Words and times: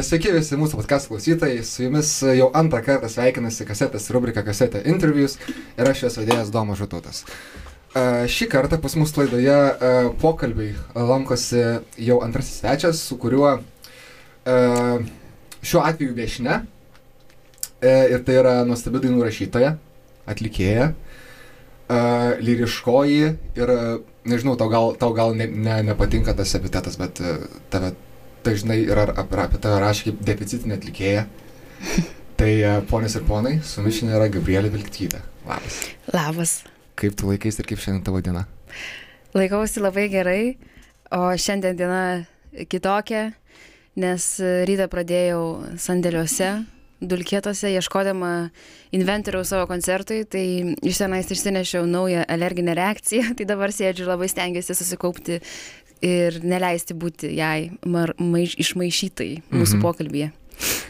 E, 0.00 0.04
Sveiki 0.06 0.30
visi 0.32 0.56
mūsų 0.56 0.78
podcast 0.78 1.10
klausytojai, 1.10 1.60
su 1.66 1.82
jumis 1.84 2.10
jau 2.24 2.46
antrą 2.56 2.78
kartą 2.86 3.08
sveikinasi 3.10 3.66
kasetės 3.68 4.06
rubrika 4.14 4.40
Kasetė 4.46 4.80
Interviews 4.88 5.34
ir 5.50 5.90
aš 5.90 6.06
jos 6.06 6.16
vedėjas 6.22 6.52
Domas 6.54 6.80
Žututas. 6.80 7.24
E, 7.92 8.04
Šį 8.30 8.48
kartą 8.54 8.78
pas 8.80 8.96
mus 8.96 9.12
laidoje 9.18 9.52
e, 9.52 9.92
pokalbiai 10.22 10.72
lankosi 10.96 11.60
jau 12.00 12.20
antrasis 12.24 12.62
svečias, 12.62 13.02
su 13.04 13.18
kuriuo 13.20 13.58
šiuo 15.60 15.82
atveju 15.84 16.16
viešne. 16.16 16.62
Ir 17.84 18.22
tai 18.24 18.38
yra 18.40 18.54
nuostabi 18.68 19.00
dainų 19.04 19.20
rašytoja, 19.24 19.74
atlikėja, 20.28 20.90
lyriškoji 22.40 23.28
ir, 23.60 23.72
nežinau, 24.28 24.56
tau 24.60 24.68
gal, 24.72 24.94
tau 25.00 25.12
gal 25.16 25.36
ne, 25.36 25.46
ne, 25.48 25.76
nepatinka 25.92 26.34
tas 26.36 26.56
epitetas, 26.56 26.96
bet 27.00 27.20
tave 27.72 27.92
dažnai 28.46 28.80
yra 28.86 29.06
ap- 29.10 29.36
apie 29.44 29.60
tave 29.62 29.80
rašė 29.82 30.10
kaip 30.10 30.24
deficitinė 30.30 30.78
atlikėja. 30.78 31.26
Tai 32.40 32.50
e, 32.50 32.72
ponios 32.88 33.16
ir 33.18 33.24
ponai, 33.28 33.58
su 33.60 33.82
šiandien 33.84 34.16
yra 34.16 34.30
Gabrielė 34.32 34.70
Vilktytė. 34.72 35.20
Labas. 35.44 35.78
Labas. 36.14 36.54
Kaip 37.00 37.16
tu 37.16 37.28
laikais 37.28 37.58
ir 37.60 37.68
kaip 37.68 37.80
šiandien 37.82 38.04
tavo 38.06 38.22
diena? 38.24 38.46
Laikausi 39.36 39.82
labai 39.82 40.08
gerai, 40.12 40.42
o 41.12 41.30
šiandien 41.36 41.76
diena 41.76 42.02
kitokia, 42.72 43.30
nes 44.00 44.26
rytą 44.68 44.88
pradėjau 44.90 45.42
sandėliuose, 45.80 46.50
dulkėtose, 47.00 47.70
ieškodama 47.72 48.50
inventoriaus 48.96 49.52
savo 49.52 49.66
koncertui, 49.70 50.22
tai 50.28 50.44
iš 50.84 51.00
tenais 51.00 51.30
išsinešiau 51.32 51.86
naują 51.88 52.24
alerginę 52.28 52.74
reakciją, 52.76 53.32
tai 53.38 53.46
dabar 53.48 53.72
sėdžiu 53.72 54.04
ir 54.04 54.12
labai 54.12 54.28
stengiuosi 54.30 54.76
susikaupti 54.76 55.40
ir 56.02 56.40
neleisti 56.42 56.94
būti 56.94 57.34
jai 57.36 57.70
mar, 57.86 58.14
maiš, 58.18 58.56
išmaišytai 58.56 59.42
mūsų 59.52 59.76
Mhm. 59.78 59.82
pokalbėje. 59.82 60.30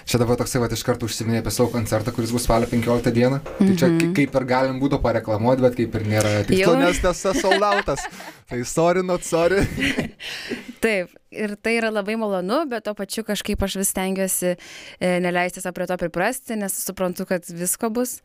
Čia 0.05 0.19
dabar 0.19 0.35
toksai 0.35 0.59
va 0.59 0.67
iš 0.67 0.83
karto 0.83 1.07
užsiminė 1.07 1.39
apie 1.45 1.51
savo 1.55 1.71
koncertą, 1.71 2.11
kuris 2.13 2.33
bus 2.35 2.43
spalio 2.43 2.67
15 2.67 3.13
dieną. 3.15 3.39
Tai 3.59 3.77
čia 3.79 3.87
Mhm. 3.87 4.15
kaip 4.17 4.35
ir 4.35 4.45
galim 4.45 4.81
būtų 4.81 4.99
pareklamuoti, 5.01 5.61
bet 5.63 5.77
kaip 5.77 5.95
ir 5.95 6.03
nėra 6.11 6.45
tikslo, 6.45 6.75
nes 6.79 6.99
tas 6.99 7.23
soldautas. 7.23 8.01
Tai 8.51 8.65
sorry, 8.65 9.03
not 9.03 9.23
sorry. 9.23 9.63
Taip, 10.81 11.11
ir 11.31 11.55
tai 11.63 11.77
yra 11.79 11.91
labai 11.93 12.17
malonu, 12.19 12.65
bet 12.69 12.83
to 12.85 12.95
pačiu 12.95 13.23
kažkaip 13.23 13.63
aš 13.63 13.77
vis 13.77 13.93
stengiuosi 13.95 14.57
e, 15.01 15.21
neleisti 15.21 15.61
savo 15.63 15.75
prie 15.77 15.87
to 15.87 15.97
priprasti, 16.01 16.57
nes 16.59 16.73
suprantu, 16.73 17.27
kad 17.29 17.45
visko 17.47 17.91
bus. 17.93 18.21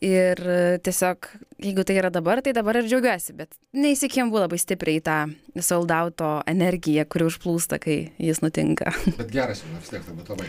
Ir 0.00 0.38
e, 0.48 0.60
tiesiog, 0.80 1.26
jeigu 1.60 1.84
tai 1.84 1.98
yra 2.00 2.08
dabar, 2.12 2.40
tai 2.40 2.54
dabar 2.56 2.78
ir 2.80 2.86
džiaugiuosi, 2.88 3.34
bet 3.36 3.52
neįsikimbu 3.76 4.40
labai 4.40 4.56
stipriai 4.60 5.00
į 5.00 5.02
tą 5.04 5.16
soldauto 5.60 6.38
energiją, 6.48 7.04
kuri 7.10 7.26
užplūsta, 7.28 7.76
kai 7.82 7.98
jis 8.16 8.40
nutinka. 8.40 8.94
Bet 9.20 9.34
geras 9.34 9.60
jau, 9.60 9.74
vis 9.76 9.92
tiek 9.92 10.06
turbūt 10.06 10.32
labai. 10.32 10.48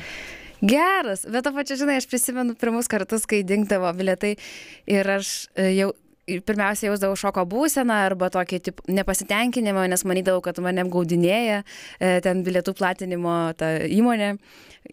Geras, 0.61 1.23
bet 1.25 1.41
to 1.41 1.49
pačiu, 1.55 1.73
žinai, 1.79 1.95
aš 1.97 2.05
prisimenu 2.05 2.53
pirmus 2.53 2.85
kartus, 2.85 3.23
kai 3.25 3.39
dingdavo 3.41 3.89
bilietai 3.97 4.35
ir 4.93 5.07
aš 5.09 5.31
e, 5.57 5.71
jau 5.73 5.87
ir 6.29 6.41
pirmiausia 6.45 6.89
jausdavau 6.89 7.17
šoko 7.17 7.45
būseną 7.49 7.97
arba 8.05 8.29
tokį 8.33 8.59
tip, 8.67 8.81
nepasitenkinimą, 8.91 9.87
nes 9.91 10.05
manydavau, 10.07 10.43
kad 10.45 10.59
mane 10.63 10.83
apgaudinėja 10.85 11.61
e, 11.63 12.13
ten 12.25 12.43
bilietų 12.45 12.75
platinimo 12.77 13.35
ta 13.57 13.73
įmonė, 13.89 14.33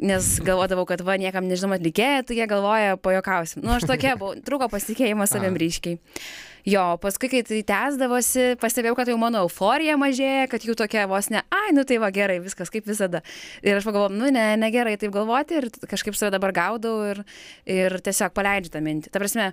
nes 0.08 0.30
galvodavau, 0.44 0.86
kad 0.88 1.04
va, 1.04 1.18
niekam 1.20 1.48
nežinom 1.48 1.76
atlikėja, 1.76 2.24
tai 2.28 2.40
jie 2.40 2.48
galvoja, 2.50 2.98
pajokausim. 3.02 3.64
Nu, 3.64 3.76
aš 3.76 3.88
tokia 3.88 4.16
buvau, 4.20 4.38
trūko 4.46 4.70
pasitikėjimas 4.72 5.34
savim 5.34 5.58
ryškiai. 5.60 5.98
Jo, 6.68 6.98
paskui, 7.00 7.30
kai 7.32 7.40
tai 7.46 7.62
tęsdavosi, 7.64 8.58
pastebėjau, 8.60 8.96
kad 8.98 9.08
jau 9.08 9.16
mano 9.20 9.44
euforija 9.46 9.94
mažėja, 10.00 10.48
kad 10.52 10.64
jų 10.66 10.74
tokia 10.76 11.06
vos 11.08 11.30
ne, 11.32 11.40
ai, 11.54 11.70
nu 11.72 11.84
tai 11.88 11.96
va 12.02 12.10
gerai, 12.12 12.40
viskas 12.44 12.68
kaip 12.72 12.84
visada. 12.88 13.22
Ir 13.62 13.78
aš 13.78 13.86
pagalvojau, 13.88 14.12
nu 14.18 14.28
ne, 14.34 14.50
negerai 14.60 14.98
taip 15.00 15.14
galvoti 15.14 15.62
ir 15.62 15.68
kažkaip 15.88 16.18
save 16.18 16.34
dabar 16.34 16.52
gaudau 16.56 16.98
ir, 17.12 17.22
ir 17.64 17.96
tiesiog 18.04 18.34
paleidžiu 18.36 18.74
tą 18.74 18.82
mintį. 18.84 19.14
Ta 19.14 19.22
prasme, 19.22 19.52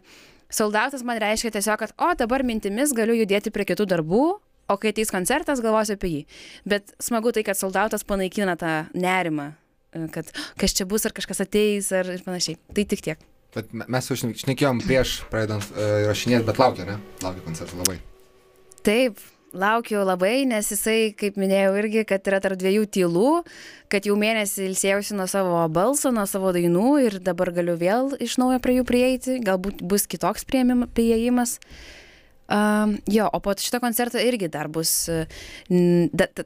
soldautas 0.52 1.04
man 1.06 1.20
reiškia 1.22 1.52
tiesiog, 1.56 1.80
kad, 1.80 1.94
o 1.98 2.12
dabar 2.18 2.44
mintimis 2.44 2.94
galiu 2.96 3.16
judėti 3.18 3.52
prie 3.54 3.66
kitų 3.68 3.88
darbų, 3.92 4.24
o 4.66 4.78
kai 4.82 4.92
ateis 4.94 5.12
koncertas, 5.14 5.62
galvosiu 5.62 5.94
apie 5.98 6.10
jį. 6.12 6.24
Bet 6.66 6.96
smagu 7.04 7.32
tai, 7.36 7.44
kad 7.46 7.58
soldautas 7.60 8.04
panaikina 8.08 8.56
tą 8.58 8.74
nerimą, 8.98 9.52
e, 9.94 10.08
kad 10.14 10.32
kas 10.58 10.74
čia 10.74 10.88
bus, 10.90 11.06
ar 11.06 11.14
kažkas 11.14 11.44
ateis, 11.46 11.92
ar 11.94 12.10
ir 12.16 12.24
panašiai. 12.26 12.58
Tai 12.74 12.86
tik 12.86 13.02
tiek. 13.06 13.20
Bet 13.56 13.72
me- 13.74 13.86
mes 13.88 14.10
jau 14.10 14.18
šne- 14.20 14.36
šnekėjom 14.36 14.82
prieš 14.84 15.22
pradedant 15.32 15.64
uh, 15.72 16.10
rašinėti, 16.10 16.44
bet 16.50 16.58
laukia, 16.60 16.84
ne? 16.90 16.98
Laukia 17.24 17.46
koncertų 17.46 17.78
labai. 17.80 18.00
Taip, 18.84 19.22
laukiu 19.56 20.04
labai, 20.06 20.44
nes 20.50 20.68
jisai, 20.72 21.14
kaip 21.18 21.40
minėjau, 21.40 21.74
irgi, 21.82 22.04
kad 22.08 22.28
yra 22.28 22.42
tarp 22.44 22.60
dviejų 22.62 22.86
tylų, 22.98 23.32
kad 23.92 24.08
jau 24.08 24.16
mėnesį 24.20 24.68
ilsėjausi 24.70 25.18
nuo 25.18 25.28
savo 25.32 25.64
balso, 25.74 26.12
nuo 26.16 26.26
savo 26.30 26.52
dainų 26.56 26.88
ir 27.06 27.20
dabar 27.24 27.54
galiu 27.56 27.78
vėl 27.80 28.14
iš 28.20 28.38
naujo 28.42 28.60
prie 28.64 28.80
jų 28.80 28.88
prieiti, 28.88 29.38
galbūt 29.46 29.84
bus 29.86 30.08
kitoks 30.12 30.46
prieimas. 30.46 31.60
Um, 32.46 33.00
jo, 33.10 33.26
o 33.26 33.40
po 33.42 33.56
šito 33.58 33.80
koncerto 33.82 34.22
irgi 34.22 34.52
dar 34.54 34.68
bus, 34.70 35.08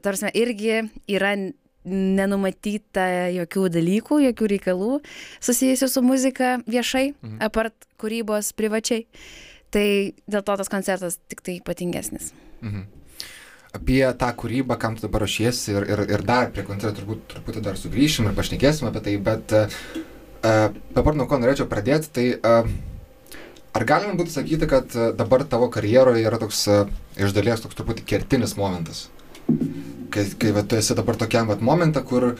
tarsi 0.00 0.30
irgi 0.40 0.78
yra 1.12 1.34
nenumatyta 1.84 3.04
jokių 3.34 3.66
dalykų, 3.72 4.20
jokių 4.28 4.48
reikalų 4.54 4.98
susijusių 5.40 5.88
su 5.88 6.02
muzika 6.04 6.58
viešai, 6.68 7.14
Mhm. 7.22 7.38
apart 7.40 7.74
kūrybos 7.98 8.52
privačiai. 8.56 9.06
Tai 9.70 10.12
dėl 10.28 10.42
to 10.42 10.56
tas 10.56 10.68
koncertas 10.68 11.18
tik 11.28 11.40
tai 11.42 11.60
ypatingesnis. 11.60 12.32
Mhm. 12.60 12.99
Apie 13.76 14.02
tą 14.18 14.28
kūrybą, 14.34 14.74
kam 14.82 14.96
tu 14.98 15.04
dabar 15.06 15.22
ruošiesi 15.22 15.74
ir, 15.76 15.84
ir, 15.92 16.00
ir 16.16 16.22
dar 16.26 16.48
prie 16.50 16.64
koncertų 16.66 16.98
turbūt 16.98 17.26
truputį 17.30 17.60
dar 17.68 17.76
sugrįšim 17.78 18.26
ir 18.26 18.34
pašnekėsim 18.34 18.88
apie 18.88 19.02
tai, 19.04 19.14
bet 19.22 19.54
uh, 19.54 19.76
dabar 20.96 21.18
nuo 21.18 21.28
ko 21.30 21.38
norėčiau 21.38 21.68
pradėti, 21.70 22.10
tai 22.16 22.24
uh, 22.34 22.66
ar 23.78 23.86
galima 23.86 24.16
būtų 24.18 24.34
sakyti, 24.34 24.66
kad 24.70 24.96
dabar 25.18 25.46
tavo 25.46 25.70
karjeroje 25.70 26.26
yra 26.26 26.40
toks 26.42 26.64
uh, 26.66 26.90
iš 27.14 27.36
dalies 27.36 27.62
toks 27.62 27.78
truputį 27.78 28.08
kertinis 28.10 28.56
momentas? 28.58 29.04
Kai, 30.10 30.26
kai 30.34 30.50
va, 30.56 30.66
tu 30.66 30.78
esi 30.80 30.96
dabar 30.98 31.18
tokiam 31.20 31.46
vat 31.52 31.62
momentą, 31.62 32.02
kur, 32.02 32.32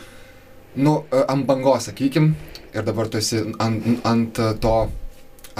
nu, 0.74 0.96
ant 1.20 1.46
bangos, 1.46 1.86
sakykim, 1.86 2.32
ir 2.74 2.86
dabar 2.86 3.06
tu 3.06 3.22
esi 3.22 3.44
ant, 3.62 3.86
ant 4.02 4.42
to 4.62 4.74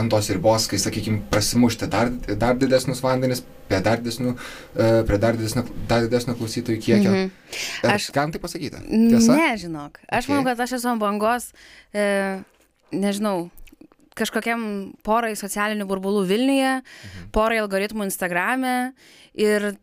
ant 0.01 0.11
tos 0.11 0.31
ribos, 0.35 0.67
kai, 0.71 0.79
sakykime, 0.81 1.25
prasimušti 1.31 1.89
dar, 1.91 2.11
dar 2.39 2.59
didesnius 2.59 3.03
vandenis, 3.05 3.43
prie 3.71 3.81
dar 3.87 4.01
didesnių, 4.03 4.33
e, 4.75 4.89
prie 5.07 5.19
dar 5.23 5.39
didesnio, 5.39 5.63
dar 5.91 6.03
didesnio 6.09 6.35
klausytojų 6.39 6.81
kiekio. 6.83 7.11
Mhm. 7.15 7.31
Aš- 7.87 7.95
Aš 7.95 8.11
galim 8.17 8.33
tai 8.35 8.41
pasakyti? 8.43 8.83
Tiesa? 8.91 9.37
Ne, 9.39 9.49
žinok. 9.63 10.03
Aš 10.11 10.27
Ok. 10.27 10.35
manau, 10.35 10.45
kad 10.51 10.61
aš 10.67 10.77
esu 10.81 10.91
ant 10.91 11.01
bangos, 11.03 11.53
e, 11.95 12.43
nežinau, 12.93 13.51
kažkokiam 14.19 14.93
porai 15.07 15.33
socialinių 15.39 15.87
burbulų 15.89 16.27
Vilniuje, 16.27 16.83
Mhm. 16.83 17.31
porai 17.33 17.59
algoritmų 17.63 18.05
Instagrame 18.11 18.93
ir 19.35 19.77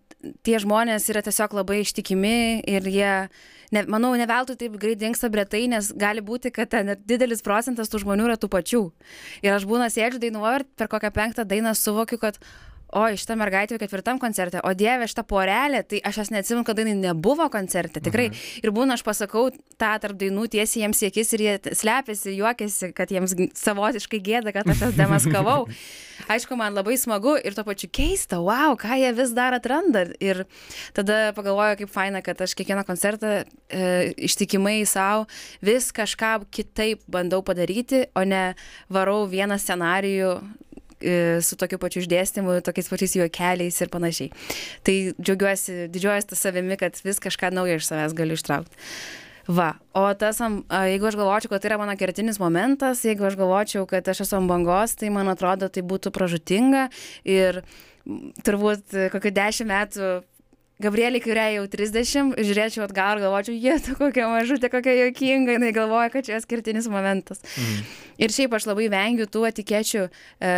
tie 0.44 0.58
žmonės 0.60 1.08
yra 1.10 1.22
tiesiog 1.24 1.54
labai 1.54 1.82
ištikimi 1.82 2.64
ir 2.68 2.82
jie, 2.84 3.30
ne, 3.72 3.84
manau, 3.86 4.16
ne 4.18 4.26
veltui 4.28 4.58
taip 4.58 4.78
greit 4.78 5.00
dinksta 5.00 5.30
bretai, 5.32 5.68
nes 5.70 5.92
gali 5.94 6.22
būti, 6.22 6.52
kad 6.52 6.70
ten 6.70 6.96
didelis 7.08 7.42
procentas 7.42 7.88
tų 7.90 8.04
žmonių 8.04 8.26
yra 8.28 8.38
tų 8.38 8.50
pačių. 8.50 8.92
Ir 9.44 9.54
aš 9.54 9.64
būna 9.66 9.88
sėdžiu 9.88 10.20
dainuoju 10.20 10.60
ir 10.60 10.66
per 10.76 10.88
kokią 10.88 11.12
penktą 11.14 11.46
dainą 11.48 11.74
suvokiu, 11.74 12.20
kad 12.20 12.38
O, 12.88 13.04
šitą 13.20 13.36
mergaitę 13.36 13.76
jau 13.76 13.82
ketvirtam 13.82 14.20
koncerte, 14.20 14.62
o 14.64 14.72
dieve, 14.78 15.10
šitą 15.12 15.26
porelę, 15.28 15.82
tai 15.84 16.00
aš 16.08 16.22
jas 16.22 16.30
neatsimenu, 16.32 16.64
kad 16.68 16.78
jinai 16.80 16.94
nebuvo 16.96 17.50
koncerte, 17.52 18.00
tikrai. 18.00 18.30
Mhm. 18.30 18.62
Ir 18.64 18.72
būna, 18.72 18.96
aš 18.96 19.04
pasakau 19.04 19.50
tą 19.76 19.90
tarp 20.00 20.16
dainų 20.20 20.46
tiesiai 20.54 20.86
jiems 20.86 21.02
į 21.04 21.10
akis 21.10 21.34
ir 21.36 21.44
jie 21.44 21.56
slepiasi, 21.76 22.36
juokiasi, 22.38 22.92
kad 22.96 23.12
jiems 23.12 23.36
savotiškai 23.60 24.22
gėda, 24.24 24.54
kad 24.56 24.70
aš 24.72 24.86
jas 24.86 24.96
demaskavau. 24.96 25.66
Aišku, 26.32 26.56
man 26.60 26.78
labai 26.78 26.96
smagu 27.00 27.36
ir 27.36 27.58
to 27.58 27.66
pačiu 27.68 27.90
keista, 27.92 28.40
wow, 28.44 28.78
ką 28.80 28.96
jie 29.02 29.12
vis 29.18 29.34
dar 29.36 29.56
atranda. 29.58 30.06
Ir 30.24 30.46
tada 30.96 31.34
pagalvoju, 31.36 31.82
kaip 31.82 31.92
faina, 31.92 32.24
kad 32.24 32.40
aš 32.44 32.56
kiekvieną 32.58 32.86
koncertą 32.88 33.34
e, 33.44 33.84
ištikimai 34.30 34.80
savo 34.88 35.28
vis 35.64 35.92
kažką 35.96 36.48
kitaip 36.56 37.04
bandau 37.12 37.44
padaryti, 37.44 38.06
o 38.16 38.24
ne 38.24 38.54
varau 38.88 39.26
vieną 39.28 39.60
scenarijų 39.60 40.32
su 41.46 41.60
tokiu 41.60 41.80
pačiu 41.82 42.02
išdėstymu, 42.04 42.58
tokiais 42.66 42.90
pačiais 42.90 43.16
juokeliais 43.20 43.78
ir 43.84 43.94
panašiai. 43.94 44.32
Tai 44.88 44.98
džiaugiuosi, 45.22 45.88
didžiuojuosi 45.94 46.32
tą 46.32 46.40
savimi, 46.40 46.78
kad 46.80 46.98
vis 47.06 47.22
kažką 47.24 47.54
naujo 47.54 47.78
iš 47.78 47.90
savęs 47.90 48.18
galiu 48.18 48.38
ištraukti. 48.38 48.86
Va, 49.48 49.78
o 49.96 50.04
tas, 50.20 50.42
jeigu 50.44 51.08
aš 51.08 51.16
galvočiau, 51.16 51.54
kad 51.54 51.64
tai 51.64 51.70
yra 51.70 51.78
mano 51.80 51.94
kertinis 51.96 52.40
momentas, 52.42 53.06
jeigu 53.08 53.30
aš 53.30 53.38
galvočiau, 53.40 53.86
kad 53.88 54.08
aš 54.12 54.26
esu 54.26 54.36
ant 54.36 54.50
bangos, 54.52 54.98
tai 55.00 55.08
man 55.14 55.32
atrodo, 55.32 55.70
tai 55.72 55.86
būtų 55.88 56.12
pražutinga 56.12 56.90
ir 57.24 57.62
turbūt 58.44 58.92
e, 58.92 59.08
kokiu 59.14 59.32
dešimt 59.36 59.72
metų 59.72 60.10
Gabrielį, 60.78 61.24
kuriai 61.26 61.56
jau 61.56 61.64
30, 61.74 62.36
žiūrėčiau 62.38 62.84
atgal 62.86 63.18
ir 63.18 63.24
galvočiau, 63.24 63.56
jie, 63.58 63.74
tu 63.82 63.96
kokia 63.98 64.28
mažutė, 64.30 64.70
kokia 64.70 64.94
jokinga, 65.00 65.56
jinai 65.56 65.72
galvoja, 65.74 66.12
kad 66.14 66.28
čia 66.28 66.36
jos 66.36 66.46
kertinis 66.46 66.86
momentas. 66.94 67.42
Mhm. 67.56 67.88
Ir 68.22 68.34
šiaip 68.34 68.54
aš 68.54 68.68
labai 68.70 68.86
vengiu 68.94 69.26
tų 69.26 69.48
etikečių 69.50 70.04
e, 70.06 70.52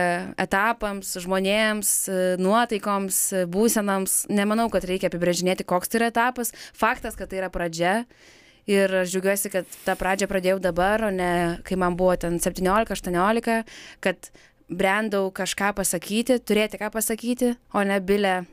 etapams, 0.44 1.14
žmonėms, 1.24 1.94
e, 2.12 2.20
nuotaikoms, 2.44 3.22
e, 3.32 3.46
būsenams. 3.52 4.26
Nemanau, 4.36 4.68
kad 4.74 4.84
reikia 4.88 5.08
apibrėžinėti, 5.08 5.68
koks 5.68 5.92
tai 5.92 6.02
yra 6.02 6.12
etapas. 6.12 6.52
Faktas, 6.76 7.16
kad 7.20 7.32
tai 7.32 7.40
yra 7.40 7.52
pradžia. 7.54 8.04
ir 8.70 8.92
aš 9.02 9.10
džiaugiuosi 9.10 9.50
kad 9.50 9.66
tą 9.86 9.96
pradžią 9.98 10.28
pradėjau 10.30 10.60
dabar 10.62 11.02
o 11.08 11.10
ne 11.10 11.58
kai 11.66 11.78
man 11.80 11.96
buvo 11.98 12.14
ten 12.22 12.38
septyniolika 12.38 12.94
aštuoniolika 12.94 13.64
kad 14.00 14.30
brendau 14.70 15.32
kažką 15.34 15.74
pasakyti 15.80 16.38
turėti 16.46 16.78
ką 16.78 16.92
pasakyti 16.94 17.56
o 17.74 17.82
ne 17.82 17.98
bile 18.00 18.46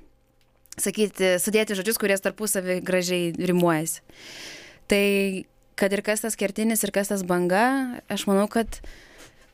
sakyti 0.81 1.37
sudėti 1.41 1.77
žodžius 1.79 1.99
kurie 2.01 2.17
tarpusavy 2.21 2.81
gražiai 2.85 3.33
rimuojasi 3.37 4.01
tai 4.91 5.45
kad 5.77 5.93
ir 5.93 6.03
kas 6.05 6.23
tas 6.25 6.37
kertinis 6.37 6.85
ir 6.87 6.93
kas 6.95 7.09
tas 7.13 7.23
banga 7.27 7.65
aš 8.13 8.27
manau 8.29 8.47
kad 8.49 8.79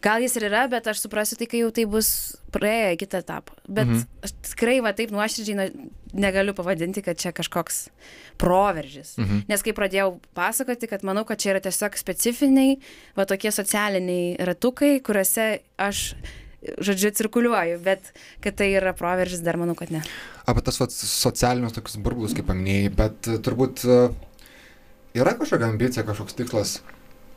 gal 0.02 0.19
jis 0.22 0.34
ir 0.36 0.48
yra 0.50 0.64
bet 0.70 0.86
aš 0.90 1.04
suprasiu 1.04 1.38
tai 1.38 1.46
kai 1.46 1.60
jau 1.62 1.70
tai 1.74 1.84
bus 1.86 2.08
praėję 2.54 2.96
kitą 3.00 3.20
etapą 3.22 3.54
bet 3.69 3.86
Mhm. 3.86 4.02
aš 4.26 4.32
tikrai 4.50 4.80
va 4.82 4.92
taip 4.92 5.10
nuoširdžiai 5.14 5.70
negaliu 6.12 6.52
pavadinti 6.54 7.02
kad 7.02 7.16
čia 7.16 7.30
kažkoks 7.32 7.88
proveržis 8.38 9.14
Mhm. 9.19 9.44
nes 9.48 9.62
kai 9.62 9.72
pradėjau 9.72 10.19
pasakoti 10.34 10.88
kad 10.90 11.02
manau 11.06 11.24
kad 11.24 11.38
čia 11.38 11.54
yra 11.54 11.60
tiesiog 11.62 11.96
specifiniai 11.96 12.78
va 13.16 13.24
tokie 13.24 13.50
socialiniai 13.54 14.36
ratukai 14.42 15.00
kuriuose 15.00 15.60
aš 15.78 16.14
žodžiu 16.79 17.11
cirkuliuoju 17.19 17.81
bet 17.85 18.12
kad 18.44 18.56
tai 18.59 18.73
yra 18.76 18.94
proveržis 18.97 19.43
dar 19.44 19.59
manau 19.61 19.75
kad 19.79 19.91
ne 19.94 20.03
Apie 20.47 20.62
tas 20.67 20.79
socialinius 20.79 21.76
tokius 21.76 22.00
burbulus, 22.03 22.35
kaip 22.35 22.49
paminėjai, 22.50 22.91
bet 22.99 23.29
e, 23.31 23.37
turbūt 23.47 23.85
e, 23.87 23.99
yra 25.19 25.37
kažkokia 25.38 25.69
ambicija, 25.70 26.06
kažkoks 26.09 26.35
tikslas. 26.38 26.73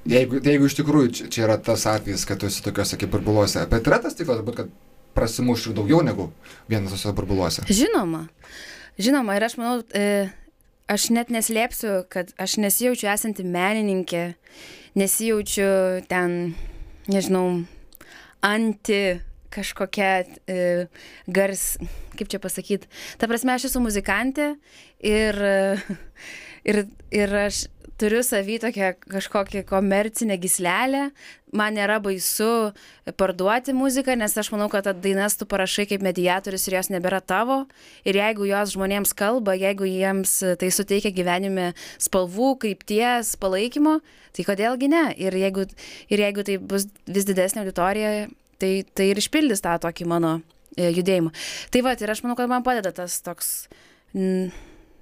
Jeigu, 0.10 0.40
jeigu 0.46 0.70
iš 0.70 0.78
tikrųjų 0.80 1.12
čia, 1.18 1.44
yra 1.46 1.58
tas 1.62 1.86
atvejis, 1.90 2.26
kad 2.30 2.42
tu 2.42 2.50
esi 2.50 2.64
tokiuose 2.66 2.98
kaip 3.02 3.14
burbuluose, 3.14 3.66
bet 3.70 3.90
yra 3.90 4.00
tas 4.02 4.18
tikslas, 4.18 4.42
būt, 4.46 4.58
kad 4.58 4.74
prasimuščiau 5.18 5.76
daugiau 5.78 6.02
negu 6.06 6.32
vienas 6.70 6.94
tose 6.94 7.14
burbuluose. 7.18 7.66
Žinoma, 7.70 8.26
žinoma, 9.02 9.38
ir 9.38 9.46
aš 9.48 9.58
manau, 9.62 9.78
e, 9.94 10.28
aš 10.92 11.10
net 11.14 11.34
neslėpsiu, 11.34 12.04
kad 12.10 12.34
aš 12.42 12.58
nesijaučiu 12.62 13.10
esanti 13.14 13.46
menininkė, 13.46 14.26
nesijaučiu 14.98 15.70
ten, 16.10 16.56
nežinau, 17.10 17.64
anti 18.46 19.02
kažkokia 19.56 20.12
e, 20.52 20.58
gars, 21.32 21.76
kaip 22.20 22.32
čia 22.32 22.42
pasakyti. 22.44 22.90
Ta 23.20 23.30
prasme, 23.32 23.56
aš 23.56 23.70
esu 23.70 23.82
muzikantė 23.84 24.54
ir, 25.00 25.40
e, 25.40 25.98
ir, 26.70 26.84
ir 27.16 27.36
aš 27.46 27.66
turiu 27.98 28.24
savy 28.24 28.60
tokią 28.60 28.94
kažkokią 29.00 29.64
komercinę 29.64 30.38
gislelę. 30.38 31.10
Man 31.56 31.78
nėra 31.78 32.02
baisu 32.04 32.74
parduoti 33.16 33.72
muziką, 33.74 34.18
nes 34.20 34.36
aš 34.38 34.50
manau, 34.52 34.68
kad 34.70 34.90
dainas 35.00 35.38
tu 35.40 35.48
parašai 35.48 35.86
kaip 35.88 36.04
mediatorius 36.04 36.68
ir 36.68 36.76
jos 36.76 36.92
nebėra 36.92 37.22
tavo. 37.24 37.64
Ir 38.04 38.20
jeigu 38.20 38.50
jos 38.50 38.74
žmonėms 38.76 39.16
kalba, 39.16 39.56
jeigu 39.56 39.88
jiems 39.88 40.34
tai 40.60 40.72
suteikia 40.76 41.14
gyvenime 41.16 41.72
spalvų, 41.96 42.58
krypties, 42.60 43.38
palaikymo, 43.40 44.02
tai 44.36 44.48
kodėlgi 44.48 44.92
ne. 44.92 45.06
Ir 45.16 45.40
jeigu, 45.40 45.64
ir 46.12 46.26
jeigu 46.28 46.44
tai 46.44 46.60
bus 46.60 46.90
vis 47.08 47.30
didesnė 47.30 47.64
auditorija, 47.64 48.28
tai, 48.60 48.74
tai 48.92 49.10
ir 49.14 49.24
išpildys 49.24 49.64
tą 49.64 49.78
tokį 49.88 50.10
mano 50.12 50.36
e, 50.76 50.92
judėjimą. 50.92 51.32
Tai 51.72 51.88
va, 51.88 51.96
ir 51.96 52.12
aš 52.12 52.26
manau, 52.26 52.36
kad 52.40 52.52
man 52.52 52.68
padeda 52.68 52.92
tas 52.96 53.22
toks... 53.24 53.56
Mm, 54.16 54.52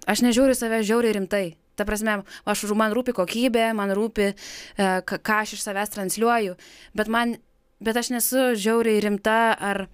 aš 0.10 0.22
nežiūriu 0.26 0.54
į 0.54 0.62
save 0.62 0.86
žiauriai 0.86 1.18
rimtai. 1.18 1.46
Ta 1.76 1.88
prasme, 1.90 2.20
aš, 2.46 2.66
man 2.78 2.94
rūpi 2.94 3.16
kokybė, 3.18 3.72
man 3.78 3.94
rūpi, 3.98 4.30
e, 4.34 4.90
ką 5.10 5.40
aš 5.42 5.56
iš 5.58 5.66
savęs 5.66 5.94
transliuoju, 5.96 6.56
bet 6.98 7.12
man, 7.12 7.38
bet 7.84 7.98
aš 7.98 8.12
nesu 8.14 8.52
žiauriai 8.60 9.02
rimta 9.04 9.56
ar, 9.58 9.88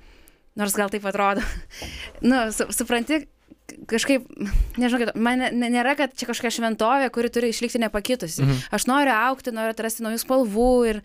nors 0.60 0.76
gal 0.76 0.92
taip 0.92 1.08
atrodo. 1.08 1.46
nu, 2.30 2.50
su, 2.56 2.68
supranti, 2.76 3.24
kažkaip, 3.90 4.26
nežinau, 4.80 5.12
man 5.20 5.42
nėra, 5.60 5.96
kad 6.00 6.14
čia 6.18 6.28
kažkokia 6.30 6.52
šventovė, 6.58 7.10
kuri 7.14 7.30
turi 7.34 7.50
išlikti 7.54 7.82
nepakitusi. 7.84 8.42
Mhm. 8.44 8.62
Aš 8.76 8.86
noriu 8.90 9.14
aukti, 9.16 9.54
noriu 9.56 9.74
atrasti 9.76 10.04
naujų 10.06 10.22
spalvų 10.24 10.68
ir 10.90 11.02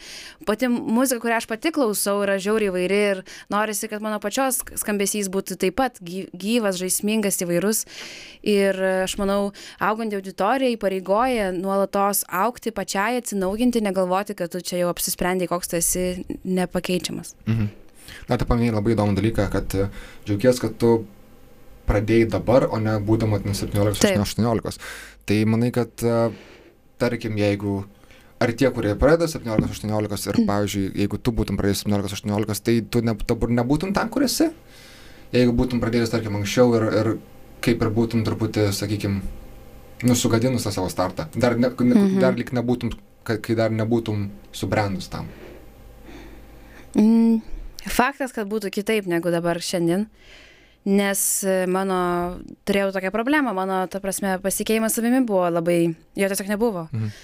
pati 0.49 0.69
muzika, 0.72 1.20
kurią 1.22 1.38
aš 1.40 1.49
pati 1.50 1.72
klausau, 1.75 2.19
yra 2.25 2.37
žiauriai 2.43 2.72
įvairi 2.72 3.00
ir 3.12 3.22
norisi, 3.52 3.88
kad 3.93 4.05
mano 4.05 4.20
pačios 4.22 4.62
skambesys 4.81 5.31
būtų 5.32 5.58
taip 5.61 5.78
pat 5.81 6.00
gy- 6.05 6.28
gyvas, 6.34 6.78
žaismingas, 6.81 7.40
įvairus. 7.44 7.84
Ir 8.44 8.76
aš 9.05 9.17
manau, 9.20 9.52
augant 9.81 10.12
auditorija 10.14 10.75
įpareigoja 10.76 11.50
nuolatos 11.56 12.25
aukti 12.28 12.75
pačiai, 12.75 13.20
atsinaujinti, 13.22 13.82
negalvoti, 13.84 14.37
kad 14.38 14.52
tu 14.52 14.60
čia 14.60 14.82
jau 14.82 14.93
apsisprendai, 14.93 15.49
koks 15.50 15.72
tu 15.72 15.81
esi 15.81 16.06
nepakeičiamas. 16.44 17.34
Mhm. 17.46 17.72
Na, 18.28 18.37
tai 18.38 18.46
paminėjai 18.49 18.76
labai 18.76 18.94
įdomų 18.94 19.17
dalyką, 19.19 19.46
kad 19.52 19.75
džiaugies, 20.25 20.60
kad 20.62 20.76
tu 20.81 20.93
pradėjai 21.88 22.28
dabar, 22.36 22.69
o 22.70 22.78
ne 22.82 22.96
būdama 23.00 23.40
ten 23.42 23.52
17-18. 23.56 24.81
Tai 25.25 25.38
manai, 25.48 25.70
kad, 25.75 25.90
e, 26.02 26.31
tarkim, 27.00 27.36
jeigu 27.40 27.84
ar 28.40 28.52
tie, 28.52 28.69
kurie 28.75 28.94
pradeda 28.98 29.28
17-18 29.31 30.28
ir, 30.32 30.40
pavyzdžiui, 30.48 30.90
jeigu 31.04 31.19
tu 31.22 31.32
būtum 31.32 31.56
pradėjęs 31.60 31.84
17-18, 31.86 32.64
tai 32.66 32.81
tu 32.82 33.00
ne, 33.04 33.14
dabar 33.14 33.54
nebūtum 33.60 33.94
ten, 33.96 34.10
kur 34.12 34.26
esi? 34.26 34.50
Jeigu 35.34 35.54
būtum 35.56 35.81
pradėjęs, 35.82 36.12
tarkim, 36.12 36.36
anksčiau 36.40 36.75
ir, 36.78 36.84
ir 37.00 37.08
kaip 37.64 37.81
ir 37.82 37.90
būtum 37.94 38.25
truputį, 38.26 38.69
sakykime, 38.76 39.22
nusugadinus 40.04 40.66
tą 40.66 40.72
savo 40.75 40.90
startą. 40.92 41.28
Dar, 41.34 41.56
ne, 41.56 41.70
ne, 41.70 41.94
Mhm. 41.94 42.20
dar 42.20 42.36
lik 42.36 42.52
nebūtum, 42.52 42.92
kai, 43.25 43.38
dar 43.56 43.70
nebūtum 43.70 44.28
subrendus 44.52 45.08
tam. 45.08 45.26
Mm, 46.94 47.40
faktas, 47.88 48.32
kad 48.32 48.46
būtų 48.48 48.70
kitaip 48.70 49.06
negu 49.06 49.31
dabar 49.31 49.58
šiandien. 49.58 50.06
Nes 50.84 51.20
e, 51.48 51.64
mano, 51.70 51.98
turėjau 52.69 52.90
tokią 52.92 53.12
problemą, 53.14 53.54
mano, 53.56 53.84
ta 53.88 54.02
prasme, 54.04 54.36
pasikeimas 54.44 54.98
savimi 54.98 55.22
buvo 55.25 55.46
labai, 55.48 55.78
jo 56.19 56.28
tiesiog 56.28 56.50
nebuvo. 56.52 56.88
Mhm. 56.92 57.14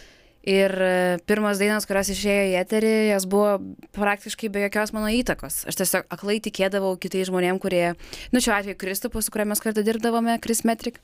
Ir 0.40 0.72
e, 0.72 1.18
pirmos 1.28 1.58
dainos, 1.60 1.84
kurios 1.84 2.08
išėjo 2.08 2.44
į 2.48 2.54
eterį, 2.62 2.92
jos 3.10 3.26
buvo 3.28 3.58
praktiškai 3.92 4.48
be 4.48 4.62
jokios 4.62 4.94
mano 4.96 5.10
įtakos. 5.12 5.58
Aš 5.68 5.76
tiesiog 5.82 6.06
aklai 6.08 6.38
tikėdavau 6.40 6.94
kitais 6.96 7.28
žmonėm, 7.28 7.58
kurie, 7.60 7.90
nu 8.32 8.40
šiuo 8.40 8.54
atveju 8.56 8.78
Kristupu, 8.80 9.20
su 9.20 9.34
kuriuo 9.34 9.50
mes 9.50 9.60
kartu 9.60 9.84
dirbdavome, 9.84 10.38
Chris 10.40 10.64
Metric. 10.64 10.96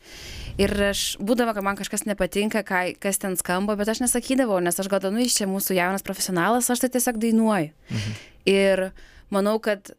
Ir 0.56 0.72
aš 0.88 1.04
būdavo, 1.20 1.52
kad 1.52 1.68
man 1.68 1.76
kažkas 1.76 2.06
nepatinka, 2.08 2.64
ką, 2.64 2.80
kas 3.02 3.20
ten 3.20 3.36
skamba, 3.36 3.76
bet 3.76 3.92
aš 3.92 4.00
nesakydavau, 4.06 4.62
nes 4.64 4.80
aš 4.80 4.88
galvoju, 4.88 5.12
nu 5.12 5.26
iš 5.26 5.36
čia 5.42 5.50
mūsų 5.52 5.76
jaunas 5.76 6.06
profesionalas, 6.06 6.72
aš 6.72 6.86
tai 6.86 6.94
tiesiog 6.96 7.20
dainuoju. 7.20 7.74
Mhm. 7.92 8.18
Ir 8.56 8.86
manau, 9.28 9.58
kad 9.60 9.92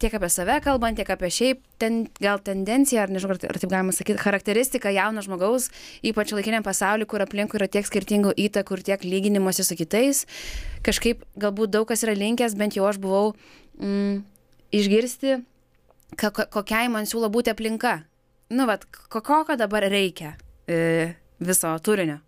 tiek 0.00 0.14
apie 0.16 0.28
save 0.32 0.56
kalbant, 0.64 0.96
tiek 0.98 1.08
apie 1.12 1.28
šiaip 1.32 1.60
ten, 1.80 2.02
gal 2.22 2.40
tendenciją, 2.44 3.02
ar 3.04 3.12
nežinau, 3.12 3.36
ar 3.36 3.58
taip 3.60 3.70
galima 3.70 3.92
sakyti, 3.94 4.18
charakteristiką 4.22 4.92
jauno 4.96 5.22
žmogaus, 5.24 5.68
ypač 6.06 6.32
laikiniam 6.36 6.64
pasauliu, 6.66 7.06
kur 7.10 7.22
aplinkui 7.24 7.60
yra 7.60 7.68
tiek 7.68 7.86
skirtingų 7.88 8.32
įtakų 8.46 8.78
ir 8.78 8.84
tiek 8.90 9.04
lyginimuose 9.06 9.66
su 9.66 9.76
kitais. 9.78 10.24
Kažkaip 10.86 11.24
galbūt 11.40 11.74
daug 11.76 11.88
kas 11.90 12.04
yra 12.06 12.16
linkęs, 12.16 12.56
bent 12.60 12.78
jau 12.78 12.86
aš 12.88 13.00
buvau 13.02 13.34
mm, 13.80 14.22
išgirsti, 14.80 15.36
ka, 16.16 16.32
ko- 16.32 16.48
kokiai 16.60 16.88
man 16.92 17.08
siūlo 17.10 17.28
būti 17.32 17.52
aplinka. 17.52 18.00
Nu, 18.50 18.66
vad, 18.66 18.88
kokio 19.12 19.56
dabar 19.60 19.84
reikia 19.92 20.34
e, 20.66 21.14
viso 21.38 21.70
turinio. 21.84 22.18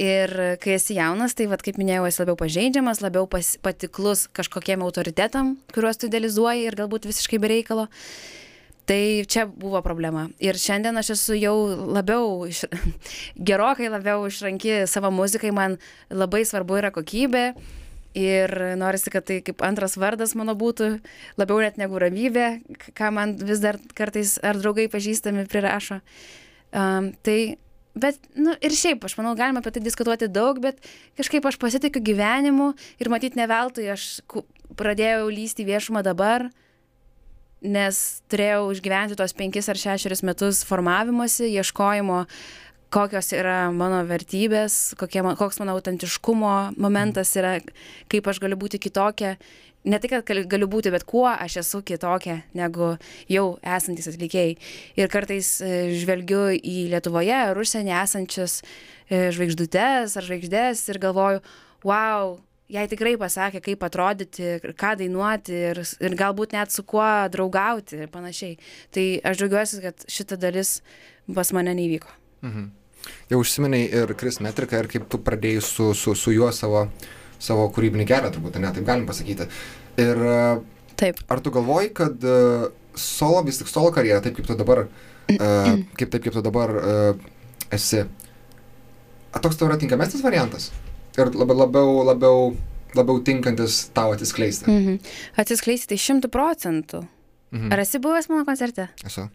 Ir 0.00 0.30
kai 0.62 0.78
esi 0.78 0.96
jaunas, 0.96 1.34
tai, 1.36 1.44
vat, 1.50 1.60
kaip 1.64 1.76
minėjau, 1.76 2.06
esi 2.08 2.22
labiau 2.22 2.38
pažeidžiamas, 2.40 3.02
labiau 3.04 3.26
pas, 3.28 3.50
patiklus 3.60 4.24
kažkokiem 4.32 4.80
autoritetam, 4.86 5.58
kuriuos 5.74 6.00
tu 6.00 6.08
idealizuoji 6.08 6.64
ir 6.64 6.78
galbūt 6.78 7.04
visiškai 7.10 7.40
bereikalo. 7.42 7.90
Tai 8.88 9.02
čia 9.30 9.44
buvo 9.46 9.78
problema. 9.84 10.24
Ir 10.42 10.56
šiandien 10.58 10.96
aš 10.98 11.12
esu 11.14 11.36
jau 11.38 11.54
labiau, 11.92 12.48
iš, 12.48 12.64
gerokai 13.48 13.92
labiau 13.92 14.24
išranki 14.26 14.88
savo 14.90 15.12
muzikai, 15.14 15.52
man 15.54 15.76
labai 16.10 16.42
svarbu 16.48 16.80
yra 16.80 16.90
kokybė. 16.94 17.52
Ir 18.18 18.52
norisi, 18.76 19.08
kad 19.12 19.24
tai 19.28 19.38
kaip 19.44 19.62
antras 19.64 19.94
vardas 20.00 20.34
mano 20.36 20.52
būtų, 20.58 20.88
labiau 21.40 21.62
net 21.64 21.78
negu 21.80 22.00
ramybė, 22.00 22.48
ką 22.96 23.12
man 23.12 23.36
vis 23.40 23.62
dar 23.62 23.78
kartais 23.96 24.34
ar 24.44 24.60
draugai 24.60 24.88
pažįstami 24.92 25.46
prirašo. 25.48 26.02
Um, 26.72 27.12
tai 27.24 27.56
Bet, 27.92 28.16
nu, 28.32 28.54
ir 28.64 28.72
šiaip, 28.72 29.04
aš 29.04 29.18
manau, 29.18 29.34
galima 29.36 29.60
apie 29.60 29.74
tai 29.74 29.82
diskutuoti 29.84 30.30
daug, 30.32 30.56
bet 30.64 30.78
kažkaip 31.18 31.44
aš 31.44 31.58
pasitikiu 31.60 32.00
gyvenimu 32.00 32.70
ir 33.02 33.10
matyt 33.12 33.36
ne 33.36 33.44
veltui 33.50 33.90
aš 33.92 34.22
pradėjau 34.78 35.28
lysti 35.28 35.66
į 35.66 35.74
viešumą 35.74 36.00
dabar, 36.06 36.46
nes 37.62 37.98
turėjau 38.32 38.70
išgyventi 38.72 39.18
tos 39.20 39.36
penkis 39.36 39.68
ar 39.68 39.78
šešerius 39.78 40.24
metus 40.24 40.62
formavimosi, 40.66 41.50
ieškojimo, 41.52 42.24
kokios 42.92 43.28
yra 43.36 43.66
mano 43.72 44.00
vertybės, 44.08 44.94
kokie, 45.00 45.20
koks 45.38 45.60
mano 45.60 45.76
autentiškumo 45.76 46.54
momentas 46.80 47.32
yra, 47.36 47.58
kaip 48.12 48.28
aš 48.28 48.40
galiu 48.42 48.58
būti 48.60 48.80
kitokia. 48.82 49.36
Ne 49.84 49.98
tik, 49.98 50.12
kad 50.14 50.26
gal- 50.28 50.46
galiu 50.46 50.68
būti, 50.70 50.92
bet 50.94 51.02
kuo 51.08 51.26
aš 51.26 51.56
esu 51.64 51.82
kitokia 51.82 52.42
negu 52.54 52.92
jau 53.32 53.46
esantis 53.62 54.06
atlikėjai. 54.06 54.54
Ir 55.00 55.10
kartais 55.10 55.56
e, 55.58 55.72
žvelgiu 55.98 56.44
į 56.54 56.86
Lietuvoje 56.92 57.34
ar 57.34 57.58
užsienį 57.58 57.96
esančias 57.98 58.60
e, 58.62 59.30
žvaigždutes 59.34 60.14
ar 60.16 60.28
žvaigždės 60.28 60.86
ir 60.92 61.00
galvoju, 61.02 61.42
wow, 61.82 62.36
jai 62.72 62.84
tikrai 62.90 63.16
pasakė, 63.20 63.62
kaip 63.64 63.82
atrodyti, 63.86 64.44
ir 64.60 64.76
ką 64.78 64.94
dainuoti 65.00 65.56
ir, 65.72 65.82
ir 65.82 66.14
galbūt 66.18 66.54
net 66.56 66.72
su 66.74 66.84
kuo 66.88 67.08
draugauti 67.32 68.04
ir 68.04 68.12
panašiai. 68.12 68.60
Tai 68.94 69.06
aš 69.30 69.40
džiaugiuosi, 69.40 69.82
kad 69.82 70.06
šita 70.06 70.38
dalis 70.40 70.78
pas 71.34 71.52
mane 71.56 71.74
neįvyko. 71.78 72.14
Mhm. 72.46 72.70
Jau 73.32 73.40
užsiminiai 73.42 73.88
ir 73.98 74.14
Kris 74.14 74.38
metriką 74.38 74.78
ir 74.78 74.88
kaip 74.90 75.08
tu 75.10 75.18
pradėjai 75.18 75.62
su, 75.66 75.88
su, 75.98 76.14
su 76.14 76.34
juo 76.34 76.52
savo, 76.54 76.84
savo 77.42 77.66
kūrybinį 77.74 78.06
kelią, 78.08 78.30
turbūt, 78.34 78.60
ne, 78.62 78.70
taip 78.74 78.86
galim 78.86 79.06
pasakyti. 79.08 79.48
Ir 80.00 80.22
Taip. 81.00 81.18
ar 81.28 81.42
tu 81.42 81.52
galvoji, 81.54 81.90
kad 81.96 82.26
uh, 82.28 82.68
solo, 82.94 83.42
vis 83.46 83.58
tik 83.60 83.70
solo 83.70 83.90
karjera, 83.94 84.22
taip 84.24 84.38
kaip 84.38 84.48
tu 84.48 84.56
dabar, 84.58 84.84
uh, 84.86 85.72
kaip 85.98 86.12
taip 86.12 86.26
kaip 86.26 86.36
tu 86.38 86.44
dabar 86.44 86.74
esi, 87.72 88.04
ar 89.32 89.42
toks 89.42 89.58
tau 89.58 89.70
yra 89.70 89.80
tinkamesnis 89.80 90.22
variantas? 90.24 90.70
Ir 91.18 91.32
labiau, 91.36 91.58
labiau, 91.64 91.96
labiau, 92.08 92.46
labiau 92.96 93.20
tinkantis 93.24 93.86
tau 93.96 94.14
atsiskleisti? 94.14 94.70
Mhm. 94.70 95.14
Atsiskleisti 95.42 95.92
tai 95.92 96.00
šimtų 96.00 96.32
procentų. 96.32 97.04
Mhm. 97.52 97.72
Ar 97.74 97.82
esi 97.84 98.00
buvęs 98.00 98.30
mano 98.32 98.46
koncerte? 98.48 98.88
Esu. 99.04 99.26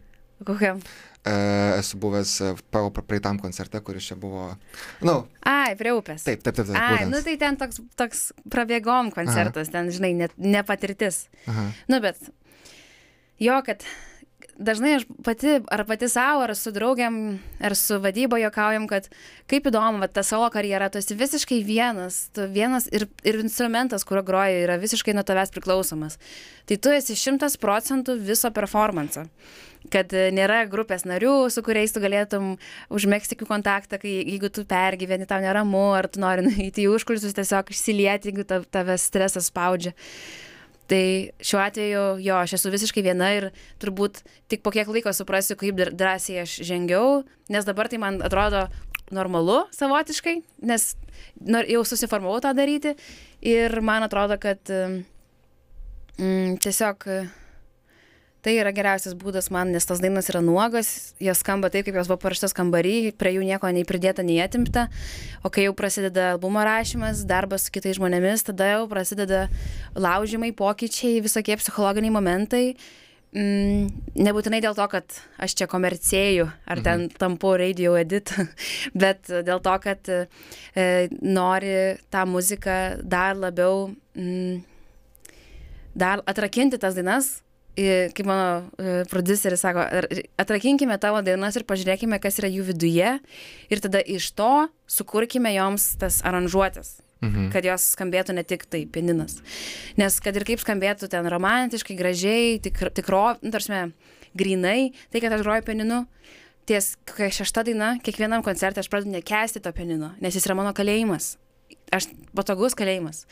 Kokiam? 0.46 0.80
E, 1.26 1.32
esu 1.78 1.98
buvęs 1.98 2.32
e, 2.46 2.50
praeitam 2.70 3.40
koncerte, 3.42 3.80
kuris 3.84 4.06
čia 4.06 4.16
buvo. 4.20 4.52
No, 5.04 5.16
Ai, 5.42 5.74
prie 5.78 5.92
upės. 5.96 6.22
taip, 6.26 6.44
taip, 6.46 6.54
taip. 6.54 6.68
taip 6.70 6.78
Ai, 6.78 6.92
būtent. 7.02 7.14
nu 7.14 7.22
tai 7.26 7.36
ten 7.40 7.58
toks, 7.60 7.80
toks 7.98 8.20
prabėgom 8.50 9.10
koncertas, 9.14 9.72
ten, 9.74 9.90
žinai, 9.94 10.12
net 10.14 10.36
nepatirtis. 10.38 11.26
Aha. 11.50 11.66
Nu, 11.90 11.98
bet 12.04 12.22
jo, 13.42 13.58
kad 13.66 13.82
dažnai 14.58 14.96
aš 14.98 15.06
pati, 15.24 15.58
ar 15.70 15.84
pati 15.86 16.08
savo, 16.10 16.42
ar 16.42 16.54
su 16.58 16.72
draugiam, 16.74 17.38
ar 17.62 17.76
su 17.78 17.98
vadyba 18.02 18.40
jokaujam, 18.42 18.88
kad 18.90 19.06
kaip 19.50 19.68
įdomu, 19.70 20.02
va, 20.02 20.08
ta 20.10 20.24
savo 20.26 20.48
karjera, 20.52 20.90
tu 20.90 21.00
esi 21.00 21.16
visiškai 21.18 21.60
vienas, 21.66 22.26
tu 22.34 22.48
vienas 22.50 22.88
ir, 22.92 23.06
ir 23.26 23.38
instrumentas, 23.42 24.04
kurio 24.08 24.24
groji, 24.26 24.64
yra 24.66 24.78
visiškai 24.80 25.14
nuo 25.16 25.24
tavęs 25.26 25.54
priklausomas. 25.54 26.18
Tai 26.68 26.76
tu 26.82 26.92
esi 26.92 27.16
šimtas 27.18 27.56
procentų 27.60 28.18
viso 28.20 28.50
performanso. 28.54 29.28
Kad 29.94 30.10
e, 30.12 30.26
nėra 30.34 30.64
grupės 30.68 31.06
narių, 31.06 31.46
su 31.54 31.62
kuriais 31.64 31.94
tu 31.94 32.02
galėtum 32.02 32.56
užmėgsti 32.92 33.38
akių 33.38 33.46
kontaktą, 33.48 34.00
kai, 34.02 34.18
jeigu 34.18 34.50
tu 34.52 34.66
pergyveni, 34.68 35.28
tau 35.30 35.38
neramu, 35.40 35.92
ar 35.96 36.10
tu 36.10 36.20
nori 36.20 36.44
nueiti 36.48 36.84
į 36.84 36.90
užkulisius, 36.96 37.36
tiesiog 37.38 37.70
išsilieti, 37.72 38.32
jeigu 38.32 38.44
tav- 38.48 38.66
tave 38.74 38.98
stresas 39.00 39.52
spaudžia. 39.52 39.94
Tai 40.88 41.28
šiuo 41.44 41.60
atveju, 41.60 42.04
jo, 42.24 42.36
aš 42.40 42.54
esu 42.56 42.70
visiškai 42.72 43.02
viena 43.04 43.28
ir 43.36 43.50
turbūt 43.82 44.22
tik 44.48 44.62
po 44.64 44.72
kiek 44.72 44.88
laiko 44.88 45.12
suprasiu, 45.12 45.56
kaip 45.60 45.76
dr- 45.76 45.92
drąsiai 45.92 46.42
aš 46.46 46.54
žengiau, 46.64 47.24
nes 47.52 47.66
dabar 47.68 47.90
tai 47.92 48.00
man 48.00 48.22
atrodo 48.24 48.66
normalu 49.12 49.66
savotiškai, 49.76 50.38
nes 50.64 50.94
nor- 51.44 51.68
jau 51.68 51.84
susiformavau 51.84 52.40
tą 52.44 52.54
daryti 52.56 52.94
ir 53.44 53.80
man 53.84 54.06
atrodo, 54.08 54.40
kad 54.40 54.60
mm, 56.16 56.56
tiesiog 56.64 57.04
tai 58.48 58.56
yra 58.56 58.72
geriausias 58.72 59.12
būdas 59.18 59.50
man, 59.52 59.74
nes 59.74 59.84
tos 59.84 60.00
dainos 60.00 60.30
yra 60.32 60.40
nuogas, 60.40 61.12
jos 61.20 61.42
skamba 61.42 61.68
taip, 61.72 61.84
kaip 61.84 61.98
jos 61.98 62.08
buvo 62.08 62.16
parašytos 62.22 62.54
kambarį, 62.56 63.12
prie 63.20 63.34
jų 63.34 63.44
nieko 63.44 63.68
nei 63.74 63.84
pridėta, 63.84 64.24
nei 64.24 64.38
atimta, 64.40 64.86
o 65.44 65.50
kai 65.52 65.66
jau 65.66 65.74
prasideda 65.76 66.30
albumo 66.32 66.62
rašymas, 66.64 67.26
darbas 67.28 67.66
su 67.66 67.74
kitais 67.74 67.98
žmonėmis, 67.98 68.46
tada 68.46 68.70
jau 68.70 68.86
prasideda 68.88 69.42
laužimai, 69.92 70.54
pokyčiai, 70.56 71.20
visokie 71.24 71.58
psichologiniai 71.60 72.14
momentai. 72.14 72.62
Mm, 73.36 73.90
nebūtinai 74.16 74.62
dėl 74.64 74.72
to, 74.78 74.86
kad 74.88 75.18
aš 75.44 75.52
čia 75.60 75.66
komercėjų 75.68 76.46
ar 76.48 76.80
ten 76.80 77.10
tampu 77.20 77.50
radio 77.60 77.92
edit, 78.00 78.32
bet 79.02 79.28
dėl 79.28 79.60
to, 79.60 79.74
kad 79.84 80.08
e, 80.08 80.22
nori 81.20 81.74
tą 82.08 82.24
muziką 82.32 82.78
dar 83.04 83.36
labiau, 83.36 83.90
mm, 84.16 84.64
dar 85.92 86.24
atrakinti 86.24 86.80
tas 86.80 86.96
dainas, 86.96 87.28
kaip 88.16 88.26
mano 88.28 88.46
e, 88.78 89.02
prodiuseris 89.10 89.62
sako, 89.62 89.84
atrakinkime 90.40 90.96
tavo 91.02 91.20
dainas 91.22 91.58
ir 91.58 91.66
pažiūrėkime, 91.68 92.18
kas 92.22 92.40
yra 92.42 92.50
jų 92.50 92.68
viduje 92.72 93.12
ir 93.70 93.84
tada 93.84 94.02
iš 94.02 94.32
to 94.38 94.68
sukurkime 94.90 95.52
joms 95.54 95.92
tas 96.00 96.22
aranžuotės 96.26 96.98
Mhm. 97.18 97.48
kad 97.50 97.66
jos 97.66 97.96
skambėtų 97.96 98.34
ne 98.36 98.44
tik 98.46 98.68
tai 98.70 98.84
pianinas. 98.86 99.40
Nes 99.98 100.20
kad 100.22 100.36
ir 100.38 100.44
kaip 100.46 100.62
skambėtų 100.62 101.08
ten 101.10 101.26
romantiškai, 101.26 101.96
gražiai, 101.98 102.60
tikro, 102.62 102.92
tikro 102.94 103.24
nu, 103.42 103.50
tarsi, 103.50 103.88
grinai, 104.38 104.92
tai 105.10 105.22
kad 105.24 105.34
aš 105.34 105.42
groju 105.42 105.66
pianinu, 105.66 106.04
ties 106.68 106.94
šešta 107.18 107.64
daina, 107.66 107.96
kiekvienam 108.04 108.44
koncerte 108.46 108.78
aš 108.78 108.90
pradedu 108.92 109.16
nekesti 109.16 109.62
to 109.64 109.72
pianino, 109.74 110.12
nes 110.22 110.36
jis 110.36 110.46
yra 110.46 110.54
mano 110.54 110.70
kalėjimas. 110.76 111.36
Aš 111.94 112.10
patogus 112.36 112.76
kalėjimas. 112.76 113.22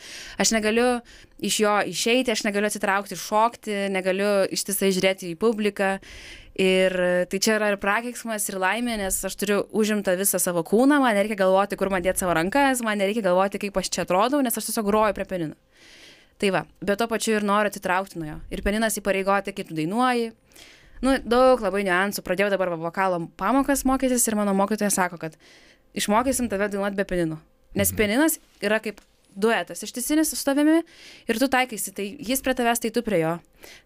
Aš 0.41 0.51
negaliu 0.55 0.99
iš 1.45 1.59
jo 1.61 1.73
išeiti, 1.91 2.33
aš 2.33 2.41
negaliu 2.47 2.69
atsitraukti, 2.71 3.17
šokti, 3.19 3.75
negaliu 3.93 4.47
ištisai 4.53 4.89
žiūrėti 4.95 5.31
į 5.33 5.37
publiką. 5.41 5.97
Ir 6.57 6.93
tai 7.29 7.37
čia 7.37 7.59
yra 7.59 7.69
ir 7.69 7.77
prakeiksmas, 7.77 8.47
ir 8.49 8.57
laimė, 8.57 8.95
nes 8.97 9.19
aš 9.29 9.35
turiu 9.37 9.59
užimtą 9.77 10.15
visą 10.17 10.39
savo 10.41 10.63
kūną, 10.65 10.97
man 11.03 11.13
nereikia 11.13 11.37
galvoti, 11.37 11.77
kur 11.77 11.91
man 11.93 12.01
dėti 12.01 12.23
savo 12.23 12.33
rankas, 12.33 12.81
man 12.81 12.97
nereikia 12.97 13.21
galvoti, 13.27 13.61
kaip 13.61 13.77
aš 13.77 13.91
čia 13.93 14.07
atrodau, 14.07 14.41
nes 14.41 14.57
aš 14.57 14.71
tiesiog 14.71 14.87
groju 14.89 15.13
prie 15.13 15.27
pianino. 15.29 15.53
Tai 16.41 16.49
va, 16.53 16.63
bet 16.81 16.97
to 16.97 17.05
pačiu 17.09 17.35
ir 17.37 17.45
noriu 17.45 17.69
atitraukti 17.69 18.17
nuo 18.17 18.31
jo. 18.31 18.39
Ir 18.53 18.63
pianinas 18.65 18.97
įpareigoti, 18.97 19.53
kaip 19.57 19.69
tu 19.69 19.77
dainuoji. 19.77 20.31
Nu, 21.05 21.13
daug 21.21 21.61
labai 21.61 21.83
niuansų. 21.85 22.23
Pradėjau 22.25 22.49
dabar 22.53 22.73
vokalo 22.77 23.21
pamokas 23.37 23.85
mokytis 23.85 24.25
ir 24.29 24.37
mano 24.37 24.53
mokytoja 24.57 24.89
sako, 24.93 25.21
kad 25.21 25.37
išmokysim 25.97 26.49
tave 26.49 26.69
dainuoti 26.73 26.97
be 26.97 27.05
pianino. 27.09 27.37
Nes 27.75 27.91
pianinas 27.95 28.39
yra 28.63 28.79
kaip 28.83 29.01
duetas 29.37 29.83
ištisinis 29.83 30.31
su 30.33 30.45
tavimi 30.45 30.79
ir 31.27 31.39
tu 31.39 31.49
taikaisi, 31.51 31.93
tai 31.93 32.07
jis 32.19 32.41
prie 32.41 32.55
tavęs, 32.57 32.81
tai 32.81 32.91
tu 32.93 33.03
prie 33.05 33.21
jo. 33.21 33.35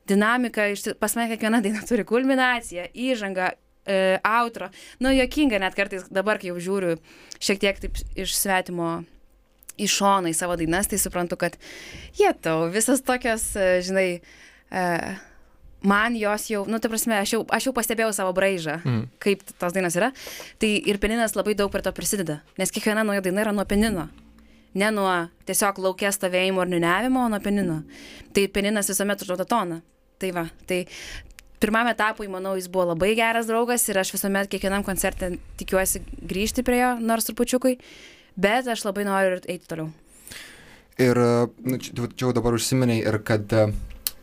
Dinamika, 0.07 0.69
pas 0.99 1.15
mane 1.17 1.33
kiekviena 1.33 1.61
daina 1.65 1.83
turi 1.87 2.05
kulminaciją, 2.07 2.87
įžangą, 2.95 3.51
e, 3.85 3.97
outro. 4.27 4.71
Nu, 4.99 5.11
jokinga 5.15 5.59
net 5.61 5.75
kartais 5.77 6.07
dabar, 6.13 6.39
kai 6.39 6.53
jau 6.53 6.61
žiūriu 6.61 6.95
šiek 7.41 7.59
tiek 7.63 7.81
taip 7.83 7.99
iš 8.15 8.35
svetimo 8.37 9.01
į 9.81 9.89
šoną 9.91 10.31
į 10.31 10.37
savo 10.37 10.55
dainas, 10.59 10.89
tai 10.91 11.01
suprantu, 11.01 11.39
kad 11.41 11.57
jie 12.19 12.31
tau 12.43 12.69
visas 12.71 13.03
tokios, 13.03 13.51
e, 13.55 13.81
žinai, 13.83 14.07
e, 14.71 14.85
man 15.83 16.15
jos 16.15 16.47
jau, 16.51 16.65
nu, 16.69 16.79
ta 16.79 16.89
prasme, 16.89 17.15
aš 17.21 17.33
jau, 17.35 17.41
aš 17.49 17.65
jau 17.69 17.73
pastebėjau 17.73 18.11
savo 18.13 18.33
braižą, 18.37 18.79
Mhm. 18.85 19.07
kaip 19.19 19.41
tos 19.59 19.73
dainos 19.73 19.95
yra. 19.95 20.11
Tai 20.59 20.67
ir 20.85 20.97
pianinas 20.97 21.33
labai 21.35 21.55
daug 21.55 21.71
prie 21.71 21.81
to 21.81 21.91
prisideda, 21.91 22.41
nes 22.57 22.71
kiekviena 22.71 23.03
nauja 23.05 23.21
daina 23.21 23.41
yra 23.41 23.51
nuo 23.53 23.65
pianino. 23.65 24.09
Ne 24.73 24.91
nuo 24.91 25.29
tiesiog 25.45 25.75
laukės 25.83 26.15
stovėjimo 26.19 26.61
ar 26.61 26.67
niuniavimo, 26.67 27.25
o 27.25 27.29
nuo 27.29 27.39
pianino. 27.39 27.83
Tai 28.33 28.47
pianinas 28.47 28.87
visuomet 28.87 29.19
užduoda 29.21 29.45
toną. 29.45 29.81
Tai 30.19 30.31
va, 30.31 30.45
tai 30.67 30.85
pirmam 31.59 31.87
etapui, 31.87 32.27
manau, 32.29 32.55
jis 32.55 32.67
buvo 32.69 32.85
labai 32.93 33.15
geras 33.15 33.47
draugas 33.47 33.87
ir 33.89 33.97
aš 33.97 34.11
visuomet 34.13 34.47
kiekvienam 34.49 34.83
koncerte 34.85 35.37
tikiuosi 35.57 36.01
grįžti 36.25 36.63
prie 36.63 36.79
jo, 36.79 36.99
nors 36.99 37.25
trupučiukui, 37.25 37.77
bet 38.37 38.67
aš 38.67 38.85
labai 38.85 39.03
noriu 39.03 39.35
ir 39.37 39.41
eiti 39.49 39.67
toliau. 39.67 39.91
Ir 41.01 41.15
nu, 41.65 41.77
čia, 41.77 41.93
čia 41.93 42.25
jau 42.27 42.31
dabar 42.33 42.53
užsiminiai 42.53 43.01
ir 43.07 43.17
kad 43.25 43.47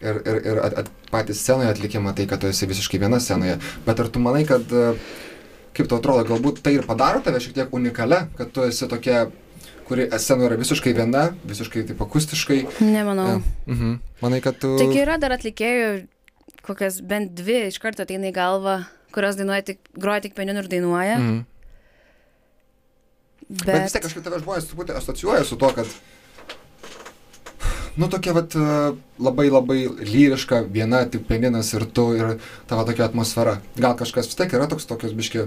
ir, 0.02 0.20
ir, 0.22 0.38
ir 0.52 0.60
at, 0.62 0.76
at, 0.82 0.90
patys 1.12 1.42
scenoje 1.42 1.72
atlikimą, 1.72 2.14
tai 2.16 2.28
kad 2.30 2.42
tu 2.42 2.50
esi 2.50 2.68
visiškai 2.68 3.00
viena 3.02 3.20
scenoje. 3.22 3.58
Bet 3.86 4.00
ar 4.02 4.10
tu 4.12 4.22
manai, 4.22 4.44
kad, 4.48 4.64
e, 4.70 4.92
kaip 5.76 5.90
tau 5.90 6.00
atrodo, 6.00 6.24
galbūt 6.28 6.62
tai 6.64 6.76
ir 6.78 6.86
padaro 6.88 7.22
tave 7.24 7.40
šiek 7.42 7.56
tiek 7.56 7.74
unikale, 7.74 8.24
kad 8.38 8.52
tu 8.54 8.66
esi 8.66 8.88
tokia, 8.90 9.26
kuri 9.88 10.08
scenoje 10.14 10.50
yra 10.50 10.60
visiškai 10.60 10.94
viena, 10.96 11.28
visiškai 11.48 11.86
taip 11.90 12.04
akustiškai. 12.04 12.60
Nemanau. 12.84 13.38
E, 13.38 13.72
mhm. 13.72 13.98
Manai, 14.22 14.42
kad 14.44 14.60
tu... 14.60 14.76
Tik 14.80 14.96
yra 15.02 15.18
dar 15.20 15.36
atlikėjų, 15.38 16.06
kokias 16.66 17.00
bent 17.04 17.34
dvi 17.38 17.66
iš 17.68 17.80
karto 17.82 18.04
ateina 18.04 18.30
į 18.30 18.36
galvą, 18.36 18.82
kurios 19.14 19.38
dainuoja 19.38 19.64
tik, 19.72 19.80
groja 19.96 20.26
tik 20.26 20.36
pianinu 20.36 20.64
ir 20.64 20.70
dainuoja. 20.70 21.22
Mhm. 21.22 21.46
Bet, 23.48 23.64
Bet 23.64 23.86
vis 23.86 23.94
tiek 23.94 24.04
kažkaip 24.04 24.24
tave 24.26 24.42
žmonės 24.42 24.66
truputį 24.68 24.92
asocijuoja 24.98 25.44
su 25.48 25.56
to, 25.56 25.70
kad, 25.72 25.92
nu, 27.98 28.08
tokia, 28.08 28.32
vat, 28.36 28.54
e, 28.54 28.92
labai 29.18 29.48
labai 29.50 29.78
lyriška, 30.06 30.62
viena, 30.72 31.02
tik 31.10 31.26
pianinas 31.28 31.72
ir 31.74 31.84
tu, 31.90 32.08
ir 32.16 32.36
tavo 32.70 32.84
tokia 32.88 33.08
atmosfera. 33.10 33.58
Gal 33.76 33.96
kažkas 33.98 34.30
vis 34.30 34.38
tiek 34.38 34.54
yra 34.54 34.68
toks 34.70 34.86
tokios 34.86 35.12
biški 35.18 35.46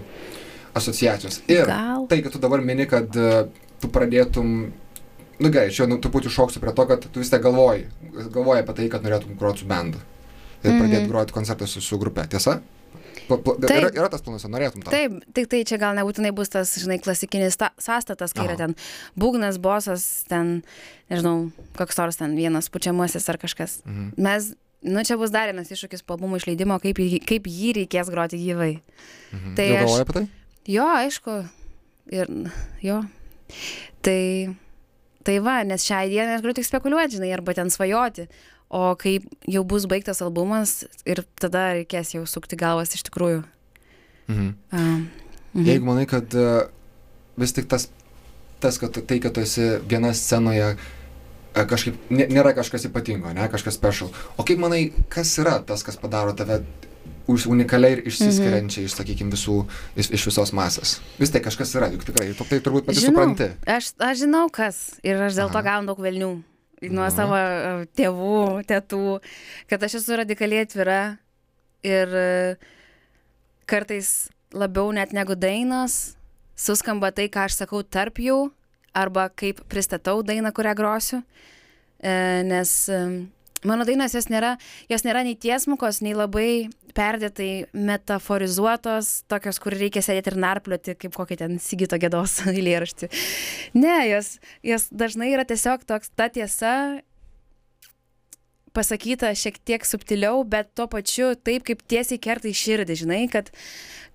asociacijos. 0.78 1.42
Ir 1.52 1.66
Gal. 1.68 2.06
tai, 2.12 2.22
kad 2.24 2.32
tu 2.36 2.40
dabar 2.40 2.62
mini, 2.64 2.86
kad 2.88 3.16
e, 3.16 3.48
tu 3.82 3.90
pradėtum, 3.92 4.52
nu 5.42 5.50
gerai, 5.52 5.72
čia 5.74 5.88
nu, 5.90 5.98
truputį 6.04 6.32
šoksiu 6.32 6.62
prie 6.64 6.74
to, 6.78 6.86
kad 6.90 7.08
tu 7.08 7.20
vis 7.24 7.32
tiek 7.34 7.42
galvoji, 7.44 7.88
galvoji 8.32 8.64
apie 8.64 8.78
tai, 8.78 8.90
kad 8.94 9.04
norėtum 9.08 9.36
groti 9.40 9.64
su 9.66 9.70
bendu. 9.72 10.00
Ir 10.62 10.72
Mhm. 10.76 10.80
pradėti 10.84 11.10
groti 11.10 11.34
koncertą 11.34 11.68
su, 11.68 11.82
su 11.82 11.98
grupe, 11.98 12.28
tiesa? 12.30 12.60
Pla, 13.32 13.38
pla, 13.46 13.54
Taip. 13.68 13.78
yra, 13.80 13.92
yra 14.02 14.10
tas 14.14 14.24
planas, 14.26 14.44
ar 14.48 14.52
norėtum 14.54 14.84
to? 14.84 14.92
Taip, 14.94 15.16
tik 15.38 15.48
tai 15.52 15.62
čia 15.70 15.78
gal 15.82 15.96
nebūtinai 15.98 16.32
bus 16.36 16.52
tas, 16.54 16.74
žinai, 16.82 16.98
klasikinis 17.04 17.56
ta, 17.62 17.70
sąstatas, 17.82 18.34
kai 18.36 18.44
Aha. 18.44 18.50
yra 18.52 18.58
ten 18.60 18.76
būgnas, 19.20 19.60
bosas, 19.64 20.06
ten, 20.32 20.60
nežinau, 21.12 21.52
koks 21.80 21.98
nors 22.02 22.20
ten 22.20 22.36
vienas 22.40 22.68
pučiamasis 22.74 23.30
ar 23.32 23.40
kažkas. 23.42 23.80
Mhm. 23.88 24.12
Mes, 24.28 24.52
nu 24.84 25.06
čia 25.08 25.18
bus 25.22 25.32
dar 25.34 25.48
vienas 25.52 25.72
iššūkis 25.72 26.04
po 26.06 26.18
albumo 26.20 26.40
išleidimo, 26.42 26.78
kaip, 26.84 27.00
jį- 27.02 27.24
kaip 27.30 27.48
jį 27.48 27.74
reikės 27.82 28.12
groti 28.14 28.42
gyvai. 28.44 28.74
Mhm. 29.32 29.56
Tai 29.56 29.68
Jau 29.72 29.80
galvoji 29.86 30.06
apie 30.08 30.18
tai? 30.20 30.28
Jo, 30.70 30.86
aišku. 31.02 31.40
Ir, 32.12 32.28
jo. 32.84 33.00
Tai, 34.02 34.56
tai 35.28 35.36
va, 35.44 35.60
nes 35.68 35.84
šią 35.86 36.00
dieną 36.10 36.38
aš 36.38 36.42
galiu 36.44 36.56
tik 36.58 36.68
spekuliuoti, 36.68 37.18
žinai, 37.20 37.32
arba 37.36 37.54
ten 37.58 37.70
svajoti. 37.74 38.28
O 38.72 38.96
kai 38.96 39.18
jau 39.52 39.66
bus 39.68 39.84
baigtas 39.92 40.22
albumas 40.24 40.86
ir 41.04 41.26
tada 41.36 41.74
reikės 41.76 42.16
jau 42.16 42.24
sukti 42.30 42.56
galvas 42.56 42.96
iš 42.96 43.04
tikrųjų. 43.10 43.44
Mhm. 44.32 44.54
Um, 44.72 45.10
Mhm. 45.54 45.68
Jeigu 45.68 45.86
manai, 45.86 46.06
kad 46.08 46.32
uh, 46.34 46.64
vis 47.40 47.52
tik 47.52 47.68
tas, 47.68 47.90
tas 48.64 48.78
kad 48.80 48.96
tai, 48.96 49.20
kad 49.20 49.34
tu 49.36 49.44
esi 49.44 49.66
viena 49.84 50.14
scenoje, 50.16 50.76
uh, 50.78 51.66
kažkaip 51.68 52.12
nėra 52.12 52.54
kažkas 52.56 52.88
ypatingo, 52.88 53.34
ne, 53.36 53.50
kažkas 53.52 53.76
special. 53.76 54.14
O 54.40 54.48
kaip 54.48 54.62
manai, 54.64 54.86
kas 55.12 55.34
yra 55.44 55.60
tas, 55.68 55.84
kas 55.84 56.00
padaro 56.00 56.36
tave 56.38 56.62
unikaliai 57.32 57.96
ir 57.96 58.02
išsiskiriančiai 58.10 58.88
iš, 58.88 58.96
sakykime, 58.98 59.32
visų, 59.32 59.62
iš, 60.00 60.10
iš 60.18 60.26
visos 60.32 60.52
masės. 60.56 60.98
Vis 61.20 61.32
tai 61.32 61.40
kažkas 61.44 61.76
yra, 61.78 61.92
juk 61.94 62.04
tikrai, 62.08 62.32
tu 62.36 62.48
tai 62.48 62.60
turbūt 62.64 62.88
pati 62.88 63.04
žinau, 63.04 63.14
supranti. 63.14 63.52
Aš, 63.68 63.94
aš 64.04 64.24
žinau, 64.24 64.48
kas 64.52 64.82
ir 65.04 65.20
aš 65.20 65.38
dėl 65.38 65.48
Aha. 65.48 65.56
to 65.56 65.64
gaunu 65.68 65.92
daug 65.92 66.02
velnių. 66.04 66.32
Nuo 66.82 67.04
Aha. 67.06 67.14
savo 67.14 67.38
e, 67.38 67.86
tėvų, 67.94 68.38
tėtų, 68.66 69.02
kad 69.70 69.84
aš 69.86 70.00
esu 70.00 70.16
radikaliai 70.18 70.64
atvira 70.66 71.02
ir 71.86 72.16
e, 72.18 72.32
kartais 73.70 74.32
labiau 74.50 74.90
net 74.96 75.14
negu 75.14 75.38
dainos 75.38 76.16
suskamba 76.58 77.12
tai, 77.14 77.28
ką 77.30 77.46
aš 77.46 77.60
sakau 77.62 77.84
tarp 77.86 78.18
jų 78.18 78.48
arba 78.98 79.28
kaip 79.30 79.62
pristatau 79.70 80.24
dainą, 80.26 80.50
kurią 80.58 80.74
grosiu. 80.78 81.22
E, 82.02 82.14
nes 82.50 82.74
mano 83.68 83.86
dainos 83.88 84.16
jos 84.16 84.28
nėra, 84.32 84.56
jos 84.92 85.06
nėra 85.06 85.24
nei 85.28 85.38
tiesmukos, 85.40 86.02
nei 86.06 86.16
labai 86.18 86.70
perdėtai 86.98 87.68
metaforizuotos, 87.72 89.12
tokios, 89.32 89.62
kur 89.64 89.76
reikia 89.78 90.04
sėdėti 90.04 90.34
ir 90.34 90.40
narplioti, 90.44 90.98
kaip 91.00 91.16
kokį 91.16 91.38
ten 91.44 91.62
Sigito 91.64 92.00
gėdos 92.02 92.42
eilėraštį. 92.52 93.12
Ne, 93.78 93.96
jos, 94.10 94.36
jos 94.66 94.90
dažnai 94.92 95.32
yra 95.36 95.48
tiesiog 95.48 95.88
toks 95.88 96.14
ta 96.16 96.30
tiesa 96.34 96.74
pasakyta 98.76 99.34
šiek 99.36 99.60
tiek 99.68 99.86
subtiliau, 99.88 100.44
bet 100.48 100.72
tuo 100.76 100.88
pačiu 100.92 101.34
taip, 101.36 101.66
kaip 101.68 101.84
tiesiai 101.92 102.22
kertai 102.24 102.54
širdį, 102.56 102.96
žinai, 103.04 103.26
kad, 103.32 103.52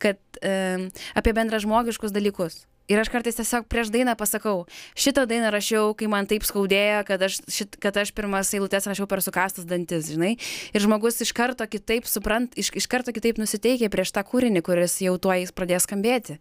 kad 0.03 0.21
um, 0.41 0.89
apie 1.19 1.37
bendražmogiškus 1.37 2.15
dalykus. 2.15 2.65
Ir 2.87 3.01
aš 3.03 3.11
kartais 3.11 3.35
tiesiog 3.35 3.67
prieš 3.67 3.91
dainą 3.91 4.15
pasakau, 4.19 4.61
šitą 4.95 5.25
dainą 5.27 5.51
rašiau, 5.51 5.91
kai 5.99 6.07
man 6.11 6.29
taip 6.31 6.47
skaudėjo, 6.47 7.03
kad 7.09 7.25
aš, 7.27 7.41
šit, 7.51 7.75
kad 7.83 7.97
aš 7.99 8.13
pirmas 8.15 8.53
eilutes 8.55 8.87
rašiau 8.87 9.09
per 9.11 9.25
sukastus 9.27 9.67
dantis, 9.67 10.07
žinai. 10.13 10.37
Ir 10.71 10.85
žmogus 10.85 11.19
iš 11.25 11.35
karto 11.35 11.67
kitaip 11.67 12.07
suprant, 12.07 12.55
iš, 12.55 12.71
iš 12.79 12.87
karto 12.91 13.15
kitaip 13.17 13.41
nusiteikė 13.43 13.91
prieš 13.91 14.15
tą 14.15 14.23
kūrinį, 14.27 14.63
kuris 14.67 15.01
jau 15.03 15.17
tuo 15.19 15.35
jis 15.35 15.51
pradės 15.57 15.89
skambėti. 15.89 16.39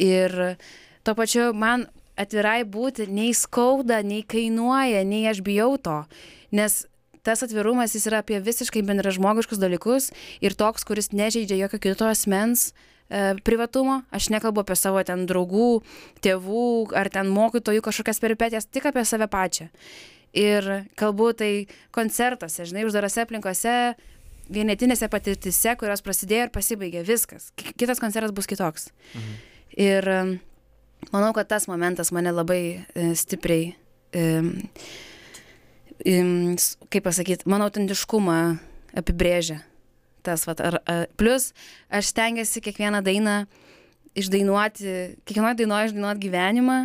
Ir 0.00 0.32
tuo 1.04 1.16
pačiu 1.18 1.50
man 1.52 1.90
atvirai 2.20 2.62
būti 2.64 3.08
nei 3.12 3.34
skauda, 3.36 4.00
nei 4.00 4.24
kainuoja, 4.24 5.04
nei 5.04 5.26
aš 5.28 5.42
bijau 5.44 5.74
to. 5.76 6.02
Nes 6.56 6.86
tas 7.20 7.44
atvirumas 7.44 7.92
jis 7.94 8.08
yra 8.08 8.22
apie 8.24 8.40
visiškai 8.40 8.82
bendražmogiškus 8.88 9.60
dalykus 9.60 10.08
ir 10.40 10.56
toks, 10.56 10.88
kuris 10.88 11.12
nežaidžia 11.12 11.66
jokio 11.66 11.80
kito 11.84 12.08
asmens 12.08 12.70
privatumo, 13.44 14.00
aš 14.14 14.28
nekalbu 14.30 14.62
apie 14.62 14.76
savo 14.78 15.02
ten 15.06 15.26
draugų, 15.26 15.82
tėvų 16.22 16.66
ar 16.98 17.10
ten 17.10 17.30
mokytojų 17.34 17.82
kažkokias 17.82 18.22
peripetės, 18.22 18.68
tik 18.70 18.86
apie 18.90 19.04
save 19.08 19.26
pačią. 19.30 19.66
Ir 20.36 20.68
kalbu 20.98 21.32
tai 21.34 21.50
koncertuose, 21.94 22.68
žinai, 22.70 22.84
uždarose 22.86 23.24
aplinkose, 23.24 23.74
vienetinėse 24.50 25.08
patirtise, 25.10 25.74
kurios 25.78 26.04
prasidėjo 26.06 26.46
ir 26.46 26.54
pasibaigė 26.54 27.02
viskas. 27.06 27.50
Kitas 27.58 28.02
koncertas 28.02 28.34
bus 28.34 28.46
kitoks. 28.50 28.90
Mhm. 29.14 29.34
Ir 29.80 30.10
manau, 31.10 31.32
kad 31.34 31.50
tas 31.50 31.66
momentas 31.70 32.10
mane 32.14 32.32
labai 32.34 32.62
e, 32.94 33.10
stipriai 33.18 33.72
e, 34.14 34.24
kaip 36.90 37.04
pasakyti, 37.04 37.48
mano 37.50 37.68
autentiškumą 37.68 38.38
apibrėžia. 39.00 39.60
Tas, 40.26 40.44
vat, 40.48 40.60
ar, 40.60 40.78
ar, 40.84 41.06
plus, 41.20 41.50
aš 41.88 42.10
stengiuosi 42.12 42.62
kiekvieną 42.64 43.00
dainą 43.04 43.36
išdainuoti, 44.18 44.94
kiekvienoje 45.24 45.60
dainoje 45.62 45.90
išdainuoti 45.90 46.24
gyvenimą, 46.26 46.78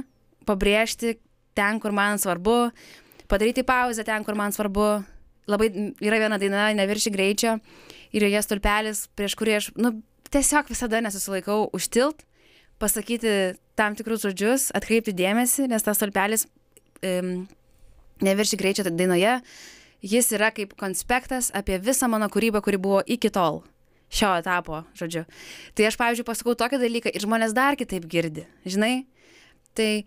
pabrėžti 0.47 1.17
ten, 1.57 1.81
kur 1.83 1.95
man 1.95 2.21
svarbu, 2.21 2.69
padaryti 3.31 3.65
pauzę 3.65 4.05
ten, 4.07 4.23
kur 4.23 4.37
man 4.37 4.55
svarbu. 4.55 5.03
Labai 5.45 5.67
yra 6.01 6.17
viena 6.17 6.39
daina, 6.41 6.71
nevirši 6.73 7.11
greičio 7.13 7.59
ir 8.15 8.23
joje 8.25 8.39
stulpelis, 8.41 9.03
prieš 9.13 9.35
kurį 9.37 9.51
aš, 9.59 9.67
nu, 9.77 9.91
tiesiog 10.33 10.71
visada 10.71 10.97
nesusilaikau 11.05 11.67
užtilt, 11.75 12.23
pasakyti 12.81 13.53
tam 13.77 13.93
tikrus 13.93 14.23
žodžius, 14.25 14.71
atkreipti 14.73 15.13
dėmesį, 15.13 15.67
nes 15.69 15.85
tas 15.85 15.99
stulpelis 16.01 16.47
um, 17.05 17.45
Nevirši 18.23 18.55
greičio 18.55 18.85
dainoje, 18.87 19.39
jis 20.05 20.29
yra 20.37 20.51
kaip 20.53 20.75
konspektas 20.79 21.49
apie 21.55 21.79
visą 21.81 22.09
mano 22.11 22.29
kūrybą, 22.31 22.61
kuri 22.65 22.79
buvo 22.81 23.01
iki 23.05 23.31
tol. 23.33 23.63
Šio 24.13 24.35
etapo, 24.37 24.83
žodžiu. 24.95 25.25
Tai 25.75 25.87
aš, 25.89 25.97
pavyzdžiui, 25.99 26.27
pasakau 26.27 26.53
tokį 26.55 26.79
dalyką 26.79 27.11
ir 27.11 27.23
žmonės 27.25 27.55
dar 27.57 27.75
kitaip 27.75 28.05
girdi, 28.07 28.45
žinai? 28.63 29.07
Tai 29.75 30.05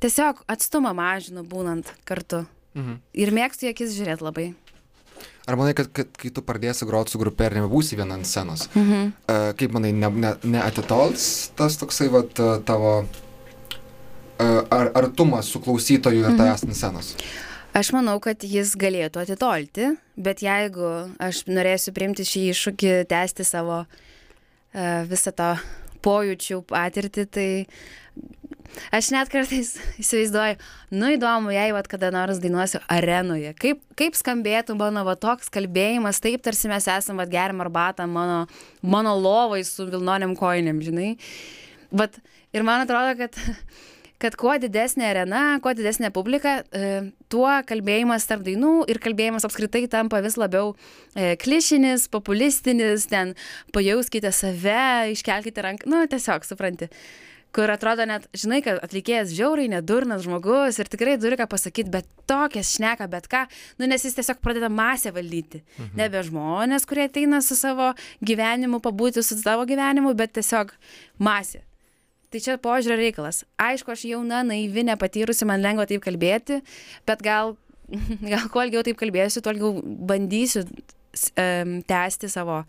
tiesiog 0.00 0.44
atstumą 0.50 0.94
mažinu 0.96 1.42
būnant 1.42 1.90
kartu. 2.06 2.44
Mhm. 2.78 3.00
Ir 3.18 3.34
mėgstu 3.34 3.66
į 3.66 3.74
akis 3.74 3.96
žiūrėti 3.98 4.24
labai. 4.26 4.46
Ar 5.44 5.58
manai, 5.60 5.74
kad, 5.76 5.90
kad 5.92 6.08
kai 6.16 6.30
tu 6.32 6.40
pradėsi 6.46 6.86
groti 6.88 7.12
su 7.12 7.20
grupė 7.20 7.50
ir 7.50 7.58
nebūsi 7.58 7.98
viena 7.98 8.16
ant 8.16 8.26
scenos, 8.26 8.64
mhm. 8.72 9.10
uh, 9.28 9.50
kaip 9.58 9.74
manai, 9.76 9.92
neatitols 9.92 11.26
ne, 11.26 11.50
ne 11.50 11.58
tas 11.58 11.76
toksai 11.82 12.08
vat, 12.14 12.40
tavo 12.64 12.94
ar, 14.38 14.90
artumas 14.94 15.50
su 15.52 15.60
klausytoju 15.60 16.22
ir 16.22 16.30
mhm. 16.30 16.38
tavęs 16.40 16.64
ant 16.64 16.78
scenos? 16.78 17.12
Aš 17.74 17.88
manau, 17.90 18.20
kad 18.22 18.44
jis 18.46 18.76
galėtų 18.78 19.24
atitolti, 19.24 19.88
bet 20.14 20.44
jeigu 20.44 20.90
aš 21.18 21.40
norėsiu 21.50 21.90
priimti 21.96 22.22
šį 22.22 22.42
iššūkį, 22.52 22.90
tęsti 23.10 23.46
savo 23.48 23.80
uh, 23.82 25.00
visą 25.10 25.32
tą 25.34 25.48
pojūčių 26.04 26.60
patirtį, 26.70 27.24
tai 27.34 27.46
aš 28.94 29.08
net 29.16 29.32
kartais 29.32 29.72
įsivaizduoju, 30.02 30.60
nu 30.94 31.08
įdomu, 31.16 31.50
jei 31.56 31.72
vat 31.74 31.88
kada 31.90 32.12
nors 32.14 32.38
dainuosiu 32.44 32.78
arenoje, 32.94 33.50
kaip, 33.58 33.80
kaip 33.98 34.18
skambėtų 34.20 34.76
mano 34.78 35.02
va 35.08 35.16
toks 35.18 35.50
kalbėjimas, 35.54 36.22
taip 36.22 36.44
tarsi 36.46 36.70
mes 36.70 36.86
esam 36.94 37.18
vat 37.18 37.32
geriam 37.32 37.64
arbatą 37.64 38.06
mano, 38.06 38.44
mano 38.86 39.16
lovai 39.18 39.64
su 39.66 39.88
vilnoniam 39.90 40.36
koinėm, 40.38 40.78
žinai. 40.84 41.16
Vat, 41.90 42.22
ir 42.54 42.62
man 42.62 42.86
atrodo, 42.86 43.18
kad 43.18 43.42
kad 44.24 44.38
kuo 44.40 44.54
didesnė 44.60 45.10
arena, 45.10 45.42
kuo 45.64 45.74
didesnė 45.76 46.08
publika, 46.14 46.62
e, 46.72 47.10
tuo 47.32 47.50
kalbėjimas 47.68 48.24
tarp 48.30 48.46
dainų 48.46 48.86
ir 48.92 49.00
kalbėjimas 49.04 49.44
apskritai 49.44 49.84
tampa 49.92 50.22
vis 50.24 50.38
labiau 50.40 50.72
e, 51.12 51.34
klišinis, 51.40 52.08
populistinis, 52.12 53.08
ten 53.10 53.36
pajauskite 53.76 54.32
save, 54.32 55.12
iškelkite 55.12 55.64
ranką, 55.68 55.92
nu 55.92 56.04
tiesiog, 56.08 56.48
supranti 56.48 56.90
kur 57.54 57.70
atrodo 57.70 58.02
net, 58.08 58.26
žinai, 58.34 58.58
kad 58.66 58.80
atlikėjas 58.82 59.30
žiauriai 59.34 59.70
nedurnas 59.70 60.24
žmogus 60.24 60.80
ir 60.82 60.88
tikrai 60.90 61.14
turi 61.22 61.38
ką 61.38 61.46
pasakyti, 61.50 61.92
bet 61.92 62.08
tokias 62.26 62.72
šneka, 62.74 63.06
bet 63.12 63.28
ką, 63.30 63.44
nu 63.78 63.86
nes 63.90 64.02
jis 64.02 64.16
tiesiog 64.16 64.40
pradeda 64.42 64.70
masę 64.72 65.12
valdyti. 65.14 65.62
Mhm. 65.76 65.92
Nebe 66.00 66.24
žmonės, 66.26 66.88
kurie 66.90 67.06
ateina 67.06 67.38
su 67.44 67.54
savo 67.58 67.92
gyvenimu, 68.26 68.82
pabūti 68.82 69.22
su 69.22 69.38
savo 69.38 69.68
gyvenimu, 69.70 70.16
bet 70.18 70.34
tiesiog 70.40 70.74
masė. 71.22 71.62
Tai 72.34 72.40
čia 72.42 72.56
požiūrio 72.58 72.96
reikalas. 72.98 73.44
Aišku, 73.62 73.92
aš 73.94 74.08
jauna, 74.10 74.40
naivi, 74.42 74.82
nepatyrusi, 74.82 75.46
man 75.46 75.62
lengva 75.62 75.84
taip 75.86 76.02
kalbėti, 76.02 76.56
bet 77.06 77.22
gal, 77.22 77.52
gal 78.32 78.48
kuo 78.50 78.64
ilgiau 78.66 78.82
taip 78.82 78.98
kalbėsiu, 78.98 79.38
tuo 79.38 79.52
ilgiau 79.54 79.78
bandysiu 80.10 80.64
um, 80.66 81.76
tęsti 81.86 82.32
savo 82.32 82.64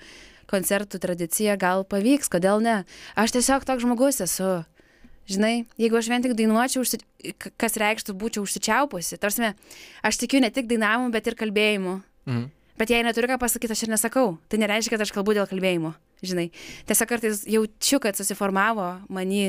koncertų 0.53 1.01
tradiciją, 1.01 1.57
gal 1.57 1.81
pavyks, 1.89 2.29
kodėl 2.29 2.61
ne. 2.61 2.77
Aš 3.17 3.33
tiesiog 3.39 3.65
toks 3.65 3.81
žmogus 3.81 4.21
esu. 4.21 4.51
Žinai, 5.25 5.63
jeigu 5.81 5.97
aš 5.97 6.11
vien 6.13 6.21
tik 6.21 6.37
dainuočiau, 6.37 6.85
užsi... 6.85 7.01
kas 7.57 7.81
reikštų 7.81 8.13
būčiau 8.21 8.45
užsičiaupusi. 8.45 9.17
Tarsi, 9.17 9.49
aš 10.05 10.21
tikiu 10.21 10.45
ne 10.45 10.53
tik 10.53 10.69
dainavimu, 10.69 11.09
bet 11.09 11.25
ir 11.25 11.41
kalbėjimu. 11.41 11.97
Mhm. 12.29 12.51
Bet 12.77 12.93
jei 12.93 13.01
neturiu 13.07 13.33
ką 13.33 13.41
pasakyti, 13.41 13.73
aš 13.73 13.87
ir 13.87 13.95
nesakau. 13.97 14.35
Tai 14.45 14.61
nereiškia, 14.61 14.93
kad 14.93 15.07
aš 15.07 15.15
kalbu 15.15 15.33
dėl 15.33 15.49
kalbėjimo. 15.49 15.95
Žinai, 16.23 16.49
tiesiog 16.87 17.09
kartais 17.09 17.41
jaučiu, 17.49 17.99
kad 18.03 18.17
susiformavo 18.17 18.87
manį 19.11 19.47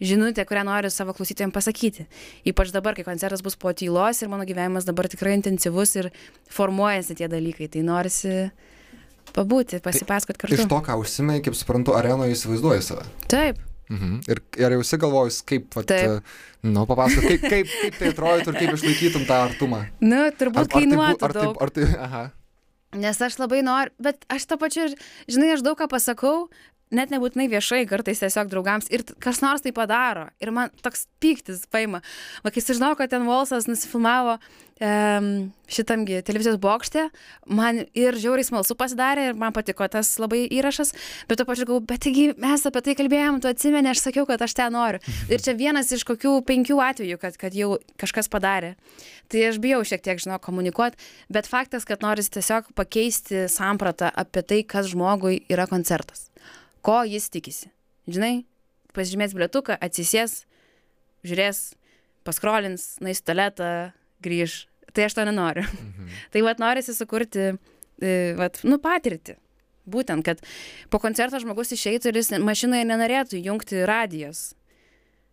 žinutė, 0.00 0.46
kurią 0.48 0.64
noriu 0.66 0.90
savo 0.92 1.14
klausytojams 1.16 1.54
pasakyti. 1.54 2.06
Ypač 2.48 2.72
dabar, 2.74 2.96
kai 2.96 3.04
koncertas 3.06 3.44
bus 3.44 3.58
po 3.60 3.72
tylos 3.76 4.22
ir 4.22 4.30
mano 4.32 4.46
gyvenimas 4.48 4.88
dabar 4.88 5.10
tikrai 5.12 5.36
intensyvus 5.36 5.96
ir 6.00 6.10
formuojasi 6.50 7.18
tie 7.20 7.28
dalykai. 7.30 7.68
Tai 7.72 7.84
norisi 7.86 8.36
pabūti, 9.36 9.82
pasipasakot 9.84 10.38
tai 10.38 10.46
kartu. 10.46 10.62
Iš 10.62 10.70
to, 10.72 10.80
ką 10.86 10.96
užsimai, 11.02 11.40
kaip 11.44 11.58
suprantu, 11.58 11.94
arenoje 11.98 12.38
įsivaizduoji 12.38 12.86
save. 12.86 13.04
Taip. 13.30 13.60
Mhm. 13.90 14.20
Ir, 14.30 14.38
ir 14.62 14.74
jau 14.76 14.82
esi 14.84 14.98
galvojus, 15.02 15.40
kaip, 15.46 15.66
vat, 15.74 15.92
nu, 16.62 16.84
papasakot, 16.86 17.26
kaip, 17.26 17.46
kaip, 17.50 17.72
kaip 17.82 17.96
tai 17.98 18.12
atrodytų 18.14 18.52
ir 18.52 18.58
kaip 18.60 18.76
išlaikytum 18.78 19.24
tą 19.26 19.38
artumą. 19.48 19.80
Nu, 19.98 20.28
turbūt 20.38 20.62
ar, 20.62 20.70
kainuotų 20.76 21.26
ar 21.26 21.34
tai, 21.34 21.42
daug. 21.42 21.56
Ar 21.58 21.74
tai, 21.74 21.88
ar 21.88 21.90
tai, 21.90 22.04
aha. 22.06 22.22
Nes 22.90 23.20
aš 23.22 23.36
labai 23.38 23.60
noriu, 23.62 23.94
bet 24.02 24.24
aš 24.26 24.48
to 24.50 24.56
pačiu, 24.58 24.88
žinai, 25.30 25.52
aš 25.54 25.62
daug 25.62 25.78
ką 25.78 25.86
pasakau, 25.92 26.48
net 26.94 27.12
nebūtinai 27.14 27.48
viešai, 27.50 27.84
kartais 27.90 28.22
tiesiog 28.22 28.50
draugams 28.50 28.90
ir 28.90 29.04
kas 29.22 29.42
nors 29.44 29.62
tai 29.64 29.72
padaro. 29.74 30.28
Ir 30.42 30.52
man 30.54 30.72
toks 30.82 31.06
pyktis 31.22 31.66
paima. 31.70 32.02
Va, 32.44 32.50
kai 32.52 32.62
sužinau, 32.64 32.96
kad 32.98 33.12
ten 33.12 33.26
Volsas 33.28 33.68
nusifilmavo 33.70 34.38
um, 34.80 35.28
šitamgi 35.70 36.22
televizijos 36.26 36.58
bokšte, 36.60 37.06
man 37.46 37.82
ir 37.94 38.18
žiauriai 38.18 38.46
smalsu 38.46 38.74
pasidarė 38.78 39.28
ir 39.30 39.38
man 39.38 39.54
patiko 39.56 39.86
tas 39.92 40.10
labai 40.22 40.42
įrašas, 40.48 40.92
bet 41.30 41.40
to 41.40 41.46
pačiu 41.48 41.68
galvoju, 41.68 41.86
bet 41.90 42.02
taigi 42.06 42.26
mes 42.40 42.66
apie 42.66 42.82
tai 42.88 42.96
kalbėjom, 42.98 43.38
tu 43.42 43.50
atsimeni, 43.50 43.92
aš 43.92 44.02
sakiau, 44.08 44.26
kad 44.28 44.42
aš 44.42 44.56
ten 44.58 44.74
noriu. 44.74 45.02
Ir 45.30 45.44
čia 45.44 45.54
vienas 45.58 45.92
iš 45.94 46.04
kokių 46.08 46.40
penkių 46.48 46.80
atvejų, 46.90 47.20
kad, 47.22 47.38
kad 47.40 47.56
jau 47.56 47.76
kažkas 48.00 48.30
padarė. 48.32 48.74
Tai 49.30 49.44
aš 49.52 49.60
bijau 49.62 49.84
šiek 49.86 50.02
tiek, 50.02 50.18
žinau, 50.22 50.40
komunikuoti, 50.42 50.98
bet 51.30 51.46
faktas, 51.46 51.86
kad 51.86 52.02
noris 52.02 52.32
tiesiog 52.34 52.72
pakeisti 52.74 53.46
sampratą 53.52 54.10
apie 54.10 54.42
tai, 54.42 54.64
kas 54.66 54.90
žmogui 54.90 55.44
yra 55.52 55.70
koncertas. 55.70 56.29
Ko 56.84 57.02
jis 57.04 57.28
tikisi. 57.32 57.70
Žinai, 58.10 58.44
pasižymės 58.96 59.34
bilietuką, 59.36 59.76
atsisės, 59.82 60.44
žiūrės, 61.26 61.62
paskrolins, 62.26 62.94
nueis 63.04 63.20
į 63.22 63.26
tualetą, 63.28 63.70
grįž. 64.24 64.64
Tai 64.90 65.06
aš 65.06 65.18
to 65.18 65.26
nenoriu. 65.28 65.66
Mhm. 65.66 66.16
tai 66.34 66.42
vad 66.46 66.62
norisi 66.62 66.94
sukurti, 66.96 67.52
e, 68.02 68.16
vat, 68.38 68.62
nu, 68.66 68.80
patirtį. 68.82 69.36
Būtent, 69.90 70.22
kad 70.26 70.42
po 70.92 71.00
koncerto 71.02 71.40
žmogus 71.42 71.72
išeitų 71.74 72.10
ir 72.10 72.18
jis 72.20 72.34
mašinoje 72.42 72.86
nenorėtų 72.86 73.40
jungti 73.40 73.80
radijos. 73.88 74.50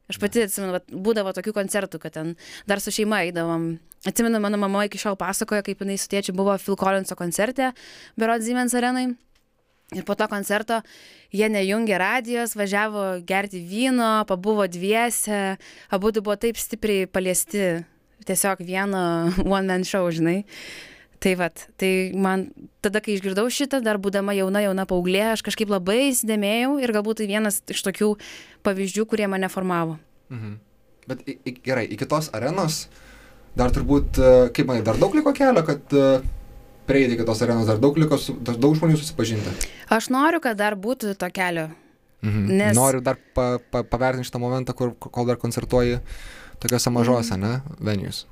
Aš 0.08 0.22
pati 0.24 0.46
atsimenu, 0.46 0.72
vat, 0.78 0.86
būdavo 0.88 1.34
tokių 1.36 1.52
koncertų, 1.58 2.00
kad 2.00 2.16
ten 2.16 2.36
dar 2.70 2.80
su 2.80 2.94
šeima 2.96 3.26
eidavom. 3.28 3.74
Atsimenu, 4.08 4.40
mano 4.40 4.60
mama 4.62 4.86
iki 4.88 5.02
šiol 5.02 5.18
pasakoja, 5.20 5.66
kaip 5.68 5.82
jinai 5.84 5.98
su 6.00 6.08
tėčiu 6.12 6.36
buvo 6.38 6.56
Phil 6.64 6.78
Collinso 6.80 7.18
koncerte, 7.20 7.74
Berot 8.16 8.46
Siemens 8.46 8.76
arenai. 8.78 9.10
Ir 9.96 10.04
po 10.04 10.18
to 10.20 10.26
koncerto 10.28 10.82
jie 11.32 11.48
nejungė 11.48 11.96
radijos, 12.02 12.58
važiavo 12.60 13.22
gerti 13.28 13.62
vyno, 13.64 14.26
pabuvo 14.28 14.66
dviese, 14.68 15.56
abu 15.88 16.12
buvo 16.12 16.36
taip 16.36 16.60
stipriai 16.60 17.08
paliesti, 17.08 17.86
tiesiog 18.28 18.66
vieno 18.68 19.32
one 19.56 19.68
man 19.72 19.88
show, 19.88 20.04
žinai. 20.12 20.44
Tai 21.24 21.34
vad, 21.40 21.64
tai 21.80 22.12
man 22.14 22.50
tada, 22.84 23.00
kai 23.02 23.16
išgirdau 23.16 23.48
šitą, 23.50 23.80
dar 23.82 23.98
būdama 23.98 24.36
jauna, 24.38 24.62
jauna 24.62 24.86
paauglė, 24.86 25.24
aš 25.32 25.42
kažkaip 25.48 25.72
labai 25.72 26.12
įsidėmėjau 26.12 26.76
ir 26.84 26.94
galbūt 26.94 27.24
tai 27.24 27.32
vienas 27.32 27.64
iš 27.72 27.82
tokių 27.88 28.12
pavyzdžių, 28.68 29.08
kurie 29.10 29.32
mane 29.32 29.50
formavo. 29.50 29.96
Mhm. 30.30 30.60
Bet 31.08 31.24
i, 31.24 31.40
i, 31.48 31.56
gerai, 31.64 31.88
iki 31.96 32.06
tos 32.06 32.28
arenos 32.36 32.90
dar 33.58 33.72
turbūt, 33.74 34.20
e, 34.20 34.32
kaip 34.54 34.68
manai, 34.68 34.84
dar 34.86 35.00
daug 35.00 35.16
liko 35.16 35.32
kelio, 35.34 35.64
kad 35.66 35.96
uh, 35.96 36.20
prieiti 36.88 37.18
iki 37.18 37.26
tos 37.28 37.42
arenos, 37.46 37.68
dar 37.70 37.80
daug 37.84 37.98
liko, 38.00 38.18
dar 38.48 38.58
daug 38.60 38.78
žmonių 38.80 38.98
susipažinti. 39.00 39.54
Aš 39.94 40.10
noriu, 40.14 40.40
kad 40.44 40.58
dar 40.60 40.76
būtų 40.80 41.16
to 41.20 41.30
kelio. 41.36 41.68
Mhm. 42.26 42.48
Nes- 42.58 42.76
Noriu 42.78 43.02
dar 43.06 43.20
pa, 43.36 43.60
pa, 43.72 43.84
pavertinti 43.84 44.26
šitą 44.30 44.40
momentą, 44.42 44.74
kur, 44.74 44.96
kol 44.98 45.28
dar 45.30 45.38
koncertuoji 45.38 46.00
tokiuose 46.60 46.90
mažose, 46.90 47.38
ne, 47.38 47.60
venijus. 47.80 48.26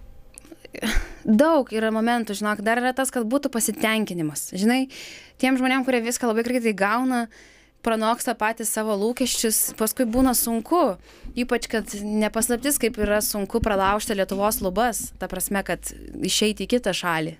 Daug 1.26 1.70
yra 1.74 1.92
momentų, 1.94 2.36
žinok, 2.38 2.62
dar 2.66 2.82
yra 2.82 2.92
tas, 2.98 3.12
kad 3.14 3.24
būtų 3.30 3.52
pasitenkinimas. 3.54 4.50
Žinai, 4.58 4.88
tiem 5.42 5.58
žmonėm, 5.60 5.86
kurie 5.88 6.02
viską 6.04 6.28
labai 6.30 6.44
greitai 6.48 6.74
gauna, 6.78 7.28
pranoksta 7.86 8.34
patys 8.38 8.72
savo 8.74 8.96
lūkesčius, 8.98 9.76
paskui 9.80 10.08
būna 10.10 10.34
sunku. 10.38 10.98
Ypač, 11.38 11.70
kad 11.72 11.94
nepaslaptis, 12.02 12.80
kaip 12.82 12.98
yra 12.98 13.22
sunku 13.24 13.62
pralaužti 13.64 14.18
Lietuvos 14.18 14.60
lubas, 14.66 15.12
ta 15.22 15.30
prasme, 15.32 15.62
kad 15.68 15.94
išeiti 16.26 16.66
į 16.66 16.72
kitą 16.76 16.94
šalį. 16.98 17.36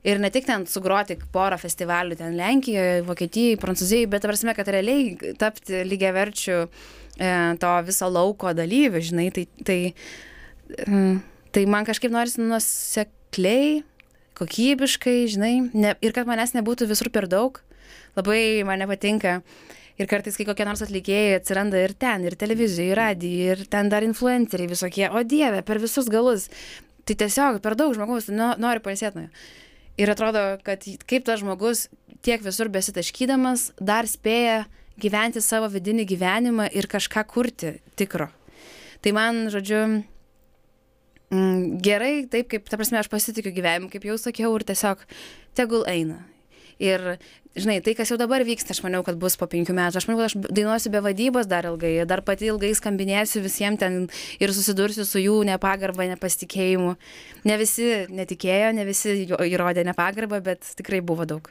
Ir 0.00 0.16
ne 0.16 0.30
tik 0.32 0.46
ten 0.48 0.62
sugroti 0.64 1.18
porą 1.32 1.58
festivalių, 1.60 2.16
ten 2.16 2.36
Lenkijoje, 2.38 3.02
Vokietijoje, 3.04 3.58
Prancūzijoje, 3.60 4.08
bet 4.08 4.22
ta 4.24 4.30
prasme, 4.30 4.54
kad 4.56 4.70
realiai 4.72 5.34
tapti 5.40 5.82
lygiaverčių 5.84 6.56
e, 6.56 6.68
to 7.60 7.72
viso 7.84 8.08
lauko 8.08 8.54
dalyvių, 8.56 9.02
žinai, 9.10 9.26
tai, 9.36 9.44
tai, 9.68 9.78
e, 10.72 11.02
tai 11.52 11.66
man 11.68 11.88
kažkaip 11.88 12.16
norisi 12.16 12.40
nusekliai, 12.40 13.82
kokybiškai, 14.40 15.18
žinai, 15.36 15.52
ne, 15.76 15.92
ir 16.00 16.16
kad 16.16 16.28
manęs 16.30 16.56
nebūtų 16.56 16.88
visur 16.88 17.12
per 17.12 17.28
daug. 17.28 17.60
Labai 18.16 18.64
man 18.66 18.80
nepatinka. 18.80 19.42
Ir 20.00 20.08
kartais, 20.08 20.38
kai 20.38 20.46
kokie 20.48 20.64
nors 20.64 20.80
atlikėjai 20.80 21.36
atsiranda 21.42 21.76
ir 21.84 21.92
ten, 21.92 22.24
ir 22.24 22.40
televizijoje, 22.40 22.94
ir 22.94 22.96
radijoje, 22.96 23.52
ir 23.52 23.68
ten 23.68 23.92
dar 23.92 24.06
influenceriai 24.06 24.70
visokie, 24.70 25.10
o 25.12 25.20
dieve, 25.28 25.60
per 25.60 25.76
visus 25.82 26.08
galus. 26.08 26.48
Tai 27.04 27.18
tiesiog 27.20 27.60
per 27.60 27.76
daug 27.76 27.92
žmogaus 27.92 28.30
no, 28.32 28.54
nori 28.56 28.80
pailsėti 28.80 29.20
nuo 29.20 29.28
jo. 29.28 29.50
Ir 30.00 30.08
atrodo, 30.08 30.42
kad 30.64 30.84
kaip 31.08 31.26
tas 31.28 31.42
žmogus 31.42 31.88
tiek 32.24 32.40
visur 32.44 32.70
besitaškydamas 32.72 33.70
dar 33.80 34.08
spėja 34.08 34.64
gyventi 35.00 35.42
savo 35.44 35.68
vidinį 35.72 36.06
gyvenimą 36.08 36.68
ir 36.76 36.88
kažką 36.90 37.24
kurti 37.28 37.74
tikro. 38.00 38.30
Tai 39.00 39.12
man, 39.16 39.46
žodžiu, 39.52 39.80
mm, 41.32 41.80
gerai, 41.84 42.26
taip 42.32 42.50
kaip, 42.52 42.68
ta 42.68 42.80
prasme, 42.80 43.00
aš 43.00 43.08
pasitikiu 43.12 43.52
gyvenimu, 43.56 43.88
kaip 43.92 44.04
jau 44.08 44.16
sakiau, 44.20 44.52
ir 44.56 44.66
tiesiog 44.68 45.04
tegul 45.56 45.86
eina. 45.88 46.20
Ir, 46.80 47.02
žinai, 47.60 47.78
tai, 47.84 47.92
kas 47.98 48.08
jau 48.08 48.16
dabar 48.16 48.40
vyksta, 48.46 48.72
aš 48.72 48.80
maniau, 48.86 49.02
kad 49.04 49.18
bus 49.20 49.34
po 49.36 49.44
penkių 49.52 49.74
metų. 49.76 50.00
Aš 50.00 50.06
manau, 50.08 50.22
kad 50.22 50.30
aš 50.30 50.36
dainuosiu 50.56 50.92
be 50.94 51.02
vadybos 51.04 51.48
dar 51.50 51.66
ilgai, 51.68 52.06
dar 52.08 52.22
pati 52.24 52.48
ilgai 52.48 52.70
skambinėsiu 52.78 53.42
visiems 53.44 53.78
ten 53.82 53.98
ir 54.40 54.54
susidursiu 54.56 55.04
su 55.04 55.20
jų 55.20 55.34
nepagarba, 55.50 56.06
nepasitikėjimu. 56.14 56.94
Ne 57.44 57.58
visi 57.60 58.06
netikėjo, 58.08 58.70
ne 58.78 58.86
visi 58.88 59.18
įrodė 59.28 59.84
nepagarbą, 59.90 60.40
bet 60.46 60.64
tikrai 60.80 61.02
buvo 61.04 61.26
daug. 61.28 61.50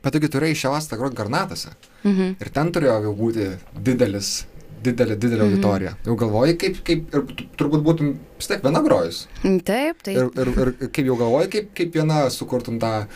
Bet 0.00 0.14
taigi 0.14 0.30
turėjai 0.30 0.56
šią 0.62 0.70
vasarą 0.76 1.00
groti 1.02 1.16
Garnatose. 1.20 1.74
Mhm. 2.06 2.36
Ir 2.40 2.50
ten 2.54 2.72
turėjo 2.72 2.96
jau 3.08 3.12
būti 3.18 3.48
didelis, 3.82 4.46
didelė, 4.82 5.16
didelė 5.18 5.42
Mhm. 5.42 5.50
auditorija. 5.52 5.92
Jau 6.06 6.16
galvoji, 6.16 6.56
kaip, 6.58 6.78
kaip 6.86 7.14
ir 7.14 7.22
tu- 7.34 7.46
turbūt 7.58 7.82
būtum 7.82 8.14
vis 8.38 8.46
tiek 8.48 8.62
viena 8.62 8.80
grojus. 8.82 9.26
Taip, 9.66 10.00
tai. 10.02 10.14
Ir, 10.14 10.30
ir, 10.38 10.48
ir 10.80 10.88
kaip 10.88 11.04
jau 11.06 11.16
galvoji, 11.18 11.50
kaip, 11.50 11.74
kaip 11.74 11.92
viena 11.98 12.24
sukurtum 12.30 12.78
tą 12.80 13.06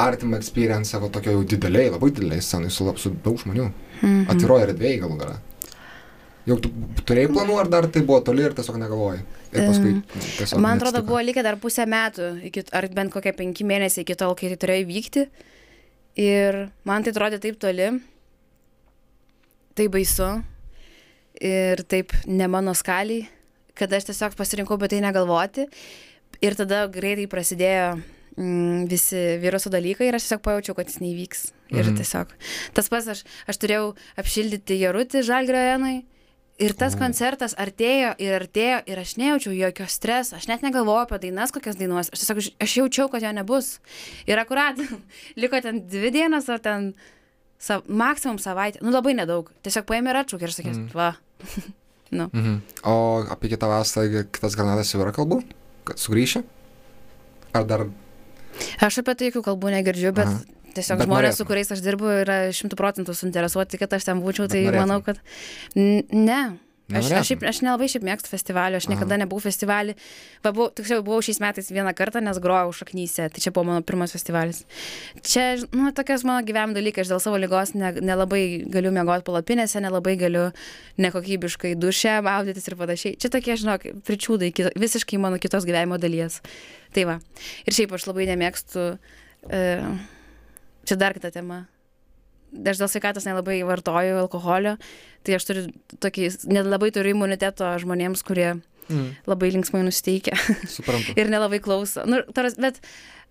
artimą 0.00 0.36
experience 0.38 0.90
savo 0.90 1.08
tokio 1.12 1.36
jau 1.36 1.44
dideliai, 1.44 1.90
labai 1.92 2.10
dideliai 2.10 2.42
scenai 2.42 2.70
su, 2.70 2.86
su 2.96 3.12
daug 3.24 3.40
žmonių. 3.40 3.70
Mhm. 4.02 4.28
Atviroje 4.32 4.68
erdvėje 4.70 5.00
galų 5.04 5.18
galę. 5.20 5.38
Jau 6.42 6.56
tu 6.58 6.72
turėjai 7.06 7.30
planų, 7.30 7.56
ar 7.60 7.68
dar 7.70 7.86
tai 7.92 8.02
buvo 8.02 8.18
toli 8.26 8.42
ir 8.42 8.54
tiesiog 8.56 8.78
negalvojai? 8.80 9.20
Ir 9.52 9.66
paskui 9.68 9.92
tiesiog. 10.10 10.58
Man 10.58 10.80
atrodo, 10.80 10.98
neatsitiko? 10.98 11.08
buvo 11.12 11.20
likę 11.22 11.44
dar 11.46 11.58
pusę 11.62 11.84
metų, 11.86 12.30
iki, 12.48 12.64
ar 12.74 12.88
bent 12.96 13.12
kokie 13.14 13.30
penki 13.36 13.66
mėnesiai 13.68 14.02
iki 14.02 14.16
tol, 14.18 14.34
kai 14.38 14.50
tai 14.50 14.58
turėjo 14.64 14.86
įvykti. 14.86 15.26
Ir 16.22 16.58
man 16.88 17.06
tai 17.06 17.12
atrodė 17.14 17.38
taip 17.40 17.60
toli, 17.62 17.92
taip 19.78 19.94
baisu 19.94 20.32
ir 21.38 21.84
taip 21.88 22.16
ne 22.26 22.48
mano 22.50 22.74
skaliai, 22.74 23.28
kad 23.78 23.94
aš 23.94 24.10
tiesiog 24.10 24.34
pasirinkau 24.38 24.80
apie 24.80 24.90
tai 24.92 25.00
negalvoti. 25.04 25.68
Ir 26.42 26.58
tada 26.58 26.88
greitai 26.90 27.28
prasidėjo 27.30 27.86
mm, 28.36 28.86
visi 28.90 29.22
viruso 29.42 29.70
dalykai 29.72 30.08
ir 30.08 30.14
aš 30.18 30.28
tiesiog 30.28 30.42
pajaučiau, 30.44 30.74
kad 30.78 30.88
jis 30.88 31.00
neįvyks. 31.02 31.42
Ir 31.72 31.84
Mhm. 31.88 31.96
tiesiog. 31.96 32.28
Tas 32.74 32.88
pats 32.92 33.06
aš, 33.08 33.24
aš 33.48 33.56
turėjau 33.58 33.94
apšildyti 34.20 34.76
Jarutį 34.80 35.22
Žalgrio 35.24 35.56
arenai. 35.56 36.04
Ir 36.60 36.74
tas 36.76 36.94
O. 36.94 36.98
koncertas 37.00 37.54
artėjo 37.56 38.12
ir 38.20 38.34
artėjo 38.36 38.82
ir 38.86 38.98
aš 39.00 39.16
nejaučiau 39.16 39.54
jokio 39.56 39.86
streso, 39.88 40.36
aš 40.36 40.46
net 40.48 40.60
negalvojau 40.62 41.06
apie 41.08 41.18
dainas, 41.18 41.50
kokias 41.50 41.76
dainuos, 41.80 42.10
aš 42.12 42.20
tiesiog 42.20 42.38
aš 42.60 42.74
jaučiau, 42.76 43.08
kad 43.10 43.22
jo 43.24 43.32
nebus. 43.32 43.80
Ir 44.28 44.38
akurat 44.38 44.76
liko 45.40 45.60
ten 45.64 45.80
dvi 45.88 46.10
dienas 46.12 46.48
ar 46.52 46.60
ten 46.60 46.92
sav, 47.58 47.82
maksimum 47.88 48.38
savaitę, 48.38 48.82
nu 48.84 48.92
labai 48.92 49.14
nedaug, 49.16 49.48
tiesiog 49.64 49.86
paėmė 49.88 50.10
ir 50.12 50.20
atšaukė 50.22 50.42
ir 50.42 50.54
sakė, 50.54 50.72
Mm. 50.76 50.92
va. 50.94 51.16
nu. 52.18 52.28
Mhm. 52.32 52.60
O 52.84 53.24
apie 53.32 53.48
kitą 53.48 53.66
vasarą, 53.72 54.26
kitas 54.30 54.54
granatas 54.54 54.92
jau 54.92 55.00
yra 55.02 55.10
kalbų? 55.16 55.42
Kad 55.88 55.96
sugrįši? 55.96 56.44
Ar 57.54 57.64
dar... 57.64 57.86
Aš 58.80 58.98
apie 59.02 59.14
tai 59.14 59.30
jokių 59.30 59.42
kalbų 59.48 59.72
negirdžiu, 59.76 60.12
bet 60.16 60.26
Aha. 60.26 60.40
tiesiog 60.76 60.98
Bet 61.02 61.06
žmonės, 61.08 61.36
su 61.36 61.42
norėtum. 61.44 61.50
kuriais 61.52 61.72
aš 61.76 61.80
dirbu, 61.84 62.10
yra 62.24 62.36
šimtų 62.52 62.78
procentų 62.80 63.14
suinteresuoti, 63.16 63.78
kad 63.80 63.92
aš 63.98 64.04
ten 64.10 64.20
būčiau, 64.24 64.48
Bet 64.48 64.54
tai 64.56 64.64
norėtum. 64.66 64.80
manau, 64.86 65.00
kad 65.02 65.18
ne. 65.76 66.42
Aš, 66.98 67.10
aš, 67.18 67.30
šiaip, 67.30 67.44
aš 67.48 67.60
nelabai 67.64 67.88
šiaip 67.90 68.04
mėgstu 68.06 68.30
festivalio, 68.32 68.78
aš 68.80 68.86
Aha. 68.86 68.94
niekada 68.94 69.18
nebuvau 69.22 69.42
festivalį. 69.44 69.94
Va, 70.44 70.50
buvau, 70.50 70.68
tiksliau, 70.76 71.04
buvau 71.06 71.22
šiais 71.24 71.40
metais 71.42 71.70
vieną 71.72 71.94
kartą, 71.96 72.22
nes 72.24 72.38
grojau 72.42 72.72
šaknyse, 72.76 73.28
tai 73.32 73.42
čia 73.44 73.52
buvo 73.54 73.70
mano 73.70 73.84
pirmas 73.86 74.14
festivalis. 74.14 74.62
Čia, 75.26 75.46
nu, 75.72 75.90
tokias 75.96 76.26
mano 76.28 76.44
gyvenimo 76.46 76.76
dalykas, 76.76 77.06
aš 77.06 77.14
dėl 77.14 77.22
savo 77.24 77.40
lygos 77.40 77.74
ne, 77.78 77.94
nelabai 78.04 78.42
galiu 78.72 78.92
mėgoti 78.94 79.26
palapinėse, 79.28 79.82
nelabai 79.84 80.16
galiu 80.20 80.48
nekokybiškai 81.02 81.74
duše 81.80 82.18
maudytis 82.24 82.68
ir 82.68 82.78
panašiai. 82.80 83.18
Čia 83.20 83.32
tokie, 83.32 83.56
žinok, 83.60 83.88
pričiūdai, 84.08 84.52
visiškai 84.78 85.20
mano 85.22 85.40
kitos 85.42 85.68
gyvenimo 85.68 86.00
dalies. 86.02 86.40
Tai 86.92 87.08
va. 87.08 87.20
Ir 87.66 87.76
šiaip 87.76 87.94
aš 87.96 88.08
labai 88.10 88.28
nemėgstu, 88.28 88.88
e, 89.48 89.62
čia 90.88 90.98
dar 91.00 91.16
kita 91.16 91.32
tema. 91.34 91.64
Aš 92.52 92.82
dėl 92.82 92.90
sveikatos 92.92 93.24
nelabai 93.24 93.62
vartoju 93.64 94.18
alkoholio, 94.20 94.76
tai 95.24 95.38
aš 95.38 95.48
turiu 95.48 95.62
tokį, 96.04 96.28
nelabai 96.52 96.90
turiu 96.92 97.14
imuniteto 97.14 97.70
žmonėms, 97.80 98.20
kurie 98.26 98.50
mm. 98.88 99.08
labai 99.26 99.52
linksmai 99.54 99.82
nusteikę. 99.86 100.34
Suprantu. 100.68 101.14
ir 101.20 101.30
nelabai 101.32 101.60
klauso. 101.64 102.04
Nu, 102.08 102.20
taras, 102.36 102.56
bet, 102.60 102.80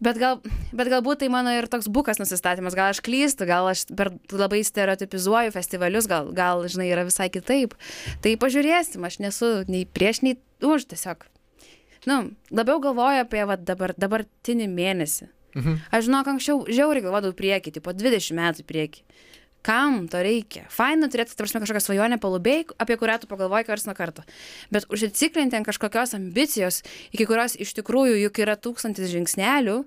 bet, 0.04 0.20
gal, 0.22 0.40
bet 0.74 0.92
galbūt 0.92 1.22
tai 1.24 1.32
mano 1.34 1.54
ir 1.56 1.70
toks 1.72 1.90
bukas 1.94 2.22
nusistatymas, 2.22 2.78
gal 2.78 2.92
aš 2.94 3.02
klystu, 3.06 3.48
gal 3.50 3.70
aš 3.72 3.86
per 3.98 4.14
labai 4.34 4.64
stereotipizuoju 4.68 5.54
festivalius, 5.56 6.10
gal, 6.12 6.32
gal, 6.38 6.66
žinai, 6.72 6.90
yra 6.94 7.06
visai 7.08 7.30
kitaip. 7.34 7.76
Tai 8.24 8.38
pažiūrėsim, 8.42 9.06
aš 9.06 9.20
nesu 9.24 9.52
nei 9.72 9.86
prieš, 9.86 10.24
nei 10.26 10.40
už 10.66 10.90
tiesiog. 10.92 11.28
Nu, 12.10 12.24
labiau 12.50 12.82
galvoju 12.82 13.22
apie 13.22 13.46
va, 13.46 13.60
dabar, 13.62 13.94
dabartinį 14.00 14.66
mėnesį. 14.72 15.30
Mhm. 15.56 15.82
Aš 15.92 16.08
žinok, 16.08 16.32
anksčiau 16.32 16.64
žiauriai 16.70 17.04
galvodavau 17.04 17.36
priekį, 17.36 17.76
tipo 17.80 17.94
20 17.94 18.38
metų 18.38 18.66
priekį. 18.68 19.04
Kam 19.62 20.08
to 20.10 20.18
reikia? 20.26 20.64
Faina 20.74 21.06
turėti 21.12 21.36
ta 21.36 21.44
prasme 21.44 21.62
kažkokią 21.62 21.84
svajonę 21.86 22.18
palubėj 22.18 22.72
apie 22.82 22.98
kurią 22.98 23.20
tu 23.22 23.30
pagalvoji 23.30 23.68
karts 23.68 23.86
nuo 23.86 23.94
karto. 23.94 24.24
Bet 24.74 24.88
užsiciklinti 24.90 25.60
ant 25.60 25.68
kažkokios 25.68 26.16
ambicijos 26.18 26.82
iki 27.14 27.28
kurios 27.30 27.54
iš 27.62 27.76
tikrųjų 27.78 28.18
juk 28.24 28.42
yra 28.42 28.58
tūkstantis 28.58 29.14
žingsnelių 29.14 29.84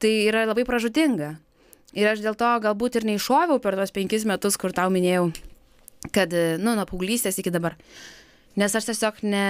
tai 0.00 0.14
yra 0.30 0.46
labai 0.48 0.64
pražūtinga. 0.64 1.34
Ir 1.92 2.08
aš 2.08 2.24
dėl 2.24 2.38
to 2.40 2.48
galbūt 2.64 2.96
ir 2.96 3.08
neiššoviau 3.10 3.60
per 3.60 3.76
tuos 3.76 3.92
penkis 3.92 4.24
metus 4.24 4.56
kur 4.56 4.72
tau 4.72 4.88
minėjau 4.88 5.28
kad 6.10 6.32
nu 6.58 6.74
nuo 6.74 6.86
paauglystės 6.88 7.38
iki 7.38 7.52
dabar 7.54 7.76
nes 8.60 8.74
aš 8.78 8.88
tiesiog 8.90 9.22
ne 9.24 9.46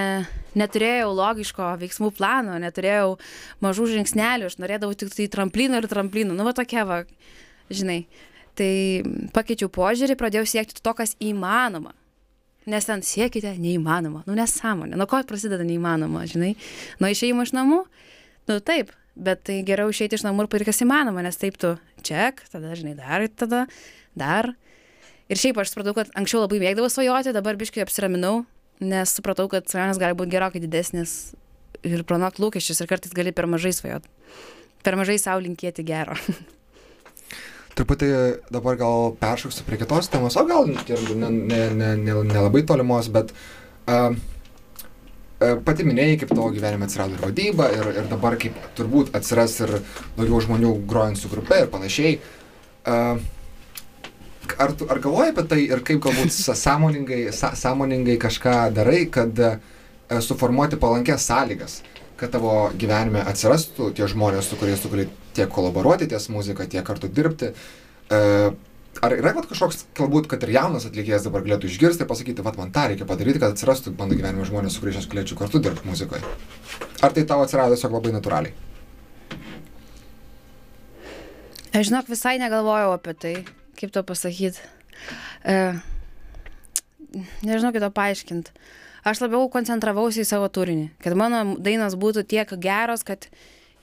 neturėjau 0.58 1.12
logiško 1.16 1.72
veiksmų 1.80 2.12
plano 2.18 2.58
neturėjau 2.62 3.16
mažų 3.64 3.88
žingsnelių 3.96 4.50
aš 4.50 4.58
norėdavau 4.62 4.98
tiktai 4.98 5.30
tramplynų 5.32 5.82
ir 5.82 5.88
tramplynų 5.90 6.36
nu 6.38 6.46
va 6.46 6.54
tokia 6.56 6.84
va 6.88 7.02
žinai 7.72 8.04
tai 8.58 9.02
pakeičiau 9.34 9.70
požiūrį, 9.72 10.16
pradėjau 10.20 10.46
siekti 10.48 10.82
to, 10.84 10.94
kas 10.96 11.16
įmanoma. 11.22 11.94
Nes 12.70 12.86
ten 12.86 13.02
siekite 13.02 13.56
neįmanoma. 13.58 14.22
Nu, 14.28 14.36
nesąmonė. 14.38 14.94
Nuo 14.98 15.08
ko 15.10 15.18
prasideda 15.26 15.64
neįmanoma, 15.66 16.22
žinai? 16.30 16.52
Nuo 17.02 17.10
išėjimo 17.10 17.46
iš 17.46 17.54
namų? 17.56 17.80
Nu, 18.50 18.58
taip. 18.62 18.92
Bet 19.12 19.42
tai 19.44 19.58
geriau 19.66 19.90
išeiti 19.92 20.16
iš 20.16 20.22
namų 20.24 20.46
ir 20.46 20.48
padaryti, 20.48 20.70
kas 20.70 20.84
įmanoma, 20.86 21.20
nes 21.26 21.36
taip 21.36 21.58
tu 21.60 21.74
ček, 22.06 22.38
tada, 22.48 22.70
žinai, 22.78 22.94
dar, 22.96 23.26
tada, 23.36 23.66
dar. 24.16 24.54
Ir 25.28 25.40
šiaip 25.40 25.60
aš 25.60 25.74
supratau, 25.74 25.92
kad 25.98 26.14
anksčiau 26.16 26.40
labai 26.46 26.62
mėgdavau 26.62 26.88
svajoti, 26.88 27.34
dabar 27.36 27.58
biškai 27.60 27.84
apsiraminau, 27.84 28.46
nes 28.80 29.12
supratau, 29.12 29.48
kad 29.52 29.68
svajonės 29.68 30.00
gali 30.00 30.16
būti 30.18 30.35
gerokai 30.35 30.62
didesnis 30.62 31.35
ir 31.82 32.06
planuot 32.06 32.40
lūkesčius 32.40 32.82
ir 32.82 32.90
kartais 32.90 33.14
gali 33.16 33.35
per 33.35 33.50
mažai 33.50 33.74
svajoti. 33.76 34.11
Per 34.82 34.98
mažai 34.98 35.18
savo 35.20 35.44
linkėti 35.44 35.85
gero. 35.87 36.16
truputį 37.78 38.08
dabar 38.52 38.76
gal 38.80 39.14
peršoksiu 39.20 39.64
prie 39.66 39.78
kitos 39.80 40.11
temos, 40.12 40.37
o 40.37 40.44
gal 40.48 40.68
nelabai 40.68 41.16
ne, 41.16 41.30
ne, 41.48 41.90
ne, 41.96 42.14
ne 42.28 42.62
tolimos, 42.68 43.08
bet 43.12 43.32
uh, 43.88 44.12
pati 45.66 45.87
minėjai, 45.88 46.18
kaip 46.20 46.35
tavo 46.35 46.50
gyvenime 46.54 46.87
atsirado 46.87 47.16
ir 47.16 47.24
vadyba, 47.24 47.70
ir, 47.74 47.92
ir 47.96 48.11
dabar 48.11 48.37
kaip 48.40 48.58
turbūt 48.78 49.14
atsiras 49.16 49.58
ir 49.64 49.76
daugiau 50.18 50.42
žmonių 50.44 50.74
grojant 50.88 51.18
su 51.18 51.32
grupe 51.32 51.62
ir 51.64 51.72
panašiai. 51.72 52.18
Uh, 52.82 53.22
ar, 54.59 54.72
tu, 54.78 54.88
ar 54.90 55.00
galvoji 55.02 55.35
apie 55.35 55.46
tai 55.50 55.61
ir 55.66 55.85
kaip 55.87 56.02
galbūt 56.05 56.33
sąmoningai, 56.35 57.22
sąmoningai 57.33 58.18
kažką 58.20 58.57
darai, 58.76 59.05
kad 59.12 59.38
uh, 59.38 59.57
suformuoti 60.20 60.76
palankės 60.81 61.24
sąlygas, 61.28 61.78
kad 62.20 62.33
tavo 62.35 62.70
gyvenime 62.78 63.22
atsirastų 63.28 63.92
tie 63.96 64.09
žmonės, 64.11 64.50
su 64.50 64.59
kuriais 64.61 64.83
tu 64.83 64.90
gali 64.92 65.09
tiek 65.37 65.48
kolaboruoti 65.50 66.11
ties 66.11 66.28
muzika, 66.33 66.66
tiek 66.68 66.85
kartu 66.87 67.09
dirbti. 67.09 67.52
E, 68.12 68.18
ar 69.02 69.14
yra 69.16 69.33
vat, 69.37 69.48
kažkoks, 69.50 69.87
galbūt, 69.96 70.28
kad 70.31 70.44
ir 70.44 70.52
jaunas 70.59 70.87
atlikėjas 70.88 71.24
dabar 71.26 71.44
galėtų 71.46 71.70
išgirsti 71.70 72.05
ir 72.05 72.11
pasakyti, 72.11 72.44
vad 72.44 72.59
man 72.61 72.74
tą 72.74 72.88
reikia 72.90 73.09
padaryti, 73.09 73.40
kad 73.42 73.57
atsirastų 73.57 73.94
mano 73.98 74.18
gyvenime 74.18 74.46
žmonės, 74.48 74.76
su 74.76 74.85
kuriais 74.85 75.00
aš 75.00 75.09
galėčiau 75.12 75.40
kartu 75.40 75.62
dirbti 75.62 75.88
muzikoje? 75.88 76.22
Ar 77.02 77.16
tai 77.16 77.24
tau 77.28 77.40
atsirado 77.44 77.78
tiesiog 77.78 77.96
labai 77.96 78.14
natūraliai? 78.18 78.55
Aš 81.72 81.88
žinok, 81.88 82.11
visai 82.12 82.37
negalvojau 82.37 82.92
apie 82.92 83.14
tai, 83.16 83.37
kaip 83.83 83.92
to 83.95 84.05
pasakyti. 84.07 84.62
E, 85.45 85.59
nežinau, 87.42 87.75
kaip 87.75 87.83
to 87.83 87.92
paaiškinti 87.99 88.62
aš 89.07 89.23
labiau 89.23 89.49
koncentravausi 89.53 90.23
į 90.23 90.29
savo 90.29 90.49
turinį, 90.53 90.92
kad 91.03 91.16
mano 91.18 91.57
dainos 91.59 91.97
būtų 91.99 92.25
tiek 92.31 92.55
geros, 92.62 93.03
kad 93.07 93.27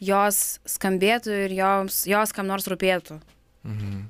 jos 0.03 0.59
skambėtų 0.69 1.35
ir 1.45 1.57
jos, 1.57 2.05
jos 2.07 2.33
kam 2.35 2.47
nors 2.47 2.69
rūpėtų. 2.71 3.19
Mhm. 3.67 4.07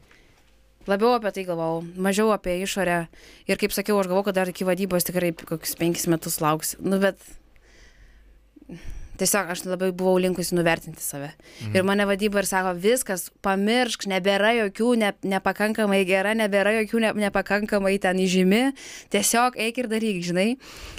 Labiau 0.90 1.12
apie 1.18 1.32
tai 1.36 1.44
galvojau, 1.46 1.84
mažiau 2.02 2.32
apie 2.34 2.56
išorę. 2.64 3.04
Ir 3.50 3.60
kaip 3.62 3.74
sakiau, 3.76 4.00
aš 4.00 4.08
galvoju, 4.10 4.30
kad 4.30 4.38
dar 4.40 4.50
iki 4.50 4.66
vadybos 4.66 5.06
tikrai 5.06 5.34
kokius 5.38 5.76
penkis 5.78 6.08
metus 6.10 6.40
lauks. 6.42 6.78
Nu, 6.82 6.98
bet 7.02 7.20
tiesiog 9.20 9.52
aš 9.54 9.64
labai 9.68 9.92
buvau 9.96 10.18
linkusi 10.22 10.56
nuvertinti 10.58 11.04
save. 11.04 11.32
Mhm. 11.36 11.76
Ir 11.76 11.86
mane 11.88 12.08
vadyba 12.10 12.44
ir 12.44 12.50
sako, 12.50 12.74
viskas, 12.80 13.28
pamiršk, 13.46 14.08
nebėra 14.12 14.54
jokių 14.64 14.96
ne, 15.04 15.14
nepakankamai 15.36 16.02
gera, 16.10 16.34
nebėra 16.38 16.76
jokių 16.82 17.04
ne, 17.06 17.14
nepakankamai 17.28 17.98
ten 18.02 18.20
įžymi, 18.24 18.64
tiesiog 19.14 19.60
eik 19.60 19.84
ir 19.84 19.92
daryk, 19.92 20.24
žinai. 20.26 20.50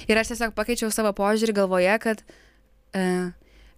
Ir 0.09 0.21
aš 0.21 0.35
tiesiog 0.35 0.55
pakeičiau 0.57 0.93
savo 0.95 1.13
požiūrį 1.17 1.57
galvoje, 1.63 1.97
kad 2.03 2.25
uh, 2.25 3.31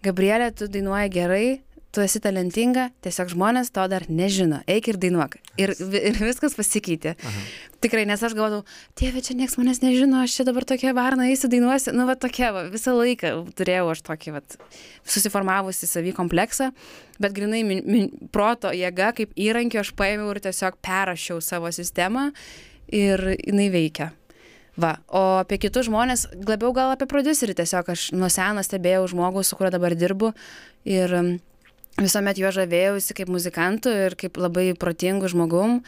Gabrielė, 0.02 0.50
tu 0.59 0.66
dainuoji 0.66 1.12
gerai, 1.14 1.46
tu 1.92 2.00
esi 2.00 2.20
talentinga, 2.24 2.87
tiesiog 3.05 3.35
žmonės 3.35 3.68
to 3.74 3.85
dar 3.92 4.07
nežino, 4.09 4.62
eik 4.70 4.88
ir 4.88 4.98
dainuok. 5.00 5.37
Ir, 5.61 5.74
ir 5.76 6.16
viskas 6.22 6.57
pasikeitė. 6.57 7.12
Aha. 7.20 7.42
Tikrai, 7.85 8.07
nes 8.09 8.22
aš 8.24 8.33
galvodavau, 8.38 8.64
tėve, 8.96 9.20
čia 9.24 9.37
niekas 9.37 9.59
manęs 9.61 9.83
nežino, 9.83 10.22
aš 10.24 10.38
čia 10.38 10.46
dabar 10.48 10.64
tokia 10.68 10.94
varna 10.96 11.28
įsidainuosiu, 11.28 11.92
nu 11.98 12.07
va 12.09 12.16
tokia, 12.16 12.52
va, 12.57 12.64
visą 12.72 12.94
laiką 12.96 13.35
turėjau 13.59 13.90
aš 13.92 14.05
tokį, 14.09 14.35
va, 14.38 14.42
susiformavusi 15.05 15.90
savį 15.90 16.14
kompleksą, 16.16 16.70
bet 17.20 17.37
grinai 17.37 17.61
min, 17.68 17.85
min, 17.85 18.09
proto 18.33 18.72
jėga 18.72 19.12
kaip 19.18 19.37
įrankį 19.37 19.83
aš 19.85 19.92
paėmiau 19.98 20.33
ir 20.33 20.42
tiesiog 20.48 20.81
perrašiau 20.81 21.44
savo 21.44 21.74
sistemą 21.74 22.31
ir 22.88 23.35
jinai 23.37 23.68
veikia. 23.74 24.12
Va, 24.81 24.96
o 25.12 25.42
apie 25.42 25.59
kitus 25.61 25.90
žmonės, 25.90 26.31
labiau 26.48 26.72
gal 26.72 26.94
apie 26.94 27.05
producerį, 27.05 27.59
tiesiog 27.59 27.90
aš 27.92 28.11
nuo 28.16 28.31
seno 28.33 28.62
stebėjau 28.64 29.11
žmogų, 29.12 29.42
su 29.44 29.59
kuriuo 29.59 29.74
dabar 29.74 29.92
dirbu 29.92 30.33
ir 30.88 31.12
visuomet 32.00 32.40
juo 32.40 32.52
žavėjausi 32.55 33.16
kaip 33.16 33.31
muzikantu 33.33 33.92
ir 34.07 34.16
kaip 34.18 34.40
labai 34.40 34.72
protingu 34.78 35.31
žmogum. 35.33 35.81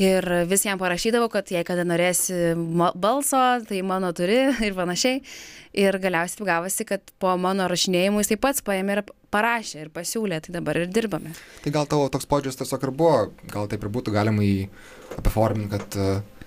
Ir 0.00 0.24
vis 0.48 0.62
jam 0.64 0.78
parašydavau, 0.80 1.28
kad 1.28 1.50
jei 1.52 1.60
kada 1.68 1.84
norėsi 1.84 2.54
balso, 2.96 3.40
tai 3.68 3.82
mano 3.84 4.08
turi 4.16 4.38
ir 4.66 4.76
panašiai. 4.76 5.20
Ir 5.76 5.96
galiausiai 6.00 6.48
gavosi, 6.48 6.86
kad 6.88 7.12
po 7.20 7.34
mano 7.40 7.66
rašinėjimų 7.68 8.22
jis 8.22 8.32
taip 8.32 8.42
pats 8.44 8.64
paėmė 8.64 8.96
ir 8.96 9.02
parašė 9.32 9.86
ir 9.86 9.92
pasiūlė, 9.92 10.40
tai 10.44 10.56
dabar 10.56 10.80
ir 10.80 10.88
dirbame. 10.92 11.32
Tai 11.64 11.72
gal 11.72 11.88
tavo 11.88 12.08
toks 12.12 12.28
podžiūris 12.28 12.60
tiesiog 12.60 12.88
ir 12.88 12.92
buvo, 12.96 13.20
gal 13.52 13.68
taip 13.72 13.84
ir 13.84 13.92
būtų 13.92 14.12
galima 14.16 14.44
į 14.44 14.66
apiforminti, 15.20 15.70
kad 15.72 15.96
uh, 16.00 16.42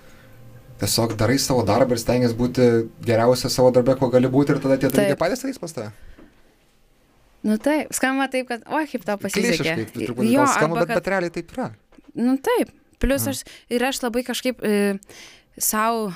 tiesiog 0.82 1.16
darai 1.20 1.38
savo 1.42 1.64
darbą 1.66 1.96
ir 1.96 2.02
stengiasi 2.02 2.38
būti 2.38 2.68
geriausia 3.06 3.50
savo 3.54 3.72
darbė, 3.76 3.98
kuo 4.00 4.10
gali 4.14 4.30
būti 4.32 4.56
ir 4.56 4.62
tada 4.64 4.78
tie 4.82 4.92
dalykai 4.94 5.20
patys 5.22 5.46
eis 5.48 5.62
pas 5.62 5.74
tave. 5.74 5.94
Nu 7.46 7.60
taip, 7.62 7.92
skamba 7.94 8.26
taip, 8.34 8.48
kad, 8.50 8.64
oi, 8.74 8.86
kaip 8.90 9.06
tau 9.06 9.20
pasisekė. 9.22 9.76
Jo, 10.26 10.48
skamba, 10.50 10.82
bet, 10.82 10.90
kad... 10.90 10.96
bet 10.98 11.10
realiai 11.14 11.34
taip 11.34 11.52
yra. 11.54 11.68
Nu 12.18 12.38
taip, 12.42 12.72
plus 13.04 13.28
aš 13.30 13.44
ir 13.70 13.86
aš 13.86 14.02
labai 14.02 14.24
kažkaip 14.26 14.64
e, 14.66 14.96
savo, 15.62 16.10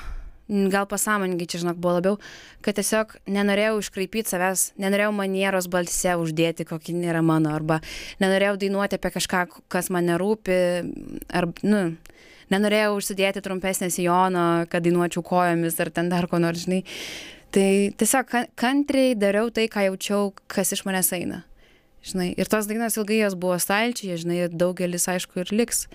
gal 0.49 0.87
pasąmoningai 0.89 1.45
čia, 1.45 1.61
žinok, 1.61 1.77
buvo 1.77 1.99
labiau, 1.99 2.17
kad 2.65 2.79
tiesiog 2.79 3.13
nenorėjau 3.29 3.77
iškraipyti 3.83 4.33
savęs, 4.33 4.71
nenorėjau 4.81 5.11
manieros 5.13 5.69
balse 5.69 6.15
uždėti, 6.17 6.65
kokį 6.65 6.97
nėra 6.97 7.21
mano, 7.25 7.53
arba 7.53 7.77
nenorėjau 8.23 8.57
dainuoti 8.65 8.97
apie 8.97 9.13
kažką, 9.13 9.45
kas 9.69 9.91
man 9.93 10.09
nerūpi, 10.09 10.57
ar, 11.29 11.51
nu, 11.61 11.83
nenorėjau 12.49 12.95
užsidėti 12.97 13.45
trumpesnę 13.45 13.91
sijono, 13.93 14.47
kad 14.71 14.87
dainuočiau 14.87 15.21
kojomis 15.25 15.77
ar 15.77 15.93
ten 15.93 16.09
dar 16.09 16.25
ko 16.31 16.41
nors, 16.41 16.65
žinai 16.65 16.81
tai 17.51 17.91
tiesiog 17.97 18.33
kantriai 18.59 19.15
dariau 19.17 19.49
tai 19.49 19.67
ką 19.71 19.87
jaučiau 19.89 20.33
kas 20.47 20.73
iš 20.75 20.85
manęs 20.85 21.11
eina 21.17 21.43
žinai 22.05 22.31
ir 22.37 22.47
tos 22.51 22.69
dainos 22.69 22.97
ilgai 22.97 23.23
jos 23.23 23.35
buvo 23.35 23.57
stalčiuje 23.59 24.17
žinai 24.23 24.43
ir 24.45 24.53
daugelis 24.53 25.09
aišku 25.09 25.41
ir 25.43 25.53
liks 25.53 25.87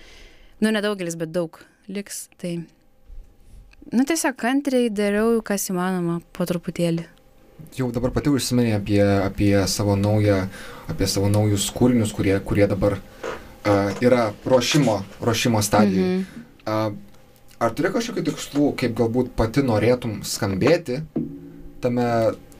nu 0.61 0.71
ne 0.71 0.81
daugelis 0.83 1.15
bet 1.15 1.31
daug 1.31 1.59
liks 1.87 2.27
tai 2.41 2.57
nu 3.91 4.03
tiesiog 4.03 4.35
kantriai 4.35 4.89
dariau 4.89 5.41
kas 5.41 5.69
įmanoma 5.71 6.19
po 6.35 6.47
truputėlį 6.49 7.07
jau 7.75 7.89
dabar 7.95 8.11
pati 8.15 8.31
užsiminė 8.33 8.75
apie, 8.77 9.01
apie 9.01 9.53
savo 9.71 9.95
naują, 9.95 10.45
apie 10.91 11.07
savo 11.07 11.29
naujus 11.31 11.69
kūrinius, 11.75 12.13
kurie, 12.15 12.35
kurie 12.43 12.67
dabar 12.67 12.97
uh, 12.99 13.91
yra 14.03 14.33
ruošimo, 14.45 15.01
ruošimo 15.21 15.61
stadijoje. 15.61 16.17
Mm 16.17 16.25
-hmm. 16.25 16.91
uh, 16.91 16.97
ar 17.59 17.73
turi 17.73 17.91
kažkokių 17.95 18.23
tikslų, 18.29 18.73
kaip 18.79 18.95
galbūt 18.99 19.31
pati 19.35 19.63
norėtum 19.63 20.19
skambėti 20.23 21.01
tame 21.85 22.07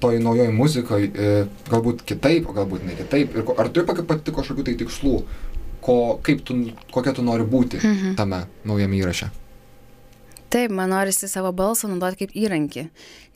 toj 0.04 0.20
naujoj 0.22 0.52
muzikoj, 0.54 1.08
e, 1.08 1.34
galbūt 1.72 2.04
kitaip, 2.08 2.48
galbūt 2.56 2.86
ne 2.86 2.98
kitaip. 3.00 3.36
Ir 3.36 3.56
ar 3.58 3.72
turi 3.74 3.98
pati 4.06 4.36
kažkokių 4.36 4.68
tai 4.68 4.76
tikslų, 4.82 5.16
ko, 5.86 5.98
kaip 6.26 6.44
tu, 6.46 6.58
kokia 6.94 7.16
tu 7.16 7.26
nori 7.26 7.48
būti 7.48 7.82
mhm. 7.82 8.16
tame 8.20 8.46
naujame 8.68 9.02
įraše? 9.02 9.32
Taip, 10.54 10.72
man 10.72 10.94
norisi 10.94 11.28
savo 11.28 11.52
balsą 11.56 11.90
naudoti 11.92 12.24
kaip 12.24 12.36
įrankį, 12.38 12.86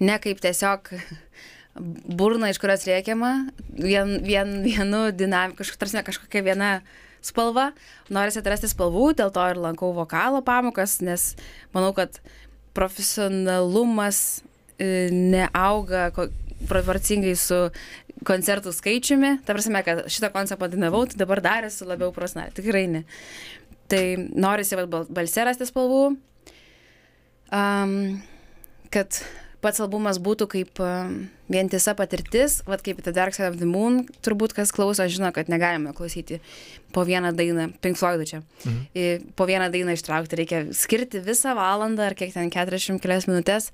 ne 0.06 0.15
kaip 0.23 0.39
tiesiog 0.43 0.91
burną, 2.19 2.49
iš 2.52 2.60
kurios 2.62 2.86
rėkiama, 2.88 3.34
vien, 3.75 4.19
vien, 4.25 4.60
vienu 4.63 5.10
dinamiku, 5.15 5.63
kažkokia, 5.63 6.04
kažkokia 6.08 6.43
viena 6.45 6.69
spalva, 7.25 7.71
norisi 8.13 8.39
atrasti 8.41 8.69
spalvų, 8.71 9.12
dėl 9.19 9.34
to 9.36 9.45
ir 9.52 9.60
lankau 9.60 9.91
vokalo 9.95 10.41
pamokas, 10.45 10.99
nes 11.04 11.34
manau, 11.75 11.91
kad 11.97 12.21
profesionalumas 12.78 14.41
neauga 14.80 16.10
proporcingai 16.68 17.36
su 17.39 17.60
koncertų 18.28 18.74
skaičiumi. 18.76 19.38
Ta 19.48 19.56
prasme, 19.56 19.82
kad 19.86 20.06
šitą 20.12 20.32
koncertą 20.34 20.60
padainavau, 20.65 21.06
tai 21.10 21.20
dabar 21.22 21.42
dar 21.44 21.68
esu 21.70 21.88
labiau 21.88 22.12
prosnarė. 22.15 22.54
Tikrai 22.58 22.86
ne. 22.92 23.04
Tai 23.89 24.04
norisi 24.38 24.78
balsė 25.10 25.48
rasti 25.48 25.65
spalvų, 25.65 26.02
um, 27.56 27.94
kad 28.94 29.22
pats 29.63 29.82
albumas 29.84 30.20
būtų 30.24 30.48
kaip 30.52 30.82
um, 30.84 31.15
vientisa 31.52 31.96
patirtis, 31.98 32.60
vad 32.68 32.84
kaip 32.86 33.02
The 33.04 33.13
Dark 33.15 33.36
Side 33.36 33.50
of 33.50 33.58
the 33.60 33.68
Moon, 33.68 34.04
turbūt 34.24 34.54
kas 34.56 34.72
klauso, 34.76 35.08
žino, 35.12 35.32
kad 35.36 35.50
negalime 35.52 35.92
klausyti 35.98 36.38
po 36.96 37.04
vieną 37.08 37.34
dainą, 37.36 37.72
Pink 37.84 38.00
Floydų 38.00 38.30
čia. 38.30 38.44
Mhm. 38.62 39.32
Po 39.39 39.50
vieną 39.50 39.72
dainą 39.74 39.98
ištraukti 39.98 40.39
reikia 40.39 40.62
skirti 40.76 41.24
visą 41.26 41.56
valandą 41.58 42.08
ar 42.08 42.18
kiek 42.20 42.36
ten 42.36 42.54
40 42.54 43.02
kelias 43.04 43.28
minutės 43.32 43.74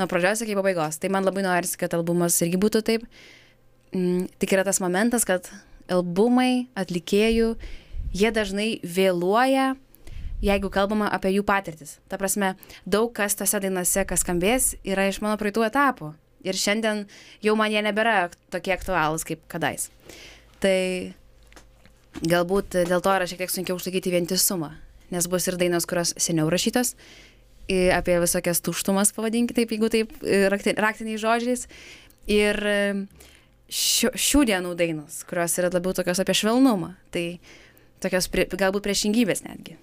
nuo 0.00 0.08
pradžios 0.10 0.40
iki 0.46 0.56
pabaigos. 0.56 0.98
Tai 1.00 1.12
man 1.12 1.28
labai 1.28 1.44
norisi, 1.44 1.76
kad 1.80 1.92
albumas 1.98 2.38
irgi 2.40 2.60
būtų 2.60 2.82
taip. 2.86 3.04
Mm, 3.92 4.26
tik 4.40 4.56
yra 4.56 4.64
tas 4.64 4.80
momentas, 4.80 5.26
kad 5.28 5.46
albumai 5.90 6.70
atlikėjų, 6.78 7.52
jie 8.16 8.32
dažnai 8.34 8.72
vėluoja 8.86 9.74
jeigu 10.44 10.70
kalbama 10.72 11.08
apie 11.12 11.34
jų 11.34 11.44
patirtis. 11.46 11.98
Ta 12.08 12.18
prasme, 12.20 12.54
daug 12.88 13.12
kas 13.16 13.36
tose 13.38 13.60
dainose, 13.62 14.04
kas 14.08 14.24
skambės, 14.24 14.74
yra 14.84 15.06
iš 15.10 15.20
mano 15.24 15.36
praeitų 15.40 15.66
etapų. 15.68 16.12
Ir 16.46 16.56
šiandien 16.56 17.04
jau 17.44 17.56
man 17.58 17.72
jie 17.72 17.82
nebėra 17.84 18.30
tokie 18.52 18.72
aktualūs 18.72 19.26
kaip 19.28 19.42
kadais. 19.52 19.90
Tai 20.60 21.12
galbūt 22.24 22.80
dėl 22.88 23.04
to 23.04 23.16
yra 23.16 23.28
šiek 23.28 23.42
tiek 23.42 23.52
sunkiau 23.52 23.76
užsakyti 23.76 24.12
vientisumą, 24.12 24.72
nes 25.12 25.28
bus 25.30 25.48
ir 25.50 25.58
dainos, 25.60 25.86
kurios 25.88 26.14
seniau 26.16 26.48
rašytos, 26.52 26.94
apie 27.94 28.18
visokias 28.22 28.62
tuštumas, 28.64 29.14
pavadinkite 29.16 29.62
taip, 29.62 29.74
jeigu 29.74 29.90
taip 29.92 30.14
raktiniais 30.80 31.22
žodžiais. 31.22 31.66
Ir 32.30 32.58
šių, 33.70 34.12
šių 34.18 34.44
dienų 34.50 34.74
dainos, 34.78 35.22
kurios 35.28 35.56
yra 35.60 35.70
labiau 35.72 35.94
tokios 35.96 36.20
apie 36.22 36.36
švelnumą. 36.36 36.94
Tai 37.14 37.24
tokios 38.02 38.28
prie, 38.32 38.46
galbūt 38.50 38.86
priešingybės 38.86 39.44
netgi. 39.46 39.76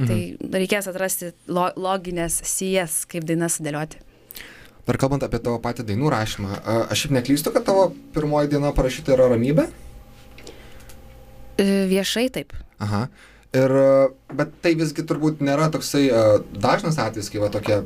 Mhm. 0.00 0.08
Tai 0.10 0.58
reikės 0.58 0.88
atrasti 0.90 1.30
lo, 1.46 1.68
loginės 1.78 2.40
sijas, 2.48 3.04
kaip 3.10 3.26
dainas 3.28 3.60
sudėlioti. 3.60 4.02
Dar 4.84 4.98
kalbant 5.00 5.22
apie 5.24 5.40
tavo 5.40 5.56
patį 5.64 5.86
dainų 5.88 6.10
rašymą, 6.12 6.58
aš 6.92 7.04
šiaip 7.04 7.14
neklystu, 7.16 7.52
kad 7.54 7.64
tavo 7.64 7.86
pirmoji 8.12 8.50
diena 8.52 8.74
parašyta 8.76 9.14
yra 9.14 9.30
ramybė? 9.32 9.64
E, 11.56 11.86
viešai 11.88 12.26
taip. 12.34 12.52
Aha. 12.84 13.06
Ir, 13.54 13.72
bet 14.34 14.56
tai 14.64 14.74
visgi 14.78 15.04
turbūt 15.06 15.44
nėra 15.44 15.68
toksai 15.70 16.08
dažnas 16.58 16.98
atvejis, 16.98 17.30
kai 17.30 17.42
va 17.42 17.52
tokia 17.54 17.84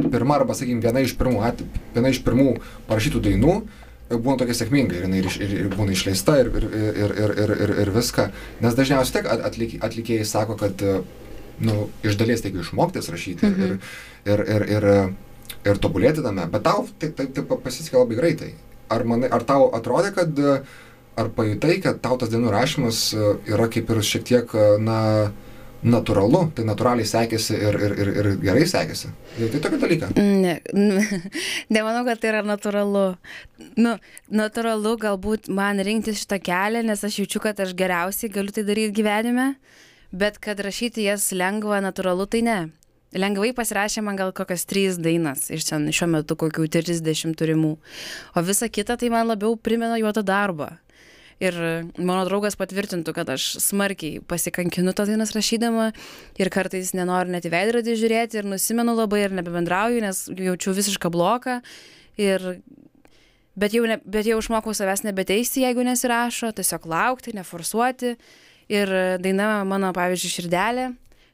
pirma 0.00 0.38
arba, 0.38 0.56
sakykime, 0.56 0.80
viena 0.80 1.02
iš 1.04 1.12
pirmų, 1.20 1.42
viena 1.94 2.12
iš 2.12 2.22
pirmų 2.24 2.54
parašytų 2.88 3.20
dainų 3.28 3.54
būna 4.10 4.40
tokia 4.40 4.56
sėkminga 4.58 4.96
ir 4.96 5.06
jinai 5.06 5.20
ir, 5.22 5.28
ir, 5.38 5.52
ir 5.64 5.68
būna 5.70 5.94
išleista 5.94 6.38
ir, 6.40 6.50
ir, 6.50 6.64
ir, 6.72 7.12
ir, 7.14 7.34
ir, 7.44 7.52
ir, 7.54 7.72
ir 7.84 7.92
viską. 7.94 8.30
Nes 8.64 8.76
dažniausiai 8.78 9.20
tiek 9.20 9.28
atlik, 9.30 9.76
atlikėjai 9.86 10.26
sako, 10.26 10.56
kad 10.58 10.82
nu, 11.60 11.88
iš 12.06 12.18
dalies 12.18 12.42
taigi 12.42 12.62
išmoktis 12.64 13.10
rašyti 13.12 13.46
mhm. 13.46 13.62
ir, 13.68 14.32
ir, 14.32 14.44
ir, 14.56 14.66
ir, 14.74 14.88
ir 15.70 15.82
tobulėti 15.82 16.24
tame, 16.24 16.48
bet 16.50 16.66
tau 16.66 16.86
tai, 16.98 17.12
tai, 17.14 17.28
tai 17.36 17.44
pasisekė 17.50 18.00
labai 18.00 18.18
greitai. 18.18 18.52
Ar, 18.90 19.04
manai, 19.06 19.30
ar 19.30 19.44
tau 19.46 19.68
atrodė, 19.76 20.10
kad, 20.16 20.40
ar 21.20 21.30
pajutai, 21.36 21.78
kad 21.84 22.00
tau 22.04 22.18
tas 22.20 22.32
dainų 22.32 22.50
rašymas 22.54 23.04
yra 23.48 23.68
kaip 23.72 23.92
ir 23.92 24.02
šiek 24.06 24.26
tiek, 24.28 24.58
na, 24.82 25.00
natūralu, 25.80 26.42
tai 26.56 26.64
natūraliai 26.68 27.08
sekėsi 27.08 27.56
ir, 27.56 27.76
ir, 27.80 27.94
ir, 28.02 28.10
ir 28.20 28.28
gerai 28.42 28.64
sekėsi. 28.68 29.10
Tai 29.38 29.60
tokį 29.64 29.78
dalyką. 29.80 30.10
Ne, 30.16 30.58
nemanau, 31.74 32.02
kad 32.08 32.20
tai 32.20 32.32
yra 32.34 32.42
natūralu. 32.46 33.04
Nu, 33.80 33.94
natūralu 34.28 34.96
galbūt 35.00 35.48
man 35.52 35.80
rinktis 35.86 36.24
šitą 36.24 36.40
kelią, 36.44 36.84
nes 36.86 37.04
aš 37.06 37.22
jaučiu, 37.22 37.42
kad 37.44 37.62
aš 37.64 37.72
geriausiai 37.78 38.32
galiu 38.32 38.52
tai 38.54 38.66
daryti 38.68 39.00
gyvenime. 39.00 39.54
Bet 40.10 40.40
kad 40.42 40.60
rašyti 40.60 41.06
jas 41.06 41.30
lengva, 41.32 41.80
natūralu, 41.84 42.26
tai 42.28 42.44
ne. 42.44 42.58
Lengvai 43.10 43.50
pasirašė 43.56 44.04
man 44.06 44.18
gal 44.18 44.30
kokias 44.34 44.62
trys 44.70 44.98
dainas 45.02 45.48
iš 45.50 45.64
ten 45.66 45.88
šiuo 45.90 46.06
metu 46.12 46.36
kokių 46.38 46.68
30 46.70 47.34
turimų, 47.38 47.72
o 48.38 48.42
visa 48.46 48.68
kita 48.70 48.94
tai 49.00 49.10
man 49.10 49.26
labiau 49.26 49.56
primena 49.58 49.98
juodą 49.98 50.22
darbą. 50.22 50.68
Ir 51.40 51.56
mano 51.96 52.26
draugas 52.28 52.58
patvirtintų, 52.60 53.14
kad 53.16 53.30
aš 53.32 53.54
smarkiai 53.64 54.18
pasikankinu 54.28 54.92
tas 54.92 55.08
dainas 55.08 55.32
rašydama 55.32 55.86
ir 56.36 56.50
kartais 56.52 56.92
nenoriu 56.92 57.32
net 57.32 57.48
į 57.48 57.54
veidrodį 57.54 57.96
žiūrėti 57.96 58.42
ir 58.42 58.48
nusimenu 58.50 58.92
labai 58.98 59.22
ir 59.24 59.36
nebebendrauju, 59.38 60.02
nes 60.04 60.26
jaučiu 60.28 60.76
visišką 60.76 61.08
bloką. 61.14 61.62
Ir 62.20 62.44
bet 63.56 63.72
jau, 63.72 63.86
ne, 63.88 63.96
bet 64.04 64.28
jau 64.28 64.36
išmokau 64.42 64.76
savęs 64.76 65.06
nebeteisti, 65.08 65.64
jeigu 65.64 65.84
nesirašo, 65.88 66.52
tiesiog 66.60 66.84
laukti, 66.92 67.32
neforsuoti 67.36 68.14
ir 68.70 68.96
daina 69.24 69.62
mano, 69.64 69.94
pavyzdžiui, 69.96 70.36
Širdelė, 70.36 70.90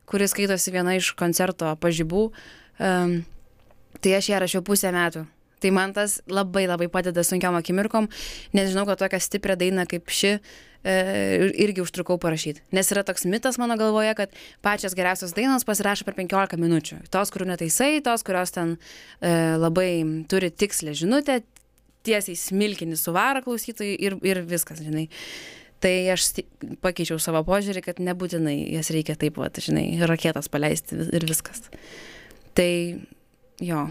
kuris 0.06 0.32
skaitosi 0.32 0.74
viena 0.74 0.94
iš 0.96 1.16
koncerto 1.18 1.74
pažybų, 1.82 2.28
um, 2.78 3.16
tai 3.98 4.20
aš 4.20 4.30
ją 4.30 4.46
rašiau 4.46 4.62
pusę 4.62 4.94
metų. 4.94 5.26
Tai 5.62 5.72
man 5.72 5.94
tas 5.96 6.18
labai 6.28 6.66
labai 6.68 6.88
padeda 6.92 7.24
sunkiam 7.24 7.56
akimirkom, 7.56 8.10
nes 8.56 8.70
žinau, 8.72 8.84
kad 8.88 9.00
tokią 9.00 9.20
stiprią 9.24 9.56
dainą 9.56 9.86
kaip 9.88 10.12
ši 10.12 10.32
e, 10.36 10.38
irgi 11.64 11.80
užtrukau 11.84 12.18
parašyti. 12.20 12.62
Nes 12.76 12.92
yra 12.92 13.06
toks 13.08 13.24
mitas 13.24 13.56
mano 13.62 13.78
galvoje, 13.80 14.12
kad 14.18 14.36
pačios 14.64 14.96
geriausios 14.98 15.32
dainos 15.36 15.64
pasirašo 15.68 16.04
per 16.04 16.18
15 16.18 16.60
minučių. 16.60 17.00
Tos, 17.12 17.32
kurių 17.32 17.48
netaisai, 17.54 18.02
tos, 18.04 18.24
kurios 18.26 18.52
ten 18.56 18.76
e, 18.76 19.32
labai 19.56 19.90
turi 20.28 20.52
tikslę 20.52 20.92
žinutę, 20.96 21.40
tiesiai 22.06 22.38
smilkinį 22.38 22.98
suvaro 23.00 23.42
klausytojai 23.42 23.96
ir, 23.96 24.20
ir 24.28 24.44
viskas, 24.46 24.84
žinai 24.84 25.08
tai 25.82 26.08
aš 26.12 26.30
pakeičiau 26.82 27.18
savo 27.20 27.42
požiūrį, 27.46 27.82
kad 27.84 28.00
nebūtinai 28.02 28.56
jas 28.72 28.88
reikia 28.94 29.16
taip 29.20 29.36
pat, 29.36 29.60
žinai, 29.62 29.84
raketas 30.08 30.48
paleisti 30.52 30.96
ir 30.96 31.26
viskas. 31.28 31.66
Tai 32.56 32.70
jo, 33.60 33.82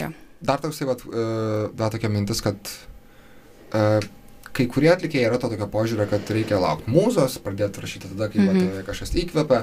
jo. 0.00 0.10
Dar 0.40 0.62
toksai, 0.62 0.88
vat, 0.88 1.04
e, 1.04 1.26
dar 1.76 1.92
tokia 1.92 2.08
mintis, 2.08 2.40
kad 2.40 2.56
uh, 3.76 4.00
kai 4.56 4.66
kurie 4.72 4.88
atlikėjai 4.92 5.28
yra 5.28 5.38
to 5.40 5.50
tokio 5.52 5.68
požiūrio, 5.70 6.06
kad 6.10 6.32
reikia 6.32 6.60
laukti 6.62 6.90
mūzos, 6.90 7.36
pradėti 7.44 7.84
rašyti 7.84 8.12
tada, 8.14 8.30
kai 8.32 8.40
mm 8.40 8.48
-hmm. 8.48 8.70
vat, 8.76 8.86
kažkas 8.86 9.12
įkvepia 9.14 9.60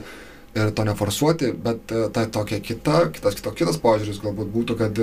ir 0.56 0.72
to 0.72 0.86
neforsuoti, 0.86 1.52
bet 1.52 1.92
uh, 1.92 2.12
ta 2.14 2.26
tokia 2.26 2.60
kita, 2.60 3.10
kitas, 3.12 3.36
kitas, 3.36 3.54
kitas 3.54 3.82
požiūris 3.82 4.22
galbūt 4.22 4.54
būtų, 4.54 4.78
kad 4.78 5.02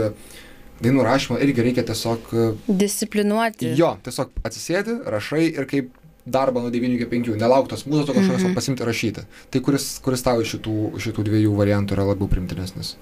dainų 0.83 1.03
rašymą 1.03 1.39
irgi 1.43 1.63
reikia 1.63 1.83
tiesiog... 1.83 2.33
Disciplinuoti. 2.69 3.75
Jo, 3.79 3.97
tiesiog 4.03 4.31
atsisėdi, 4.43 4.99
rašai 5.07 5.45
ir 5.51 5.67
kaip 5.71 5.93
darbą 6.27 6.63
nuo 6.63 6.71
9 6.71 6.97
iki 6.97 7.07
5, 7.11 7.37
nelauktos 7.41 7.85
mūzos, 7.87 8.09
o 8.09 8.15
kažkokios 8.15 8.43
mm 8.43 8.47
-hmm. 8.49 8.55
pasimti 8.55 8.85
rašyti. 8.85 9.27
Tai 9.51 9.61
kuris, 9.61 9.99
kuris 9.99 10.23
tau 10.23 10.41
iš 10.41 10.55
šitų, 10.57 10.77
šitų 10.99 11.25
dviejų 11.29 11.57
variantų 11.57 11.99
yra 11.99 12.05
labiau 12.05 12.29
primtinesnis? 12.29 12.97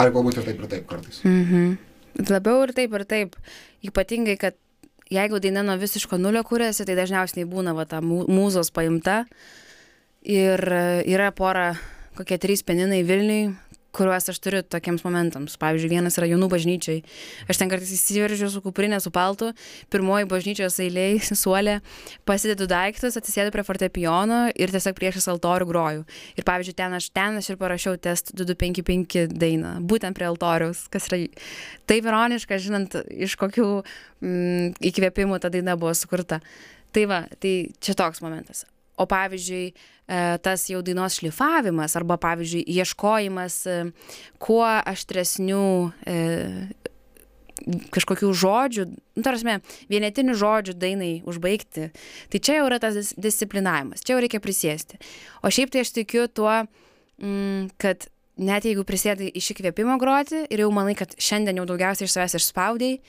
Ar 0.00 0.10
galbūt 0.14 0.40
ir 0.40 0.48
taip 0.48 0.64
ir 0.64 0.70
taip 0.72 0.86
kartais? 0.88 1.20
-hmm. 1.24 1.76
Labiau 2.30 2.64
ir 2.64 2.72
taip 2.74 2.94
ir 2.94 3.04
taip. 3.04 3.36
Ypatingai, 3.84 4.36
kad 4.36 4.56
jeigu 5.10 5.40
daina 5.40 5.62
nuo 5.62 5.76
visiško 5.76 6.18
nulio 6.18 6.42
kūrėsi, 6.46 6.86
tai 6.86 6.96
dažniausiai 6.98 7.46
būna 7.48 7.74
va, 7.74 7.84
ta 7.84 8.00
mūzos 8.00 8.72
paimta. 8.72 9.24
Ir 10.22 10.60
yra 11.08 11.30
pora, 11.32 11.74
kokie 12.16 12.38
trys 12.38 12.62
peninai 12.62 13.02
Vilniui, 13.02 13.54
kuriuos 13.96 14.28
aš 14.30 14.38
turiu 14.42 14.62
tokiems 14.62 15.04
momentams. 15.06 15.56
Pavyzdžiui, 15.60 15.90
vienas 15.92 16.18
yra 16.20 16.28
jaunų 16.30 16.48
bažnyčiai. 16.52 17.02
Aš 17.50 17.60
ten 17.60 17.70
kartais 17.72 17.92
įsiveržiu 17.94 18.50
su 18.52 18.62
kuprinė, 18.64 19.00
su 19.02 19.12
paltu, 19.14 19.50
pirmoji 19.92 20.28
bažnyčios 20.30 20.78
eiliai, 20.82 21.18
suolė, 21.42 21.78
pasidedu 22.28 22.68
daiktus, 22.70 23.18
atsisėdu 23.20 23.54
prie 23.54 23.66
fortepijono 23.66 24.40
ir 24.54 24.74
tiesiog 24.74 24.98
priešas 24.98 25.30
altorių 25.34 25.68
groju. 25.70 26.08
Ir 26.38 26.48
pavyzdžiui, 26.48 26.76
ten 26.78 26.98
aš, 26.98 27.10
ten 27.16 27.38
aš 27.40 27.52
ir 27.52 27.60
parašiau 27.60 27.98
test 28.00 28.34
2255 28.38 29.38
dainą, 29.40 29.76
būtent 29.82 30.18
prie 30.18 30.28
altoriaus, 30.30 30.86
kas 30.92 31.10
yra 31.10 31.24
taip 31.90 32.06
ironiška, 32.06 32.60
žinant, 32.62 32.98
iš 33.10 33.36
kokių 33.40 33.70
mm, 33.80 34.76
įkvėpimų 34.90 35.40
ta 35.42 35.52
daina 35.52 35.78
buvo 35.80 35.94
sukurta. 35.98 36.40
Tai 36.90 37.06
va, 37.06 37.24
tai 37.38 37.54
čia 37.82 37.94
toks 37.98 38.22
momentas. 38.24 38.64
O 39.00 39.06
pavyzdžiui, 39.08 39.70
e, 39.72 40.20
tas 40.44 40.66
jau 40.68 40.82
dainos 40.84 41.16
šlifavimas 41.20 41.96
arba, 41.96 42.18
pavyzdžiui, 42.20 42.66
ieškojimas 42.68 43.56
e, 43.64 43.78
kuo 44.42 44.66
aštresnių 44.66 45.64
e, 46.04 46.18
kažkokių 47.94 48.30
žodžių, 48.42 48.86
nu, 48.90 49.24
tarsi, 49.24 49.56
vienetinių 49.92 50.36
žodžių 50.38 50.76
dainai 50.80 51.10
užbaigti, 51.28 51.90
tai 52.32 52.40
čia 52.40 52.60
jau 52.60 52.68
yra 52.70 52.80
tas 52.82 53.12
disciplinavimas, 53.20 54.04
čia 54.04 54.14
jau 54.14 54.22
reikia 54.24 54.40
prisėsti. 54.42 55.00
O 55.44 55.52
šiaip 55.52 55.72
tai 55.72 55.84
aš 55.84 55.92
tikiu 55.96 56.26
tuo, 56.28 56.52
mm, 57.20 57.74
kad 57.80 58.08
net 58.40 58.68
jeigu 58.68 58.86
prisėdai 58.88 59.30
iš 59.36 59.52
įkvėpimo 59.54 59.98
groti 60.00 60.46
ir 60.48 60.64
jau 60.64 60.70
manai, 60.74 60.96
kad 60.98 61.12
šiandien 61.20 61.60
jau 61.60 61.68
daugiausiai 61.68 62.08
iš 62.08 62.16
savęs 62.16 62.38
išspaudėjai, 62.40 63.00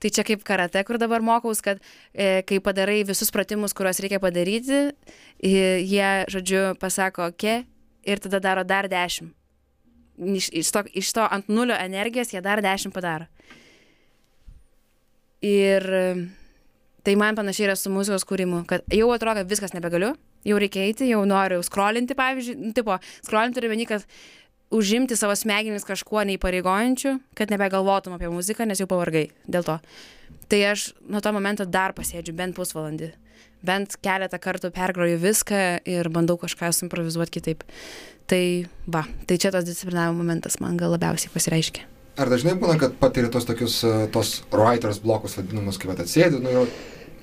Tai 0.00 0.10
čia 0.16 0.24
kaip 0.24 0.44
karate, 0.48 0.80
kur 0.88 0.96
dabar 1.00 1.20
mokaus, 1.20 1.60
kad 1.64 1.80
e, 2.14 2.40
kai 2.48 2.60
padarai 2.64 3.02
visus 3.04 3.28
pratimus, 3.34 3.74
kuriuos 3.76 4.00
reikia 4.00 4.20
padaryti, 4.22 4.78
e, 5.36 5.50
jie, 5.84 6.08
žodžiu, 6.32 6.62
pasako, 6.80 7.28
ok, 7.34 7.44
ir 8.08 8.22
tada 8.24 8.40
daro 8.40 8.64
dar 8.64 8.88
dešimt. 8.88 9.34
Iš, 10.20 10.50
iš, 10.52 10.70
to, 10.72 10.82
iš 11.00 11.12
to 11.16 11.24
ant 11.24 11.46
nulio 11.48 11.76
energijos 11.80 12.32
jie 12.32 12.40
dar 12.44 12.60
dešimt 12.64 12.92
padaro. 12.92 13.28
Ir 15.40 15.84
tai 17.04 17.14
man 17.16 17.36
panašiai 17.36 17.70
yra 17.70 17.76
su 17.78 17.92
muzikos 17.92 18.26
kūrimu, 18.28 18.64
kad 18.68 18.84
jau 18.92 19.08
atrodo, 19.14 19.40
kad 19.40 19.48
viskas 19.48 19.72
nebegaliu, 19.76 20.12
jau 20.44 20.58
reikia 20.60 20.84
eiti, 20.84 21.08
jau 21.08 21.22
noriu 21.28 21.62
skrolinti, 21.64 22.16
pavyzdžiui, 22.18 22.58
nu, 22.60 22.72
tipo, 22.76 22.96
skrolinti 23.24 23.58
turiu 23.58 23.72
vieni, 23.72 23.88
kad 23.88 24.04
užimti 24.70 25.16
savo 25.18 25.34
smegenis 25.36 25.84
kažkuo 25.88 26.22
neįpareigojančiu, 26.28 27.16
kad 27.34 27.50
nebegalvotum 27.50 28.14
apie 28.16 28.30
muziką, 28.30 28.66
nes 28.68 28.80
jau 28.80 28.86
pavargai 28.90 29.28
dėl 29.50 29.66
to. 29.66 29.78
Tai 30.50 30.60
aš 30.72 30.90
nuo 31.06 31.20
to 31.22 31.32
momento 31.34 31.66
dar 31.66 31.94
pasėdžiu 31.96 32.34
bent 32.38 32.56
pusvalandį. 32.58 33.10
Bent 33.66 33.96
keletą 34.00 34.38
kartų 34.40 34.70
pergroju 34.72 35.18
viską 35.20 35.60
ir 35.90 36.08
bandau 36.08 36.38
kažką 36.40 36.70
suimprovizuoti 36.72 37.34
kitaip. 37.38 37.64
Tai 38.30 38.42
va, 38.88 39.04
tai 39.26 39.36
čia 39.42 39.50
tas 39.52 39.66
disciplinavimo 39.66 40.22
momentas 40.22 40.60
man 40.62 40.78
gal 40.80 40.94
labiausiai 40.94 41.32
pasireiškia. 41.34 41.84
Ar 42.20 42.30
dažnai 42.30 42.54
būna, 42.58 42.78
kad 42.80 42.94
patiri 43.00 43.30
tos 43.32 43.46
tokius, 43.48 43.80
e, 43.86 44.06
tos 44.12 44.40
writers 44.52 44.98
blokus 45.02 45.36
vadinamus, 45.38 45.78
kaip 45.80 45.92
atsėdi, 45.94 46.40
nu 46.42 46.50
jau. 46.52 46.64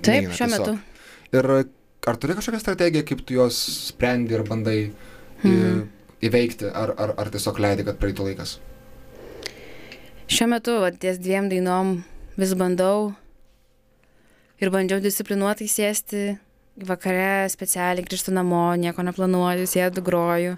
Taip, 0.02 0.28
neina 0.28 0.38
šiuo 0.38 0.48
metu. 0.52 0.78
tiesiog. 0.78 1.36
Ir 1.38 1.52
ar 2.08 2.18
turi 2.22 2.38
kažkokią 2.38 2.62
strategiją, 2.62 3.04
kaip 3.08 3.26
tu 3.28 3.36
juos 3.36 3.58
sprendi 3.90 4.36
ir 4.38 4.44
bandai 4.48 4.78
į, 4.88 4.92
Mhm. 5.44 5.88
Įveikti, 6.24 6.72
ar, 6.74 6.94
ar, 6.98 7.14
ar 7.22 7.30
tiesiog 7.34 7.60
leidi, 7.62 7.86
kad 7.88 8.00
praeitų 8.02 8.32
laikas? 8.32 8.58
Šiuo 10.28 10.50
metu, 10.52 10.80
va, 10.84 10.92
ties 10.92 11.20
dviem 11.24 11.48
dainom 11.52 12.02
vis 12.38 12.54
bandau 12.58 13.14
ir 14.62 14.72
bandžiau 14.74 15.00
disciplinuotai 15.04 15.70
sėsti 15.72 16.26
vakare 16.88 17.48
specialiai 17.50 18.06
grįžtu 18.06 18.34
namo, 18.36 18.70
nieko 18.78 19.06
neplanuoju, 19.06 19.70
sėdu, 19.70 20.04
groju. 20.06 20.58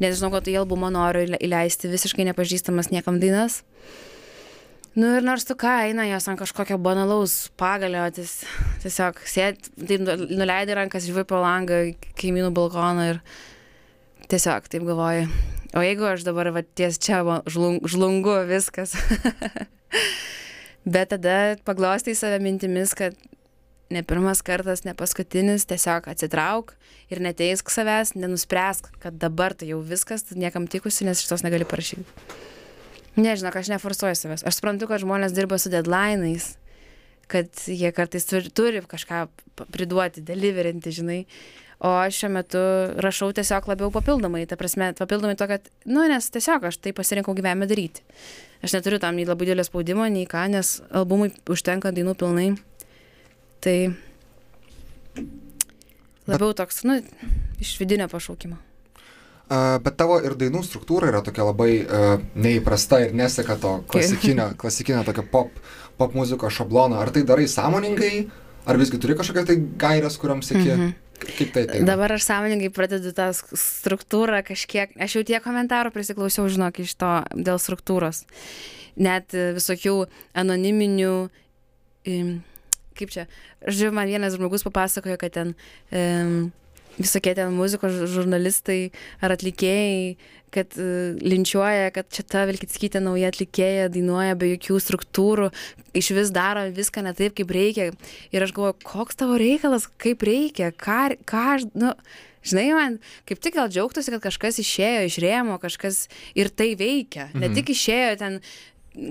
Nes 0.00 0.16
žinau, 0.16 0.32
kad 0.32 0.48
į 0.48 0.58
albumą 0.62 0.88
noriu 0.92 1.26
įle- 1.26 1.40
įleisti 1.44 1.88
visiškai 1.92 2.24
nepažįstamas 2.30 2.90
niekam 2.92 3.20
dainas. 3.20 3.60
Nu 4.96 5.06
ir 5.16 5.22
nors 5.22 5.44
tu 5.46 5.54
ką, 5.54 5.70
eina 5.86 6.08
jos 6.08 6.26
ant 6.28 6.40
kažkokio 6.40 6.80
banalaus 6.82 7.50
pagalio, 7.60 8.02
ties, 8.10 8.40
tiesiog 8.82 9.20
sėdi, 9.22 9.70
tai 9.86 10.00
nu- 10.02 10.16
nuleidai 10.40 10.74
rankas, 10.80 11.06
žiūri 11.06 11.24
pro 11.28 11.40
langą, 11.44 11.94
kaimynų 12.18 12.50
balkoną 12.56 13.06
ir 13.12 13.20
tiesiog 14.30 14.68
taip 14.70 14.86
galvoju. 14.86 15.26
O 15.76 15.82
jeigu 15.84 16.06
aš 16.08 16.24
dabar 16.26 16.50
va, 16.54 16.62
ties 16.62 16.98
čia 17.02 17.20
žlung, 17.50 17.82
žlungu 17.86 18.40
viskas. 18.48 18.96
Bet 20.94 21.12
tada 21.12 21.56
paglostai 21.66 22.16
save 22.18 22.40
mintimis, 22.42 22.94
kad 22.98 23.14
ne 23.90 24.02
pirmas 24.06 24.42
kartas, 24.46 24.84
ne 24.86 24.94
paskutinis, 24.98 25.66
tiesiog 25.70 26.06
atsitrauk 26.10 26.72
ir 27.10 27.22
neteisk 27.22 27.70
savęs, 27.74 28.14
nenuspręsk, 28.18 28.92
kad 29.02 29.18
dabar 29.18 29.54
tai 29.54 29.72
jau 29.72 29.80
viskas, 29.82 30.24
tu 30.26 30.38
niekam 30.38 30.68
tikusi, 30.70 31.06
nes 31.06 31.22
šitos 31.22 31.44
negali 31.46 31.66
parašyti. 31.68 32.06
Nežinau, 33.18 33.50
aš 33.50 33.72
neforsuoju 33.72 34.18
savęs. 34.18 34.46
Aš 34.46 34.60
suprantu, 34.60 34.86
kad 34.90 35.02
žmonės 35.02 35.34
dirba 35.34 35.58
su 35.58 35.72
deadline'ais, 35.72 36.52
kad 37.30 37.50
jie 37.66 37.90
kartais 37.94 38.26
turi, 38.30 38.50
turi 38.54 38.82
kažką 38.86 39.24
priduoti, 39.74 40.22
deliverinti, 40.26 40.94
žinai. 40.94 41.20
O 41.80 41.88
aš 41.96 42.18
šiuo 42.20 42.28
metu 42.34 42.60
rašau 43.00 43.30
tiesiog 43.32 43.68
labiau 43.70 43.88
papildomai, 43.94 44.42
ta 44.44 44.58
prasme, 44.60 44.90
papildomai 44.98 45.36
to, 45.40 45.46
kad, 45.48 45.70
nu, 45.88 46.02
nes 46.12 46.26
tiesiog 46.28 46.66
aš 46.68 46.76
tai 46.84 46.92
pasirinkau 46.92 47.32
gyvenime 47.36 47.68
daryti. 47.70 48.04
Aš 48.60 48.74
neturiu 48.76 48.98
tam 49.00 49.16
nei 49.16 49.24
labai 49.24 49.48
didelio 49.48 49.64
spaudimo, 49.64 50.04
nei 50.12 50.26
ką, 50.28 50.44
nes 50.52 50.74
albumui 50.92 51.30
užtenka 51.48 51.94
dainų 51.96 52.12
pilnai. 52.20 52.50
Tai 53.64 53.76
labiau 56.28 56.52
toks, 56.60 56.84
nu, 56.84 57.00
iš 57.64 57.72
vidinio 57.80 58.10
pašaukimo. 58.12 58.60
Uh, 59.50 59.80
bet 59.82 59.96
tavo 59.98 60.20
ir 60.22 60.36
dainų 60.38 60.60
struktūra 60.62 61.08
yra 61.10 61.24
tokia 61.26 61.48
labai 61.48 61.72
uh, 61.80 62.20
neįprasta 62.38 63.00
ir 63.06 63.16
neseka 63.16 63.56
to 63.58 63.78
klasikinio, 63.90 64.52
klasikinio 64.60 65.00
tokio 65.08 65.24
pop, 65.32 65.56
pop 65.98 66.12
muzikos 66.14 66.54
šablono. 66.60 67.00
Ar 67.00 67.08
tai 67.10 67.24
darai 67.26 67.48
sąmoningai, 67.50 68.26
ar 68.68 68.78
visgi 68.78 69.00
turi 69.00 69.16
kažkokią 69.18 69.48
tai 69.48 69.56
gairias, 69.80 70.20
kuriam 70.20 70.44
sėki? 70.44 70.68
Mm 70.68 70.84
-hmm. 70.84 70.98
Kaip 71.20 71.52
tai 71.54 71.64
tai? 71.68 71.80
Dabar 71.86 72.14
aš 72.16 72.24
sąmoningai 72.28 72.70
pradedu 72.74 73.12
tą 73.16 73.30
struktūrą 73.36 74.42
kažkiek, 74.46 74.94
aš 75.00 75.18
jau 75.18 75.24
tiek 75.28 75.44
komentarų 75.44 75.92
prisiklausiau, 75.94 76.48
žinok, 76.52 76.82
iš 76.84 76.94
to 77.00 77.12
dėl 77.36 77.60
struktūros. 77.62 78.24
Net 79.00 79.36
e, 79.36 79.50
visokių 79.56 79.96
anoniminių, 80.40 81.16
im, 82.10 82.32
kaip 82.98 83.12
čia, 83.14 83.26
žiūrėjau, 83.66 83.96
man 83.96 84.10
vienas 84.10 84.36
žmogus 84.38 84.64
papasakojo, 84.66 85.18
kad 85.20 85.36
ten 85.36 85.54
um, 85.92 86.50
visokie 87.00 87.34
ten 87.36 87.54
muzikos 87.54 87.96
žurnalistai 88.10 88.90
ar 89.24 89.36
atlikėjai, 89.36 90.16
kad 90.54 90.74
uh, 90.78 91.16
linčiuoja, 91.22 91.90
kad 91.94 92.08
čia 92.10 92.24
ta 92.26 92.44
Vilkitskytė 92.48 93.02
nauja 93.04 93.28
atlikėja 93.32 93.88
dainuoja 93.94 94.34
be 94.40 94.50
jokių 94.54 94.80
struktūrų, 94.82 95.50
iš 95.96 96.10
vis 96.16 96.32
daro 96.34 96.66
viską 96.74 97.02
ne 97.06 97.12
taip, 97.14 97.36
kaip 97.38 97.50
reikia. 97.54 97.90
Ir 98.34 98.42
aš 98.46 98.52
galvoju, 98.56 98.78
koks 98.82 99.16
tavo 99.20 99.38
reikalas, 99.40 99.86
kaip 100.00 100.22
reikia, 100.26 100.72
ką, 100.72 101.16
ką 101.28 101.44
aš, 101.56 101.68
nu, 101.74 101.92
žinai, 102.46 102.66
man 102.74 102.98
kaip 103.28 103.38
tik 103.44 103.54
gal 103.58 103.68
džiaugtųsi, 103.68 104.10
kad 104.16 104.22
kažkas 104.26 104.58
išėjo 104.62 105.06
iš 105.10 105.18
rėmo, 105.22 105.58
kažkas 105.60 106.06
ir 106.34 106.48
tai 106.50 106.72
veikia. 106.74 107.28
Ne 107.34 107.48
Mhm. 107.48 107.54
tik 107.54 107.70
išėjo 107.76 108.18
ten 108.18 108.40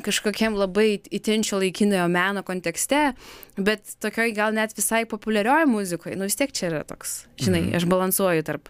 kažkokiam 0.03 0.57
labai 0.59 0.99
itin 1.09 1.39
šio 1.47 1.61
laikinojo 1.61 2.09
meno 2.11 2.41
kontekste, 2.43 3.13
bet 3.55 3.79
tokioj 4.03 4.33
gal 4.35 4.51
net 4.51 4.73
visai 4.75 5.05
populiarioje 5.07 5.69
muzikoje, 5.71 6.17
nu 6.19 6.27
vis 6.27 6.35
tiek 6.35 6.51
čia 6.51 6.67
yra 6.67 6.81
toks, 6.83 7.25
žinai, 7.39 7.61
Mhm. 7.69 7.75
aš 7.79 7.85
balansuoju 7.87 8.43
tarp, 8.43 8.67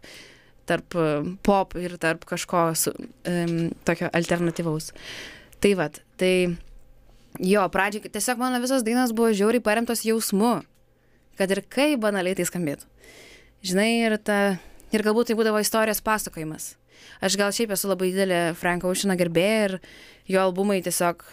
tarp 0.69 0.95
e, 0.95 1.09
pop 1.45 1.75
ir 1.79 1.97
tarp 2.01 2.25
kažko 2.29 2.69
su, 2.77 2.93
um, 3.27 3.69
tokio 3.87 4.09
alternatyvaus. 4.13 4.91
Tai 5.59 5.73
vad, 5.79 5.99
tai 6.21 6.33
jo, 7.43 7.65
pradžiai 7.73 8.11
tiesiog 8.13 8.39
mano 8.41 8.61
visos 8.63 8.85
dainos 8.85 9.13
buvo 9.15 9.33
žiauriai 9.35 9.63
paremtos 9.63 10.05
jausmu, 10.07 10.59
kad 11.39 11.51
ir 11.51 11.63
kaip 11.67 12.01
banaliai 12.05 12.37
tai 12.37 12.47
skambėtų. 12.47 12.87
Žinai, 13.65 13.89
ir, 14.07 14.15
ta, 14.23 14.39
ir 14.95 15.03
galbūt 15.03 15.31
tai 15.31 15.37
būdavo 15.39 15.59
istorijos 15.59 15.99
pasakojimas. 16.05 16.73
Aš 17.23 17.35
gal 17.39 17.51
šiaip 17.55 17.73
esu 17.75 17.89
labai 17.91 18.13
didelė 18.13 18.41
Franko 18.59 18.91
Oceano 18.91 19.17
gerbėja 19.19 19.61
ir 19.67 19.77
jo 20.31 20.43
albumai 20.43 20.79
tiesiog, 20.83 21.23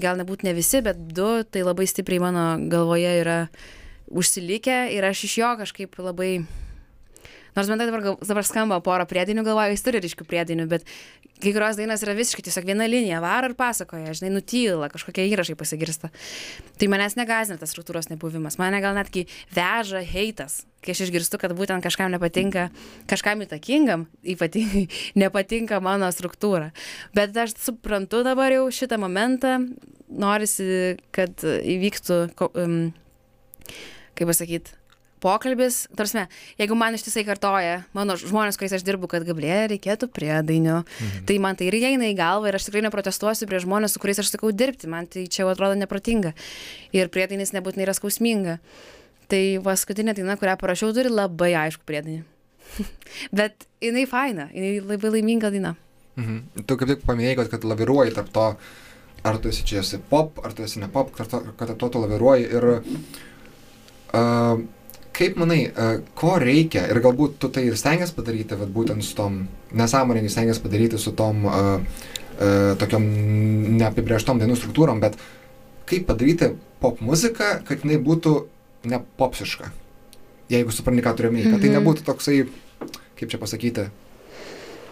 gal 0.00 0.20
nebūt 0.20 0.44
ne 0.44 0.54
visi, 0.56 0.82
bet 0.84 1.00
du, 1.16 1.28
tai 1.44 1.64
labai 1.64 1.88
stipriai 1.88 2.22
mano 2.22 2.46
galvoje 2.72 3.14
yra 3.22 3.38
užsilikę 4.10 4.90
ir 4.94 5.06
aš 5.08 5.24
iš 5.28 5.38
jo 5.40 5.54
kažkaip 5.62 5.96
labai... 6.02 6.32
Nors 7.60 7.68
man 7.68 7.76
tai 7.76 7.90
dabar, 7.90 8.16
dabar 8.24 8.46
skamba 8.48 8.78
porą 8.80 9.04
priedinių, 9.04 9.42
galvoju, 9.44 9.74
jis 9.74 9.82
turi 9.84 10.00
ryškių 10.00 10.24
priedinių, 10.24 10.64
bet 10.70 10.86
kai 11.42 11.50
kurios 11.52 11.76
dainos 11.76 12.00
yra 12.06 12.14
visiškai 12.16 12.44
tiesiog 12.46 12.64
viena 12.70 12.86
linija, 12.88 13.18
varo 13.20 13.50
ir 13.50 13.54
pasakoja, 13.58 14.14
žinai, 14.16 14.30
nutyla, 14.32 14.88
kažkokie 14.92 15.26
įrašai 15.28 15.58
pasigirsta. 15.60 16.08
Tai 16.80 16.88
manęs 16.88 17.18
negazina 17.20 17.60
tas 17.60 17.74
struktūros 17.74 18.08
nebuvimas, 18.08 18.56
mane 18.60 18.80
gal 18.80 18.96
netgi 18.96 19.26
veža 19.52 20.00
heitas, 20.08 20.62
kai 20.80 20.96
aš 20.96 21.04
išgirstu, 21.10 21.36
kad 21.42 21.52
būtent 21.58 21.84
kažkam 21.84 22.08
nepatinka, 22.16 22.70
kažkam 23.12 23.44
įtakingam, 23.44 24.08
ypatingai 24.24 24.86
nepatinka 25.26 25.82
mano 25.84 26.08
struktūra. 26.16 26.72
Bet 27.12 27.36
aš 27.36 27.58
suprantu 27.60 28.24
dabar 28.24 28.56
jau 28.56 28.64
šitą 28.72 28.96
momentą, 29.04 29.58
norisi, 30.08 30.96
kad 31.12 31.44
įvyktų, 31.44 32.22
kaip 32.40 34.28
pasakyti, 34.32 34.79
pokalbis, 35.22 35.82
tarsi, 35.96 36.24
jeigu 36.60 36.76
man 36.78 36.96
ištisai 36.96 37.24
kartoja 37.28 37.82
mano 37.96 38.16
žmonės, 38.20 38.58
kuriais 38.60 38.78
aš 38.78 38.84
dirbu, 38.86 39.10
kad 39.10 39.26
gablė 39.28 39.66
reikėtų 39.74 40.10
priedainių, 40.14 40.80
mhm. 40.82 41.26
tai 41.28 41.38
man 41.42 41.58
tai 41.58 41.68
ir 41.70 41.78
įeina 41.80 42.08
į 42.10 42.16
galvą 42.18 42.50
ir 42.50 42.58
aš 42.58 42.68
tikrai 42.68 42.84
neprotestuosiu 42.86 43.48
prie 43.50 43.62
žmonės, 43.62 43.94
su 43.94 44.02
kuriais 44.02 44.22
aš 44.22 44.32
sakau 44.34 44.52
dirbti, 44.54 44.90
man 44.90 45.08
tai 45.10 45.26
čia 45.28 45.44
jau 45.44 45.52
atrodo 45.52 45.78
neprotinga 45.78 46.34
ir 46.96 47.12
priedainis 47.12 47.54
nebūtinai 47.56 47.88
yra 47.88 47.96
skausminga. 47.96 48.58
Tai 49.30 49.42
paskutinė 49.62 50.16
daina, 50.18 50.34
kurią 50.40 50.56
parašiau, 50.58 50.90
turi 50.94 51.12
labai 51.12 51.52
aišku 51.54 51.86
priedainį. 51.86 52.24
Bet 53.38 53.66
jinai 53.82 54.06
faina, 54.10 54.48
jinai 54.54 54.80
labai 54.82 55.14
laiminga 55.18 55.52
daina. 55.54 55.76
Mhm. 56.18 56.64
Tu 56.66 56.76
kaip 56.76 56.90
tik 56.90 57.04
paminėjai, 57.06 57.36
kad, 57.38 57.52
kad 57.54 57.66
laviruoji 57.70 58.16
tarp 58.16 58.32
to, 58.34 58.46
ar 59.30 59.38
tu 59.38 59.52
esi 59.52 59.64
čia 59.68 59.80
esi 59.84 60.00
pop, 60.10 60.40
ar 60.44 60.54
tu 60.56 60.64
esi 60.66 60.82
ne 60.82 60.88
pop, 60.92 61.12
kad, 61.14 61.32
kad 61.58 61.72
to 61.78 61.88
tu 61.92 62.02
laviruoji 62.02 62.48
ir 62.50 62.68
uh, 62.74 64.62
kaip 65.20 65.36
manai, 65.40 65.66
uh, 65.68 65.98
ko 66.16 66.38
reikia 66.40 66.86
ir 66.90 67.00
galbūt 67.04 67.36
tu 67.42 67.50
tai 67.52 67.66
ir 67.68 67.76
stengiasi 67.76 68.16
padaryti, 68.16 68.56
vat, 68.56 68.70
būtent 68.72 69.04
su 69.04 69.12
tom, 69.18 69.42
nesąmoningai 69.76 70.32
stengiasi 70.32 70.62
padaryti 70.64 70.98
su 70.98 71.12
tom 71.18 71.44
uh, 71.44 71.76
uh, 72.40 72.72
tokiom 72.80 73.04
neapibrieštom 73.76 74.40
dainų 74.40 74.56
struktūrom, 74.56 75.00
bet 75.04 75.18
kaip 75.90 76.06
padaryti 76.08 76.54
pop 76.80 77.00
muziką, 77.04 77.60
kad 77.68 77.84
jinai 77.84 77.98
būtų 78.00 78.34
ne 78.90 79.02
popsiška. 79.20 79.68
Jeigu 80.50 80.72
supranti, 80.74 81.02
ką 81.04 81.12
turiu 81.18 81.28
omeny, 81.30 81.44
kad 81.52 81.60
tai 81.60 81.68
Mhm. 81.68 81.76
nebūtų 81.78 82.04
toksai, 82.08 82.38
kaip 83.20 83.28
čia 83.30 83.38
pasakyti, 83.38 83.84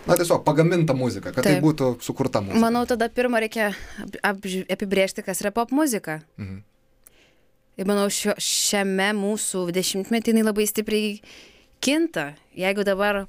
na 0.07 0.17
tiesiog 0.17 0.45
pagaminta 0.45 0.95
muzika, 0.95 1.33
kad 1.33 1.43
tai 1.45 1.55
Taip. 1.57 1.65
būtų 1.65 1.89
sukurta 2.05 2.41
muzika. 2.45 2.61
Manau, 2.61 2.85
tada 2.87 3.09
pirmą 3.09 3.41
reikia 3.41 3.73
ap- 4.05 4.21
apži- 4.37 4.67
apibrėžti, 4.71 5.25
kas 5.25 5.41
yra 5.43 5.51
pop 5.51 5.71
muzika. 5.73 6.21
Mhm. 6.39 6.63
Ir 7.79 7.89
manau 7.89 8.09
šio, 8.13 8.35
šiame 8.43 9.13
mūsų 9.17 9.69
dešimtmetį 9.75 10.35
jinai 10.35 10.47
labai 10.47 10.67
stipriai 10.69 11.19
kinta. 11.85 12.33
Jeigu 12.59 12.85
dabar 12.87 13.25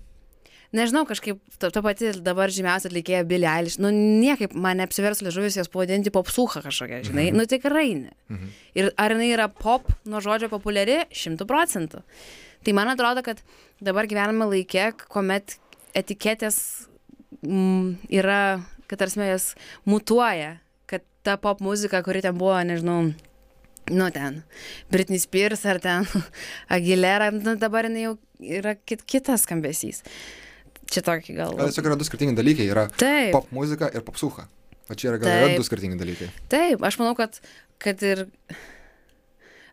nežinau, 0.75 1.05
kažkaip 1.09 1.39
ta, 1.61 1.69
ta 1.73 1.83
pati 1.85 2.11
dabar 2.25 2.51
žymiausia 2.53 2.89
atlikėja 2.89 3.25
Billie 3.29 3.49
Eilish, 3.49 3.79
nu 3.81 3.91
niekaip 3.93 4.53
man 4.57 4.81
neapsivers 4.81 5.23
liežuvis 5.25 5.59
jos 5.59 5.71
pavadinti 5.71 6.13
popsucha 6.13 6.63
kažkokia, 6.65 7.03
žinai, 7.07 7.29
mhm. 7.29 7.39
nu 7.39 7.49
tikrai 7.49 7.87
ne. 7.97 8.13
Mhm. 8.29 8.51
Ir 8.81 8.91
ar 8.97 9.15
jinai 9.15 9.31
yra 9.35 9.49
pop 9.53 9.89
nuo 10.09 10.21
žodžio 10.23 10.51
populiari? 10.51 11.03
Šimtų 11.13 11.47
procentų. 11.49 12.03
Tai 12.65 12.75
man 12.75 12.91
atrodo, 12.91 13.23
kad 13.23 13.39
dabar 13.83 14.09
gyvename 14.09 14.49
laikė, 14.49 14.91
kuomet 15.07 15.55
etiketės 15.97 16.89
mm, 17.39 18.09
yra, 18.19 18.59
kad 18.91 18.99
tarsi 18.99 19.23
jas 19.23 19.53
mutuoja, 19.87 20.57
kad 20.89 21.05
ta 21.23 21.37
pop 21.39 21.63
muzika, 21.63 22.03
kuri 22.03 22.21
ten 22.25 22.35
buvo, 22.37 22.57
nežinau, 22.67 23.13
nu 23.91 24.09
ten, 24.13 24.41
Britney 24.91 25.19
Spears 25.21 25.65
ar 25.69 25.79
ten 25.83 26.07
Aguilera, 26.75 27.31
nu 27.35 27.55
dabar 27.59 27.89
jinai 27.89 28.07
jau 28.07 28.15
yra 28.59 28.75
kit, 28.77 29.03
kitas 29.09 29.45
skambesys. 29.47 30.03
Čia 30.89 31.03
tokį 31.05 31.35
gal. 31.37 31.53
Gal 31.57 31.69
tiesiog 31.69 31.91
yra 31.91 31.97
du 31.99 32.07
skirtingi 32.07 32.37
dalykai. 32.37 32.65
Yra 32.71 32.87
Taip. 32.97 33.33
pop 33.35 33.51
muzika 33.53 33.91
ir 33.93 34.01
popsucha. 34.05 34.47
O 34.89 34.97
čia 34.97 35.11
yra 35.11 35.21
gal 35.21 35.29
yra 35.29 35.53
du 35.59 35.65
skirtingi 35.65 35.99
dalykai. 35.99 36.31
Taip, 36.49 36.81
aš 36.85 36.97
manau, 37.01 37.13
kad, 37.17 37.37
kad 37.81 38.01
ir... 38.05 38.25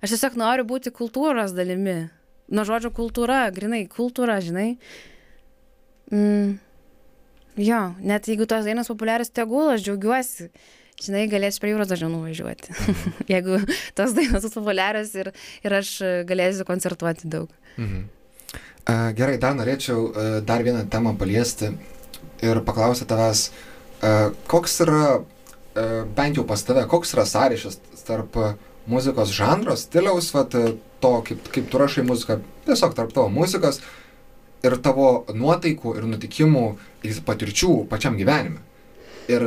Aš 0.05 0.13
tiesiog 0.13 0.35
noriu 0.37 0.67
būti 0.69 0.93
kultūros 0.93 1.55
dalimi. 1.57 2.11
Nuo 2.53 2.67
žodžio 2.69 2.91
kultūra, 2.95 3.47
grinai 3.51 3.87
kultūra, 3.91 4.37
žinai. 4.45 4.75
Mm. 6.13 6.59
Jo, 7.57 7.81
net 8.05 8.29
jeigu 8.29 8.45
tos 8.47 8.69
dainos 8.69 8.91
populiarios, 8.93 9.33
tegul 9.33 9.73
aš 9.73 9.87
džiaugiuosi. 9.87 10.51
Žinai, 10.97 11.27
galėsiu 11.29 11.61
prie 11.61 11.75
jūros 11.75 11.91
dažniau 11.91 12.09
nuvažiuoti. 12.15 12.73
Mhm. 12.73 13.17
jeigu 13.35 13.61
tos 13.99 14.15
dainos 14.17 14.47
bus 14.47 14.57
populiarios 14.57 15.13
ir, 15.19 15.33
ir 15.67 15.79
aš 15.81 15.93
galėsiu 16.29 16.67
koncertuoti 16.69 17.29
daug. 17.33 17.53
Mhm. 17.77 18.07
Gerai, 19.19 19.37
dar 19.43 19.57
norėčiau 19.59 20.13
dar 20.47 20.63
vieną 20.63 20.85
temą 20.87 21.17
paliesti 21.19 21.73
ir 22.47 22.61
paklausyti 22.63 23.09
tavęs, 23.11 23.49
koks 24.47 24.77
yra, 24.85 25.01
bent 26.15 26.39
jau 26.39 26.45
pas 26.47 26.63
tave, 26.63 26.85
koks 26.87 27.17
yra 27.17 27.25
sąryšis 27.27 27.81
tarp 28.07 28.39
muzikos 28.87 29.33
žanro, 29.35 29.75
stiliaus, 29.75 30.31
vat, 30.31 30.55
to, 31.03 31.13
kaip, 31.27 31.51
kaip 31.51 31.67
tu 31.73 31.81
rašai 31.83 32.07
muziką, 32.07 32.39
tiesiog 32.69 32.95
tarp 32.95 33.11
tavo 33.17 33.27
muzikos 33.35 33.81
ir 34.63 34.79
tavo 34.83 35.27
nuotaikų 35.35 35.97
ir 35.99 36.07
nutikimų 36.13 36.65
ir 37.07 37.21
patirčių 37.27 37.73
pačiam 37.91 38.15
gyvenime. 38.19 38.63
Ir, 39.27 39.43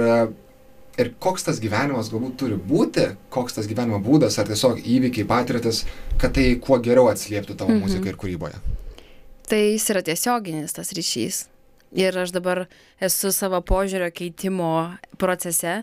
ir 1.00 1.14
koks 1.24 1.48
tas 1.48 1.62
gyvenimas 1.64 2.12
galbūt 2.12 2.36
turi 2.42 2.58
būti, 2.60 3.08
koks 3.34 3.56
tas 3.58 3.70
gyvenimo 3.70 4.02
būdas, 4.04 4.38
ar 4.42 4.50
tiesiog 4.52 4.84
įvykiai, 4.84 5.28
patirtis, 5.30 5.86
kad 6.20 6.36
tai 6.36 6.52
kuo 6.62 6.82
geriau 6.84 7.08
atslieptų 7.12 7.56
tavo 7.56 7.76
mhm. 7.76 7.88
muzikai 7.88 8.14
ir 8.14 8.20
kūryboje 8.20 8.60
tai 9.50 9.74
jis 9.74 9.90
yra 9.94 10.04
tiesioginis 10.06 10.76
tas 10.78 10.94
ryšys. 10.94 11.48
Ir 11.98 12.14
aš 12.22 12.32
dabar 12.36 12.68
esu 13.02 13.32
savo 13.34 13.58
požiūrio 13.66 14.12
keitimo 14.14 14.94
procese, 15.18 15.80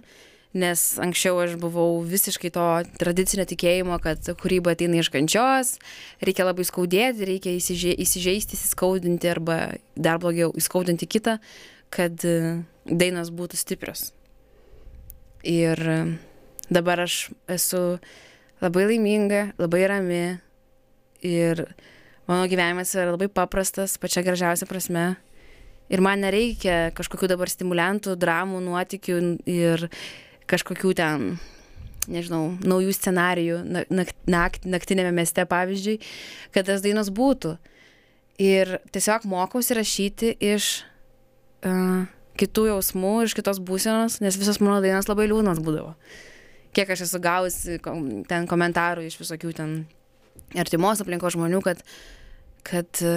nes 0.57 0.83
anksčiau 1.03 1.41
aš 1.43 1.57
buvau 1.61 1.99
visiškai 2.07 2.53
to 2.55 2.67
tradicinio 3.01 3.45
tikėjimo, 3.51 3.99
kad 4.05 4.23
kūryba 4.39 4.77
ateina 4.77 5.01
iš 5.03 5.11
kančios, 5.13 5.75
reikia 6.23 6.47
labai 6.47 6.69
skaudėti, 6.69 7.27
reikia 7.27 7.57
įsižei, 7.59 7.97
įsižeisti, 8.07 8.55
įsiskaudinti 8.55 9.33
arba 9.33 9.59
dar 9.99 10.23
blogiau 10.23 10.55
įskaudinti 10.55 11.11
kitą, 11.11 11.41
kad 11.91 12.23
dainos 12.87 13.35
būtų 13.35 13.59
stiprios. 13.59 14.13
Ir 15.47 15.79
dabar 16.73 17.05
aš 17.05 17.29
esu 17.47 17.99
labai 18.63 18.87
laiminga, 18.91 19.53
labai 19.61 19.85
rami 19.87 20.23
ir 21.23 21.63
mano 22.27 22.49
gyvenimas 22.51 22.95
yra 22.97 23.13
labai 23.15 23.29
paprastas, 23.31 23.95
pačia 24.03 24.25
gražiausia 24.27 24.67
prasme. 24.67 25.15
Ir 25.87 26.03
man 26.03 26.25
nereikia 26.25 26.91
kažkokių 26.99 27.29
dabar 27.31 27.51
stimulantų, 27.51 28.17
dramų, 28.19 28.59
nuotikių 28.65 29.21
ir 29.47 29.87
kažkokių 30.51 30.95
ten, 30.99 31.29
nežinau, 32.11 32.57
naujų 32.67 32.97
scenarijų 32.97 33.61
nakt, 33.71 34.19
nakt, 34.27 34.67
naktinėme 34.67 35.15
mieste, 35.15 35.47
pavyzdžiui, 35.47 36.01
kad 36.55 36.67
tas 36.67 36.83
dainos 36.83 37.13
būtų. 37.15 37.55
Ir 38.43 38.81
tiesiog 38.93 39.31
mokausi 39.31 39.79
rašyti 39.79 40.35
iš 40.43 40.73
uh, 41.63 42.03
kitų 42.41 42.69
jausmų, 42.71 43.15
iš 43.27 43.37
kitos 43.39 43.61
būsenos, 43.63 44.21
nes 44.25 44.39
visos 44.39 44.61
mano 44.63 44.81
dainos 44.85 45.09
labai 45.11 45.29
liūdnos 45.31 45.63
būdavo. 45.65 45.95
Kiek 46.77 46.91
aš 46.93 47.07
esu 47.07 47.21
gavusi 47.25 47.79
ten 48.29 48.49
komentarų 48.51 49.07
iš 49.07 49.19
visokių 49.23 49.53
ten 49.57 49.77
artimos 50.61 51.01
aplinkos 51.03 51.37
žmonių, 51.37 51.63
kad, 51.65 51.81
kad 52.67 53.01
e, 53.01 53.15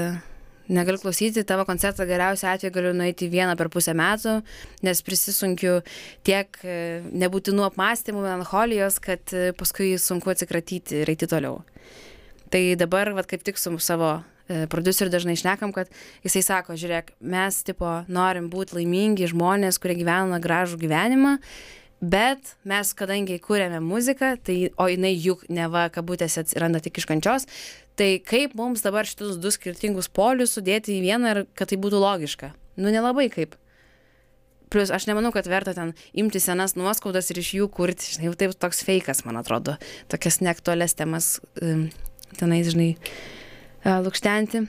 negaliu 0.72 1.01
klausyti 1.01 1.43
tavo 1.47 1.65
koncertą 1.67 2.07
geriausiu 2.07 2.47
atveju 2.51 2.74
galiu 2.74 2.93
nueiti 2.95 3.30
vieną 3.32 3.57
per 3.59 3.72
pusę 3.74 3.95
metų, 3.97 4.39
nes 4.86 5.03
prisisunkiu 5.05 5.80
tiek 6.28 6.59
e, 6.63 6.80
nebūtinų 7.11 7.65
apmąstymų, 7.67 8.24
melancholijos, 8.26 8.99
kad 9.03 9.36
e, 9.36 9.49
paskui 9.57 9.95
sunku 10.01 10.32
atsikratyti 10.34 11.03
ir 11.03 11.13
eiti 11.13 11.30
toliau. 11.30 11.59
Tai 12.49 12.63
dabar, 12.80 13.13
vad 13.17 13.30
kaip 13.30 13.43
tik 13.45 13.59
su 13.61 13.76
savo 13.84 14.20
produceriu 14.72 15.14
dažnai 15.14 15.38
išnekam, 15.38 15.74
kad 15.76 15.91
jisai 16.26 16.41
sako, 16.45 16.78
žiūrėk, 16.80 17.14
mes 17.22 17.60
tipo 17.68 18.00
norim 18.10 18.50
būti 18.50 18.80
laimingi 18.80 19.30
žmonės, 19.30 19.78
kurie 19.82 20.00
gyvena 20.00 20.41
gražų 20.43 20.82
gyvenimą 20.82 21.38
bet 22.02 22.56
mes 22.68 22.91
kadangi 22.95 23.39
kūrėme 23.43 23.82
muziką, 23.84 24.34
tai, 24.43 24.72
o 24.80 24.88
jinai 24.89 25.12
juk 25.20 25.45
neva 25.52 25.88
kabutėse 25.93 26.41
atsiranda 26.43 26.82
tik 26.84 27.00
iš 27.00 27.08
kančios, 27.10 27.47
tai 28.00 28.18
kaip 28.24 28.56
mums 28.56 28.84
dabar 28.86 29.08
šitus 29.08 29.39
du 29.41 29.52
skirtingus 29.52 30.08
polius 30.12 30.56
sudėti 30.56 30.95
į 30.95 31.02
vieną 31.04 31.34
ir 31.34 31.41
kad 31.54 31.72
tai 31.72 31.80
būtų 31.82 32.00
logiška? 32.00 32.54
Nu 32.80 32.93
nelabai 32.93 33.28
kaip. 33.34 33.58
Plus, 34.70 34.91
aš 34.93 35.08
nemanau, 35.10 35.34
kad 35.34 35.50
verta 35.50 35.74
ten 35.74 35.95
imti 36.14 36.39
senas 36.39 36.76
nuoskaudas 36.78 37.32
ir 37.34 37.41
iš 37.41 37.56
jų 37.58 37.68
kurti, 37.74 38.14
žinai, 38.14 38.30
jau 38.30 38.38
taip 38.38 38.54
toks 38.54 38.84
feikas, 38.86 39.24
man 39.26 39.41
atrodo, 39.41 39.76
tokias 40.14 40.39
neaktualias 40.45 40.93
temas 40.95 41.39
um, 41.58 41.88
tenais, 42.38 42.70
žinai, 42.70 42.91
lūkštenti 43.86 44.65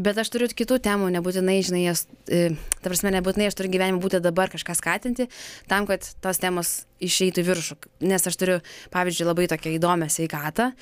bet 0.00 0.18
aš 0.18 0.30
turiu 0.32 0.48
kitų 0.48 0.78
temų 0.82 1.10
nebūtinai 1.16 1.58
žinai 1.64 1.82
jas 1.84 2.04
e, 2.26 2.54
ta 2.80 2.88
prasme 2.88 3.12
nebūtinai 3.14 3.48
aš 3.50 3.56
turiu 3.58 3.72
gyvenime 3.74 4.00
būti 4.02 4.22
dabar 4.24 4.50
kažką 4.52 4.76
skatinti 4.78 5.28
tam 5.70 5.86
kad 5.88 6.06
tos 6.24 6.40
temos 6.42 6.72
išeitų 7.02 7.42
į 7.42 7.46
viršų. 7.50 7.76
Nes 8.08 8.26
aš 8.28 8.38
turiu 8.40 8.58
pavyzdžiui 8.94 9.28
labai 9.28 9.48
tokią 9.52 9.74
įdomią 9.76 10.08
sveikatą 10.12 10.72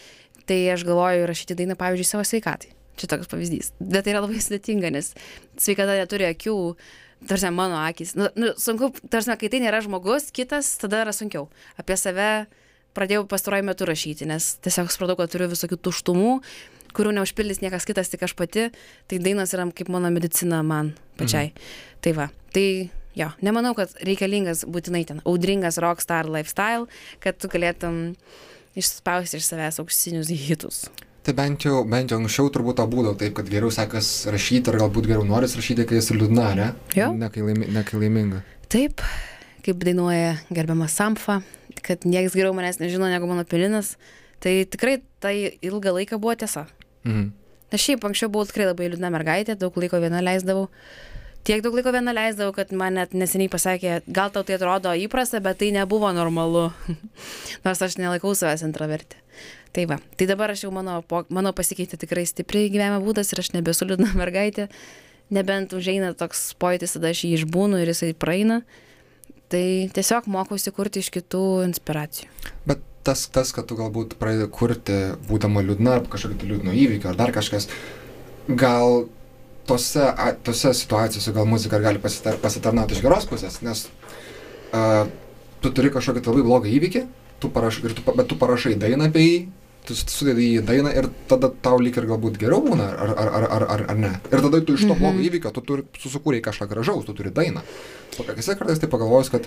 tai 0.46 0.60
aš 0.74 0.86
galvoju 0.86 1.28
rašyti 1.30 1.58
dainą 1.58 1.76
pavyzdžiui 1.80 2.08
savo 2.08 2.24
sveikatai. 2.26 2.72
Čia 3.00 3.10
toks 3.10 3.30
pavyzdys. 3.30 3.72
Bet 3.80 4.04
tai 4.04 4.14
yra 4.14 4.24
labai 4.24 4.42
sudėtinga 4.42 4.90
nes 4.94 5.12
sveikata 5.58 5.98
neturi 5.98 6.28
akių 6.30 6.56
tarsi 7.28 7.50
mano 7.54 7.80
akys. 7.82 8.14
Nu, 8.18 8.30
nu 8.38 8.54
sunku 8.58 8.92
tarsi 9.10 9.36
kai 9.40 9.50
tai 9.52 9.62
nėra 9.64 9.82
žmogus 9.84 10.30
kitas 10.34 10.76
tada 10.80 11.04
yra 11.04 11.14
sunkiau. 11.16 11.48
Apie 11.80 11.98
save 12.00 12.46
pradėjau 12.96 13.24
pastaruoju 13.30 13.66
metu 13.68 13.88
rašyti 13.88 14.28
nes 14.28 14.54
tiesiog 14.64 14.92
supratau 14.92 15.18
kad 15.20 15.32
turiu 15.32 15.50
visokių 15.52 15.80
tuštumų 15.80 16.36
kurių 16.96 17.14
neužpildys 17.18 17.60
niekas 17.62 17.86
kitas, 17.88 18.10
tik 18.10 18.24
aš 18.26 18.34
pati, 18.38 18.68
tai 19.10 19.18
dainos 19.22 19.54
yra 19.54 19.68
kaip 19.74 19.90
mano 19.92 20.10
medicina 20.10 20.62
man 20.66 20.94
pačiai. 21.20 21.52
Mhm. 21.52 21.68
Tai 22.02 22.12
va, 22.16 22.26
tai 22.54 22.66
jo, 23.18 23.28
nemanau, 23.44 23.74
kad 23.78 23.92
reikalingas 24.06 24.64
būtinai 24.66 25.04
ten 25.08 25.20
audringas 25.24 25.78
rockstar 25.82 26.30
lifestyle, 26.30 26.88
kad 27.22 27.38
tu 27.40 27.50
galėtum 27.52 28.00
išspausti 28.78 29.40
iš 29.40 29.50
savęs 29.50 29.80
auksinius 29.82 30.30
hitus. 30.30 30.84
Tai 31.20 31.34
bent 31.36 31.66
jau, 31.66 31.82
bent 31.84 32.12
jau 32.12 32.16
anksčiau 32.16 32.48
turbūt 32.52 32.78
to 32.80 32.86
būdavo 32.88 33.18
taip, 33.20 33.34
kad 33.36 33.50
geriau 33.50 33.68
sekas 33.74 34.24
rašyti 34.32 34.72
ar 34.72 34.80
galbūt 34.86 35.10
geriau 35.10 35.26
noris 35.28 35.52
rašyti, 35.58 35.84
kai 35.88 35.98
esi 36.00 36.16
liūdna, 36.16 36.46
ne? 36.56 36.68
Jo. 36.96 37.10
Ne 37.12 37.28
kai, 37.32 37.44
laimi, 37.44 37.68
ne 37.74 37.82
kai 37.84 38.00
laiminga. 38.00 38.40
Taip, 38.72 39.04
kaip 39.66 39.82
dainuoja 39.84 40.38
gerbiamas 40.48 40.96
Samfa, 40.96 41.42
kad 41.84 42.06
niekas 42.08 42.36
geriau 42.38 42.54
manęs 42.56 42.80
nežino 42.82 43.08
negu 43.10 43.28
mano 43.30 43.44
pilinas. 43.48 43.96
Tai 44.40 44.54
tikrai 44.72 45.00
tai 45.20 45.36
ilgą 45.60 45.92
laiką 45.98 46.18
buvo 46.20 46.34
tiesa. 46.38 46.66
Mhm. 47.04 47.30
Na 47.70 47.78
šiaip 47.78 48.02
anksčiau 48.04 48.30
buvau 48.32 48.48
tikrai 48.48 48.66
labai 48.66 48.88
liūdna 48.90 49.12
mergaitė, 49.14 49.54
daug 49.58 49.76
laiko 49.78 50.00
viena 50.02 50.22
leisdavau. 50.24 50.66
Tiek 51.46 51.62
daug 51.64 51.76
laiko 51.76 51.92
viena 51.94 52.12
leisdavau, 52.12 52.52
kad 52.56 52.72
man 52.76 52.98
net 52.98 53.14
neseniai 53.16 53.48
pasakė, 53.52 54.00
gal 54.10 54.32
tau 54.34 54.42
tai 54.44 54.58
atrodo 54.58 54.92
įprasta, 54.98 55.40
bet 55.44 55.60
tai 55.62 55.70
nebuvo 55.72 56.10
normalu. 56.12 56.66
Nors 57.64 57.82
aš 57.86 57.96
nelaikau 58.00 58.34
savęs 58.36 58.66
intravertė. 58.66 59.22
Tai 59.70 59.86
va, 59.86 60.00
tai 60.18 60.26
dabar 60.26 60.50
aš 60.50 60.64
jau 60.66 60.72
mano, 60.74 60.98
mano 61.30 61.52
pasikeitė 61.54 62.00
tikrai 62.02 62.26
stipriai 62.26 62.72
gyvenimo 62.72 62.98
būdas 63.04 63.30
ir 63.30 63.40
aš 63.44 63.52
nebesu 63.54 63.86
liūdna 63.86 64.16
mergaitė. 64.18 64.66
Nebent 65.30 65.72
užeina 65.78 66.10
toks 66.18 66.50
pojūtis, 66.58 66.96
tada 66.96 67.14
aš 67.14 67.22
jį 67.22 67.36
išbūnu 67.38 67.78
ir 67.78 67.92
jisai 67.92 68.10
praeina. 68.18 68.64
Tai 69.50 69.64
tiesiog 69.96 70.28
mokausi 70.30 70.72
kurti 70.74 71.02
iš 71.02 71.10
kitų 71.14 71.44
inspiracijų. 71.66 72.28
Bet 72.70 72.84
tas, 73.06 73.24
tas, 73.32 73.50
kad 73.56 73.66
tu 73.66 73.78
galbūt 73.78 74.14
pradedi 74.20 74.46
kurti, 74.52 74.98
būdama 75.26 75.64
liūdna, 75.66 75.96
arba 75.98 76.12
kažkokio 76.12 76.38
tai 76.42 76.50
liūdno 76.52 76.74
įvykio, 76.76 77.10
ar 77.10 77.18
dar 77.18 77.32
kažkas, 77.34 77.66
gal 78.46 79.08
tose, 79.66 80.04
a, 80.06 80.30
tose 80.46 80.74
situacijose 80.76 81.34
gal 81.34 81.48
muzika 81.50 81.80
gali 81.82 82.02
pasitar, 82.02 82.38
pasitarnauti 82.42 82.94
iš 82.94 83.02
geros 83.02 83.26
pusės, 83.30 83.58
nes 83.66 83.88
uh, 84.70 85.08
tu 85.64 85.72
turi 85.74 85.90
kažkokį 85.94 86.22
tai 86.22 86.34
labai 86.34 86.46
blogą 86.46 86.70
įvykį 86.78 87.04
tu 87.40 87.48
parašai, 87.48 87.88
ir 87.88 87.96
tu, 87.96 88.04
bet 88.04 88.28
tu 88.28 88.36
parašai 88.38 88.76
dainą 88.78 89.08
apie 89.08 89.24
jį, 89.24 89.38
tu 89.86 89.96
sudedi 89.98 90.46
į 90.56 90.62
dainą 90.66 90.92
ir 90.96 91.08
tada 91.30 91.50
tau 91.64 91.80
lyg 91.82 91.96
ir 91.98 92.06
galbūt 92.10 92.38
geriau 92.40 92.62
būna, 92.64 92.86
ar, 92.92 93.12
ar, 93.12 93.30
ar, 93.38 93.46
ar, 93.56 93.66
ar, 93.74 93.84
ar 93.94 94.00
ne. 94.00 94.12
Ir 94.30 94.44
tada 94.44 94.60
tu 94.64 94.76
iš 94.78 94.86
to 94.86 94.96
blogo 94.98 95.22
įvykio, 95.26 95.52
tu 95.56 95.64
turi, 95.66 95.86
susikūrei 96.02 96.42
kažką 96.44 96.68
gražaus, 96.70 97.06
tu 97.08 97.16
turi 97.16 97.32
dainą. 97.34 97.64
O 98.18 98.26
kai 98.26 98.36
kartais 98.36 98.82
tai 98.82 98.90
pagalvojus, 98.92 99.32
kad 99.32 99.46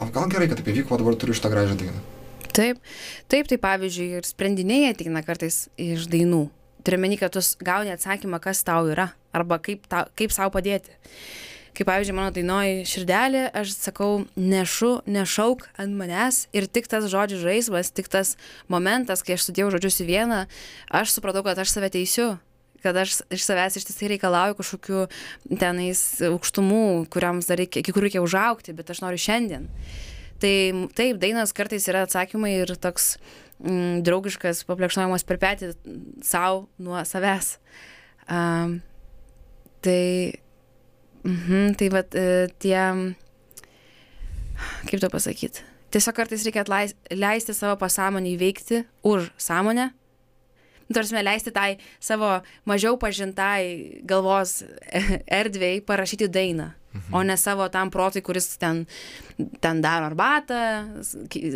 o 0.00 0.10
gal 0.14 0.28
gerai, 0.32 0.48
kad 0.50 0.60
taip 0.60 0.70
įvyko, 0.72 0.98
dabar 1.00 1.18
turiu 1.18 1.36
šitą 1.36 1.52
gražią 1.52 1.78
dainą. 1.80 2.02
Taip, 2.54 2.78
taip, 3.30 3.48
tai 3.50 3.58
pavyzdžiui, 3.58 4.20
ir 4.20 4.28
sprendiniai 4.28 4.92
ateina 4.92 5.24
kartais 5.26 5.64
iš 5.80 6.06
dainų. 6.12 6.44
Turiu 6.86 7.00
meni, 7.02 7.18
kad 7.18 7.34
tu 7.34 7.42
gauni 7.64 7.90
atsakymą, 7.94 8.38
kas 8.44 8.62
tau 8.66 8.86
yra, 8.92 9.08
arba 9.34 9.58
kaip, 9.58 9.88
ta, 9.90 10.04
kaip 10.14 10.34
savo 10.34 10.52
padėti. 10.54 10.94
Kaip 11.74 11.88
pavyzdžiui, 11.90 12.14
mano 12.14 12.30
dainoji 12.30 12.84
širdelė, 12.86 13.48
aš 13.58 13.72
sakau, 13.74 14.22
nešu, 14.38 15.00
nešauk 15.10 15.64
ant 15.82 15.96
manęs 15.98 16.44
ir 16.54 16.68
tik 16.70 16.86
tas 16.90 17.08
žodžių 17.10 17.40
žaismas, 17.42 17.90
tik 17.90 18.06
tas 18.12 18.36
momentas, 18.70 19.24
kai 19.26 19.34
aš 19.34 19.48
sudėjau 19.48 19.72
žodžius 19.74 19.98
į 20.04 20.06
vieną, 20.12 20.40
aš 20.94 21.16
supratau, 21.16 21.42
kad 21.46 21.58
aš 21.58 21.74
save 21.74 21.90
teisiu 21.96 22.36
kad 22.84 22.96
aš 23.00 23.22
iš 23.32 23.46
savęs 23.48 23.78
ištisai 23.80 24.10
reikalauju 24.12 24.58
kažkokių 24.58 25.04
tenais 25.56 26.02
aukštumų, 26.28 27.08
kuriams 27.12 27.48
dar 27.48 27.56
reikia, 27.62 27.80
iki 27.80 27.94
kurių 27.96 28.10
reikia 28.10 28.24
užaukti, 28.24 28.74
bet 28.76 28.92
aš 28.92 29.00
noriu 29.00 29.20
šiandien. 29.20 29.70
Tai 30.42 30.54
taip, 30.92 31.16
dainas 31.22 31.54
kartais 31.56 31.88
yra 31.88 32.04
atsakymai 32.04 32.52
ir 32.58 32.74
toks 32.76 33.14
mm, 33.64 34.02
draugiškas 34.04 34.66
paplekšnojimas 34.68 35.24
per 35.24 35.40
petį 35.40 35.72
savo 36.26 36.66
nuo 36.76 37.00
savęs. 37.08 37.54
Um, 38.28 38.82
tai, 39.84 40.43
mhm, 41.24 41.74
tai 41.80 41.90
vat, 41.92 42.14
e, 42.14 42.46
tie, 42.62 42.78
kaip 44.88 45.02
to 45.02 45.10
pasakyti, 45.12 45.64
tiesiog 45.94 46.16
kartais 46.16 46.46
reikia 46.46 46.64
atleis, 46.64 46.96
leisti 47.12 47.56
savo 47.56 47.76
pasąmonį 47.80 48.34
įveikti 48.36 48.84
už 49.06 49.30
sąmonę. 49.40 49.90
Nu, 50.84 50.94
Tarsi 50.94 51.16
leisti 51.16 51.52
tai 51.54 51.78
savo 52.00 52.42
mažiau 52.68 52.98
pažintai 53.00 54.02
galvos 54.04 54.58
erdvėjai 55.40 55.80
parašyti 55.86 56.28
dainą, 56.28 56.72
mhm. 56.92 57.14
o 57.16 57.22
ne 57.24 57.36
savo 57.40 57.68
tam 57.72 57.92
protui, 57.94 58.22
kuris 58.24 58.50
ten, 58.60 58.84
ten 59.64 59.80
daro 59.84 60.10
arbatą, 60.10 60.60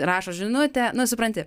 rašo 0.08 0.32
žinutę, 0.32 0.92
nu 0.96 1.06
supranti, 1.06 1.44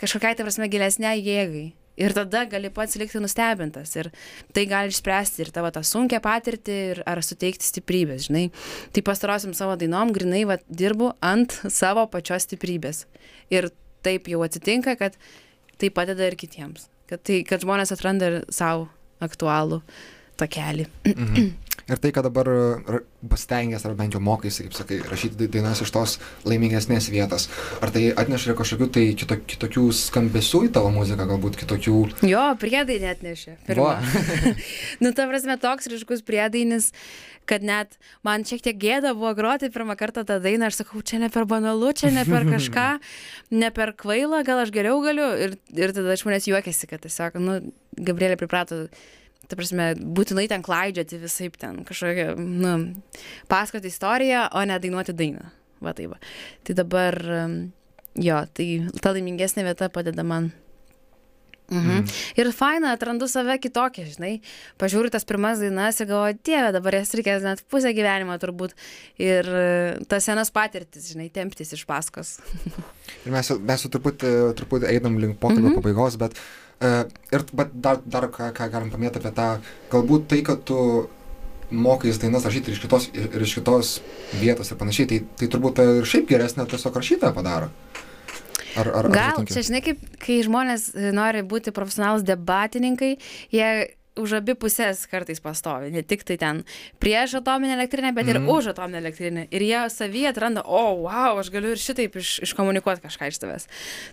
kažkokiai 0.00 0.38
tai 0.38 0.48
prasme 0.48 0.70
gilesniai 0.72 1.20
jėgai. 1.20 1.68
Ir 2.00 2.14
tada 2.16 2.46
gali 2.48 2.70
pats 2.72 2.96
likti 3.00 3.20
nustebintas 3.20 3.92
ir 3.98 4.10
tai 4.56 4.64
gali 4.70 4.92
išspręsti 4.92 5.44
ir 5.44 5.52
tavo 5.54 5.70
tą 5.74 5.82
sunkę 5.86 6.20
patirtį 6.24 6.78
ir 6.92 7.02
ar 7.08 7.20
suteikti 7.24 7.66
stiprybės, 7.66 8.28
žinai. 8.28 8.46
Tai 8.94 9.04
pastarosiam 9.06 9.52
savo 9.56 9.76
dainom 9.80 10.14
grinai 10.16 10.46
va, 10.48 10.56
dirbu 10.66 11.12
ant 11.24 11.58
savo 11.68 12.06
pačios 12.10 12.48
stiprybės. 12.48 13.04
Ir 13.52 13.70
taip 14.06 14.30
jau 14.32 14.40
atsitinka, 14.46 14.96
kad 14.96 15.18
tai 15.80 15.92
padeda 15.92 16.28
ir 16.28 16.38
kitiems. 16.40 16.88
Kad, 17.10 17.24
tai, 17.26 17.40
kad 17.44 17.64
žmonės 17.64 17.92
atranda 17.92 18.30
ir 18.30 18.38
savo 18.54 18.88
aktualų 19.20 19.82
takelį. 20.40 20.86
Mhm. 21.10 21.50
Ir 21.88 21.98
tai, 22.02 22.10
kad 22.12 22.26
dabar 22.28 22.46
ra- 22.50 23.00
pastengęs, 23.30 23.84
ar 23.88 23.94
bent 23.98 24.14
jau 24.14 24.20
mokaisi, 24.22 24.66
kaip 24.66 24.76
sakai, 24.76 25.00
rašyti 25.08 25.38
dai- 25.40 25.50
dainas 25.56 25.80
iš 25.84 25.90
tos 25.94 26.18
laimingesnės 26.48 27.08
vietos, 27.12 27.48
ar 27.80 27.90
tai 27.94 28.10
atneša 28.12 28.54
kažkokių 28.58 28.90
tai 28.92 29.06
kito, 29.18 29.38
kitokių 29.54 29.86
skambesių 29.96 30.64
į 30.68 30.72
tavo 30.76 30.92
muziką, 30.94 31.26
galbūt 31.30 31.58
kitokių... 31.62 31.96
Jo, 32.28 32.44
priedai 32.60 33.00
net 33.02 33.24
nešė. 33.26 33.56
Nu, 35.02 35.12
ta 35.16 35.26
prasme, 35.30 35.56
toks 35.60 35.88
ryškus 35.90 36.22
priedainis, 36.26 36.90
kad 37.48 37.64
net 37.66 37.96
man 38.26 38.44
šiek 38.46 38.62
tiek 38.62 38.76
gėda 38.78 39.14
buvo 39.16 39.32
groti 39.38 39.70
pirmą 39.72 39.96
kartą 39.98 40.22
tą 40.28 40.36
dainą. 40.42 40.68
Aš 40.70 40.82
sakau, 40.82 41.00
čia 41.02 41.18
ne 41.22 41.30
per 41.32 41.46
banalu, 41.50 41.92
čia 41.96 42.12
ne 42.14 42.22
per 42.28 42.44
kažką, 42.54 42.88
ne 43.56 43.70
per 43.74 43.94
kvailą, 43.98 44.42
gal 44.46 44.62
aš 44.64 44.70
geriau 44.74 45.00
galiu. 45.04 45.30
Ir, 45.46 45.56
ir 45.74 45.94
tada 45.96 46.14
iš 46.14 46.26
manęs 46.28 46.46
juokiasi, 46.50 46.90
kad 46.90 47.02
tiesiog, 47.06 47.40
nu, 47.42 47.58
Gabrielė 47.98 48.36
priprato. 48.40 48.86
Ta 49.50 49.58
prasme, 49.58 49.90
būtinai 49.98 50.46
ten 50.50 50.62
klaidžioti 50.62 51.18
visai 51.18 51.50
ten 51.58 51.82
kažkokią, 51.88 52.36
nu, 52.38 52.74
pasakoti 53.50 53.90
istoriją, 53.90 54.46
o 54.54 54.64
ne 54.68 54.78
dainuoti 54.82 55.16
dainą. 55.18 55.50
Va 55.82 55.94
taip. 55.96 56.12
Va. 56.14 56.18
Tai 56.66 56.76
dabar, 56.78 57.16
jo, 58.14 58.40
tai 58.54 58.66
ta 59.02 59.14
laimingesnė 59.16 59.66
vieta 59.66 59.90
padeda 59.92 60.22
man 60.26 60.52
Mhm. 61.70 62.06
Ir 62.34 62.50
faina, 62.50 62.94
atrandu 62.96 63.28
save 63.30 63.54
kitokią, 63.62 64.06
žinai. 64.16 64.32
Pažiūriu 64.80 65.10
tas 65.14 65.26
pirmas 65.26 65.60
dainas 65.62 66.00
ir 66.02 66.08
galvoju, 66.10 66.38
dieve, 66.42 66.72
dabar 66.74 66.96
jas 66.98 67.14
reikės 67.14 67.46
net 67.46 67.62
pusę 67.70 67.92
gyvenimo 67.94 68.34
turbūt. 68.42 68.74
Ir 69.22 69.46
e, 69.46 69.68
tas 70.10 70.26
senas 70.26 70.50
patirtis, 70.50 71.12
žinai, 71.12 71.28
temptis 71.30 71.70
iš 71.76 71.86
paskos. 71.86 72.38
Ir 73.26 73.30
mes, 73.34 73.52
mes 73.62 73.86
jau 73.86 73.92
truputį, 73.92 74.34
truputį 74.58 74.90
einam 74.90 75.20
link 75.22 75.38
pokalbio 75.38 75.70
Mhm. 75.70 75.76
mhm. 75.76 75.84
pabaigos, 75.84 76.18
bet, 76.18 76.34
uh, 76.34 76.69
ir, 76.80 77.46
bet 77.52 77.72
dar, 77.74 78.00
dar 78.04 78.28
ką, 78.32 78.50
ką 78.56 78.68
galim 78.72 78.92
paminėti 78.92 79.20
apie 79.20 79.32
tą, 79.36 79.48
galbūt 79.92 80.28
tai, 80.32 80.40
kad 80.46 80.62
tu 80.68 80.78
mokais 81.70 82.18
dainas 82.18 82.46
rašyti 82.46 82.72
ir 82.72 82.78
iš 82.78 82.82
kitos, 82.82 83.08
ir 83.14 83.28
ir 83.30 83.44
iš 83.46 83.54
kitos 83.60 83.92
vietos 84.40 84.72
ir 84.72 84.80
panašiai, 84.80 85.10
tai, 85.10 85.20
tai 85.38 85.50
turbūt 85.52 85.82
ir 85.84 86.08
šiaip 86.08 86.28
geresnė 86.30 86.66
tiesiog 86.70 86.98
rašytoja 86.98 87.36
padaro. 87.36 87.70
Ar, 88.78 88.86
ar, 88.86 89.06
ar 89.06 89.10
Gal, 89.10 89.32
sutinki? 89.34 89.54
čia 89.54 89.66
žinai, 89.66 89.80
kaip, 89.82 90.02
kai 90.22 90.36
žmonės 90.46 90.90
e, 90.94 91.10
nori 91.14 91.42
būti 91.46 91.72
profesionalus 91.74 92.22
debatininkai, 92.26 93.16
jie 93.50 93.70
už 94.18 94.32
abi 94.40 94.54
pusės 94.58 95.04
kartais 95.08 95.38
pastovi, 95.40 95.90
ne 95.94 96.02
tik 96.02 96.24
tai 96.26 96.36
ten 96.36 96.64
prieš 97.00 97.36
atominę 97.40 97.76
elektrinę, 97.78 98.10
bet 98.14 98.26
ir 98.28 98.40
Mhm. 98.40 98.48
už 98.50 98.66
atominę 98.74 98.98
elektrinę. 98.98 99.46
Ir 99.50 99.62
jie 99.62 99.82
savyje 99.90 100.28
atranda, 100.32 100.62
o, 100.66 100.96
wow, 101.06 101.38
aš 101.38 101.50
galiu 101.50 101.70
ir 101.70 101.78
šitaip 101.78 102.16
iš, 102.16 102.40
iškomunikuoti 102.42 103.00
kažką 103.06 103.28
iš 103.30 103.38
tavęs. 103.38 103.68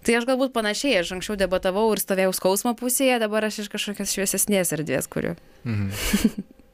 Tai 0.06 0.16
aš 0.20 0.26
galbūt 0.30 0.54
panašiai, 0.54 1.00
aš 1.02 1.12
anksčiau 1.18 1.36
debatavau 1.36 1.92
ir 1.94 2.00
stovėjau 2.00 2.34
skausmo 2.38 2.76
pusėje, 2.78 3.20
dabar 3.20 3.44
aš 3.50 3.60
iš 3.66 3.70
kažkokios 3.74 4.14
šviesesnės 4.14 4.72
erdvės 4.78 5.08
kuriu. 5.10 5.36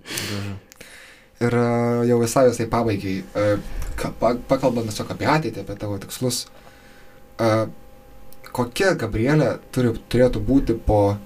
Gražu. 0.04 0.56
Ir 1.44 1.54
e, 1.58 1.64
jau 2.08 2.20
visai 2.22 2.46
visai 2.50 2.68
pabaigai, 2.72 3.16
e, 3.36 3.46
ka- 4.00 4.14
pa- 4.20 4.38
pakalbant 4.48 4.88
tiesiog 4.88 5.10
apie 5.12 5.28
ateitį, 5.28 5.64
apie 5.66 5.76
tavo 5.82 5.98
tikslus, 6.00 6.44
e, 7.40 7.50
kokia 8.54 8.94
Gabrielė 9.00 9.58
turi, 9.74 9.92
turėtų 10.14 10.40
būti 10.46 10.76
po, 10.86 11.18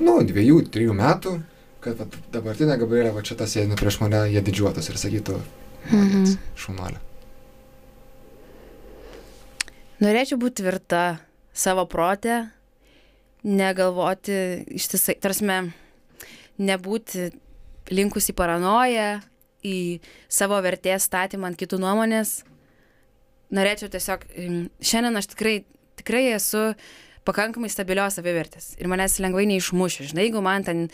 nu, 0.00 0.18
dviejų, 0.26 0.60
trijų 0.74 0.94
metų, 0.98 1.34
kad 1.84 1.98
vat, 2.00 2.16
dabartinė 2.34 2.76
Gabrielė, 2.80 3.12
va 3.16 3.22
čia 3.26 3.36
tas 3.38 3.54
sėdi 3.54 3.76
prieš 3.78 4.00
mane, 4.02 4.24
jie 4.32 4.42
didžiuotas 4.44 4.88
ir 4.90 4.98
sakytų, 5.00 5.38
Mhm. 5.88 6.24
šaunuolė. 6.58 6.98
Norėčiau 10.02 10.38
būti 10.38 10.62
tvirta 10.62 11.18
savo 11.54 11.86
protę, 11.90 12.50
negalvoti 13.42 14.64
ištisai, 14.78 15.16
tarsi, 15.22 15.46
nebūti 16.58 17.30
linkusi 17.94 18.32
į 18.32 18.36
paranoją, 18.38 19.08
į 19.64 20.00
savo 20.28 20.58
vertės 20.62 21.08
statymą 21.08 21.50
ant 21.50 21.58
kitų 21.58 21.80
nuomonės. 21.82 22.42
Norėčiau 23.54 23.88
tiesiog, 23.90 24.26
mm, 24.36 24.64
šiandien 24.80 25.16
aš 25.16 25.30
tikrai, 25.32 25.64
tikrai 25.96 26.26
esu 26.36 26.74
pakankamai 27.28 27.68
stabilios 27.72 28.16
savivertės 28.18 28.72
ir 28.80 28.88
manęs 28.90 29.18
lengvai 29.22 29.44
neišmušiu. 29.50 30.08
Žinai, 30.10 30.26
jeigu 30.28 30.42
man 30.44 30.64
ten, 30.66 30.84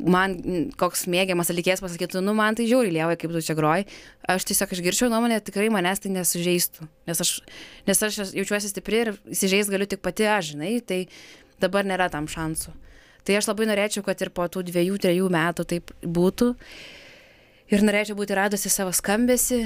man 0.00 0.36
koks 0.80 1.04
mėgiamas 1.12 1.52
atlikėjas 1.52 1.84
pasakytų, 1.84 2.22
nu 2.24 2.34
man 2.38 2.56
tai 2.58 2.68
žiauri 2.70 2.94
lievai, 2.94 3.18
kaip 3.20 3.34
tu 3.34 3.44
čia 3.44 3.56
groji, 3.58 3.86
aš 4.34 4.48
tiesiog 4.50 4.72
išgirčiau 4.76 5.10
nuomonę, 5.12 5.42
tikrai 5.44 5.68
manęs 5.74 6.02
tai 6.04 6.14
nesužeistų. 6.16 6.88
Nes 7.10 7.20
aš, 7.24 7.36
nes 7.88 8.04
aš 8.08 8.20
jaučiuosi 8.32 8.72
stipri 8.72 9.04
ir 9.04 9.12
įsižeis 9.36 9.72
galiu 9.72 9.88
tik 9.90 10.02
pati 10.04 10.28
aš, 10.30 10.54
žinai, 10.54 10.78
tai 10.80 11.04
dabar 11.62 11.86
nėra 11.86 12.08
tam 12.12 12.28
šansų. 12.30 12.74
Tai 13.24 13.38
aš 13.38 13.48
labai 13.48 13.68
norėčiau, 13.70 14.04
kad 14.04 14.20
ir 14.20 14.32
po 14.36 14.44
tų 14.52 14.66
dviejų, 14.68 15.00
trejų 15.00 15.30
metų 15.32 15.64
taip 15.68 15.92
būtų. 16.04 16.50
Ir 17.72 17.84
norėčiau 17.84 18.16
būti 18.18 18.36
radusi 18.36 18.68
savo 18.68 18.92
skambesi, 18.92 19.62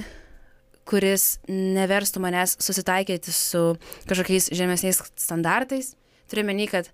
kuris 0.89 1.39
neverstų 1.51 2.23
manęs 2.23 2.55
susitaikyti 2.63 3.35
su 3.35 3.63
kažkokiais 4.09 4.53
žemesniais 4.55 5.03
standartais. 5.19 5.97
Turiu 6.29 6.45
menį, 6.49 6.69
kad 6.73 6.91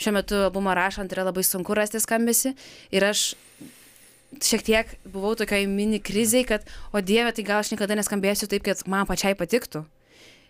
šiuo 0.00 0.14
metu 0.16 0.38
albumą 0.46 0.76
rašant 0.76 1.12
yra 1.14 1.26
labai 1.28 1.44
sunku 1.46 1.74
rasti 1.76 2.00
skambesi 2.02 2.54
ir 2.94 3.06
aš 3.06 3.32
šiek 4.42 4.64
tiek 4.66 4.94
buvau 5.08 5.34
tokioj 5.38 5.66
mini 5.70 6.00
kriziai, 6.02 6.44
kad, 6.48 6.64
o 6.92 7.00
dieve, 7.00 7.32
tai 7.32 7.44
gal 7.46 7.62
aš 7.62 7.72
niekada 7.72 7.96
neskambėsiu 7.98 8.48
taip, 8.50 8.64
kad 8.66 8.82
man 8.90 9.06
pačiai 9.08 9.36
patiktų. 9.38 9.84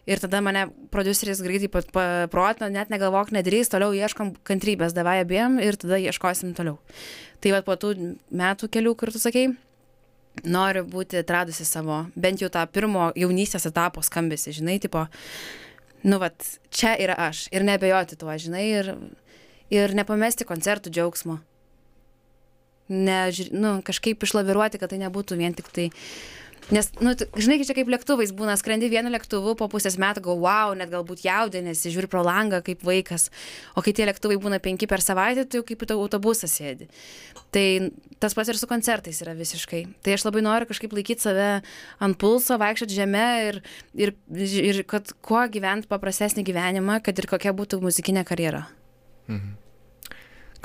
Ir 0.06 0.20
tada 0.22 0.38
mane 0.42 0.68
produceris 0.94 1.40
greitai 1.42 1.68
paprotino, 1.90 2.68
net 2.70 2.92
negalvok, 2.94 3.32
nedrįs, 3.34 3.72
toliau 3.72 3.94
ieškom 3.94 4.36
kantrybės, 4.46 4.94
davai 4.94 5.18
abiem 5.24 5.58
ir 5.62 5.78
tada 5.82 5.98
ieškosim 5.98 6.54
toliau. 6.54 6.78
Tai 7.42 7.56
va 7.56 7.62
po 7.66 7.74
tų 7.74 7.92
metų 8.30 8.70
kelių, 8.70 8.94
kur 8.98 9.10
tu 9.10 9.22
sakei, 9.22 9.50
noriu 10.46 10.84
būti 10.86 11.18
atradusi 11.18 11.66
savo, 11.66 12.04
bent 12.14 12.42
jau 12.42 12.50
tą 12.54 12.62
pirmo 12.70 13.10
jaunystės 13.18 13.66
etapo 13.66 14.02
skambesi, 14.06 14.54
žinai, 14.54 14.78
tipo, 14.82 15.08
nu, 16.06 16.20
vat, 16.22 16.46
čia 16.70 16.94
yra 17.02 17.16
aš 17.28 17.46
ir 17.54 17.66
nebejoti 17.66 18.18
tuo, 18.20 18.30
žinai, 18.38 18.64
ir, 18.80 18.92
ir 19.74 19.94
nepamesti 19.98 20.46
koncertų 20.48 20.92
džiaugsmo. 20.94 21.40
Ne, 22.86 23.20
nu, 23.50 23.80
kažkaip 23.86 24.22
išlaviruoti, 24.22 24.78
kad 24.78 24.92
tai 24.92 25.00
nebūtų 25.02 25.38
vien 25.40 25.56
tik 25.58 25.72
tai 25.74 25.88
Nes, 26.74 26.88
nu, 26.98 27.12
žinai, 27.14 27.60
čia 27.62 27.76
kaip 27.76 27.86
lėktuvais 27.92 28.32
būna, 28.34 28.56
skrendi 28.58 28.88
vienu 28.90 29.10
lėktuvu, 29.14 29.52
po 29.58 29.68
pusės 29.70 29.94
metų 30.02 30.24
go, 30.24 30.34
wow, 30.42 30.72
net 30.74 30.90
galbūt 30.90 31.22
jaudinėsi, 31.22 31.92
žiūri 31.94 32.08
pro 32.10 32.24
langą 32.26 32.58
kaip 32.66 32.80
vaikas, 32.86 33.28
o 33.78 33.84
kai 33.86 33.92
tie 33.94 34.08
lėktuvai 34.08 34.34
būna 34.42 34.58
penki 34.62 34.88
per 34.90 35.04
savaitę, 35.04 35.44
tai 35.46 35.60
jau 35.60 35.66
kaip 35.68 35.84
į 35.86 35.94
autobusą 35.94 36.50
sėdi. 36.50 36.88
Tai 37.54 37.66
tas 38.18 38.34
pats 38.34 38.50
ir 38.50 38.58
su 38.58 38.66
koncertais 38.66 39.22
yra 39.22 39.36
visiškai. 39.38 39.84
Tai 40.02 40.16
aš 40.16 40.24
labai 40.26 40.42
noriu 40.42 40.66
kažkaip 40.66 40.96
laikyti 40.96 41.22
save 41.22 41.46
ant 42.02 42.18
pulso, 42.18 42.58
vaikščioti 42.58 42.98
žemę 42.98 43.26
ir, 43.46 43.60
ir, 43.94 44.14
ir 44.34 44.80
kad 44.90 45.12
kuo 45.22 45.44
gyventi 45.52 45.86
paprastesnį 45.92 46.42
gyvenimą, 46.50 46.98
kad 47.06 47.14
ir 47.14 47.30
kokia 47.30 47.54
būtų 47.54 47.78
muzikinė 47.84 48.26
karjera. 48.26 48.64
Mhm. 49.30 49.54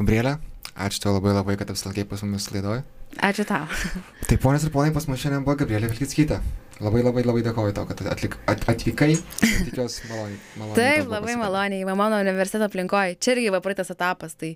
Gabrielė, 0.02 0.34
ačiū 0.74 1.06
tau 1.06 1.14
labai 1.14 1.36
labai, 1.38 1.60
kad 1.62 1.70
apsilankei 1.70 2.08
pas 2.10 2.26
mumis 2.26 2.49
laidoje. 2.49 2.82
Ačiū 3.20 3.45
tau. 3.47 3.68
Tai 4.30 4.38
ponios 4.39 4.64
ir 4.64 4.72
ponai, 4.72 4.93
pas 4.95 5.07
mus 5.09 5.20
šiandien 5.20 5.43
buvo 5.43 5.57
Gabrielė 5.59 5.89
Vilkitskytė. 5.91 6.39
Labai 6.82 7.03
labai 7.05 7.22
labai 7.28 7.43
dėkoju 7.45 7.76
tau, 7.78 7.86
kad 7.89 7.99
atlik, 8.09 8.38
at, 8.49 8.64
atvykai. 8.72 9.12
Tikiuosi 9.68 10.07
maloniai. 10.09 10.39
maloniai 10.57 10.78
Taip, 10.80 11.12
labai 11.12 11.36
maloniai, 11.38 11.86
mano 11.97 12.22
universiteto 12.24 12.70
aplinkoje. 12.70 13.20
Čia 13.22 13.36
irgi 13.36 13.51
va 13.53 13.62
praeitas 13.62 13.91
etapas, 13.93 14.34
tai 14.39 14.55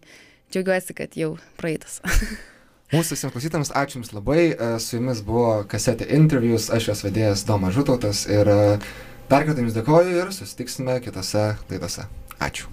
džiaugiuosi, 0.53 0.95
kad 0.97 1.17
jau 1.19 1.35
praeitas. 1.59 1.99
Mūsų 2.93 3.15
visiems 3.17 3.33
klausytams, 3.33 3.73
ačiū 3.75 3.99
Jums 3.99 4.13
labai. 4.13 4.41
E, 4.53 4.71
Su 4.81 4.99
Jumis 4.99 5.21
buvo 5.25 5.63
kasetė 5.69 6.07
interviews, 6.15 6.69
aš 6.73 6.91
jos 6.91 7.03
vedėjas 7.05 7.45
Domas 7.49 7.75
Žutautas 7.75 8.23
ir 8.29 8.49
e, 8.49 8.59
dar 9.29 9.45
kartą 9.45 9.59
Jums 9.65 9.77
dėkoju 9.77 10.17
ir 10.21 10.33
susitiksime 10.33 11.01
kitose 11.03 11.51
laidose. 11.69 12.07
Ačiū. 12.39 12.69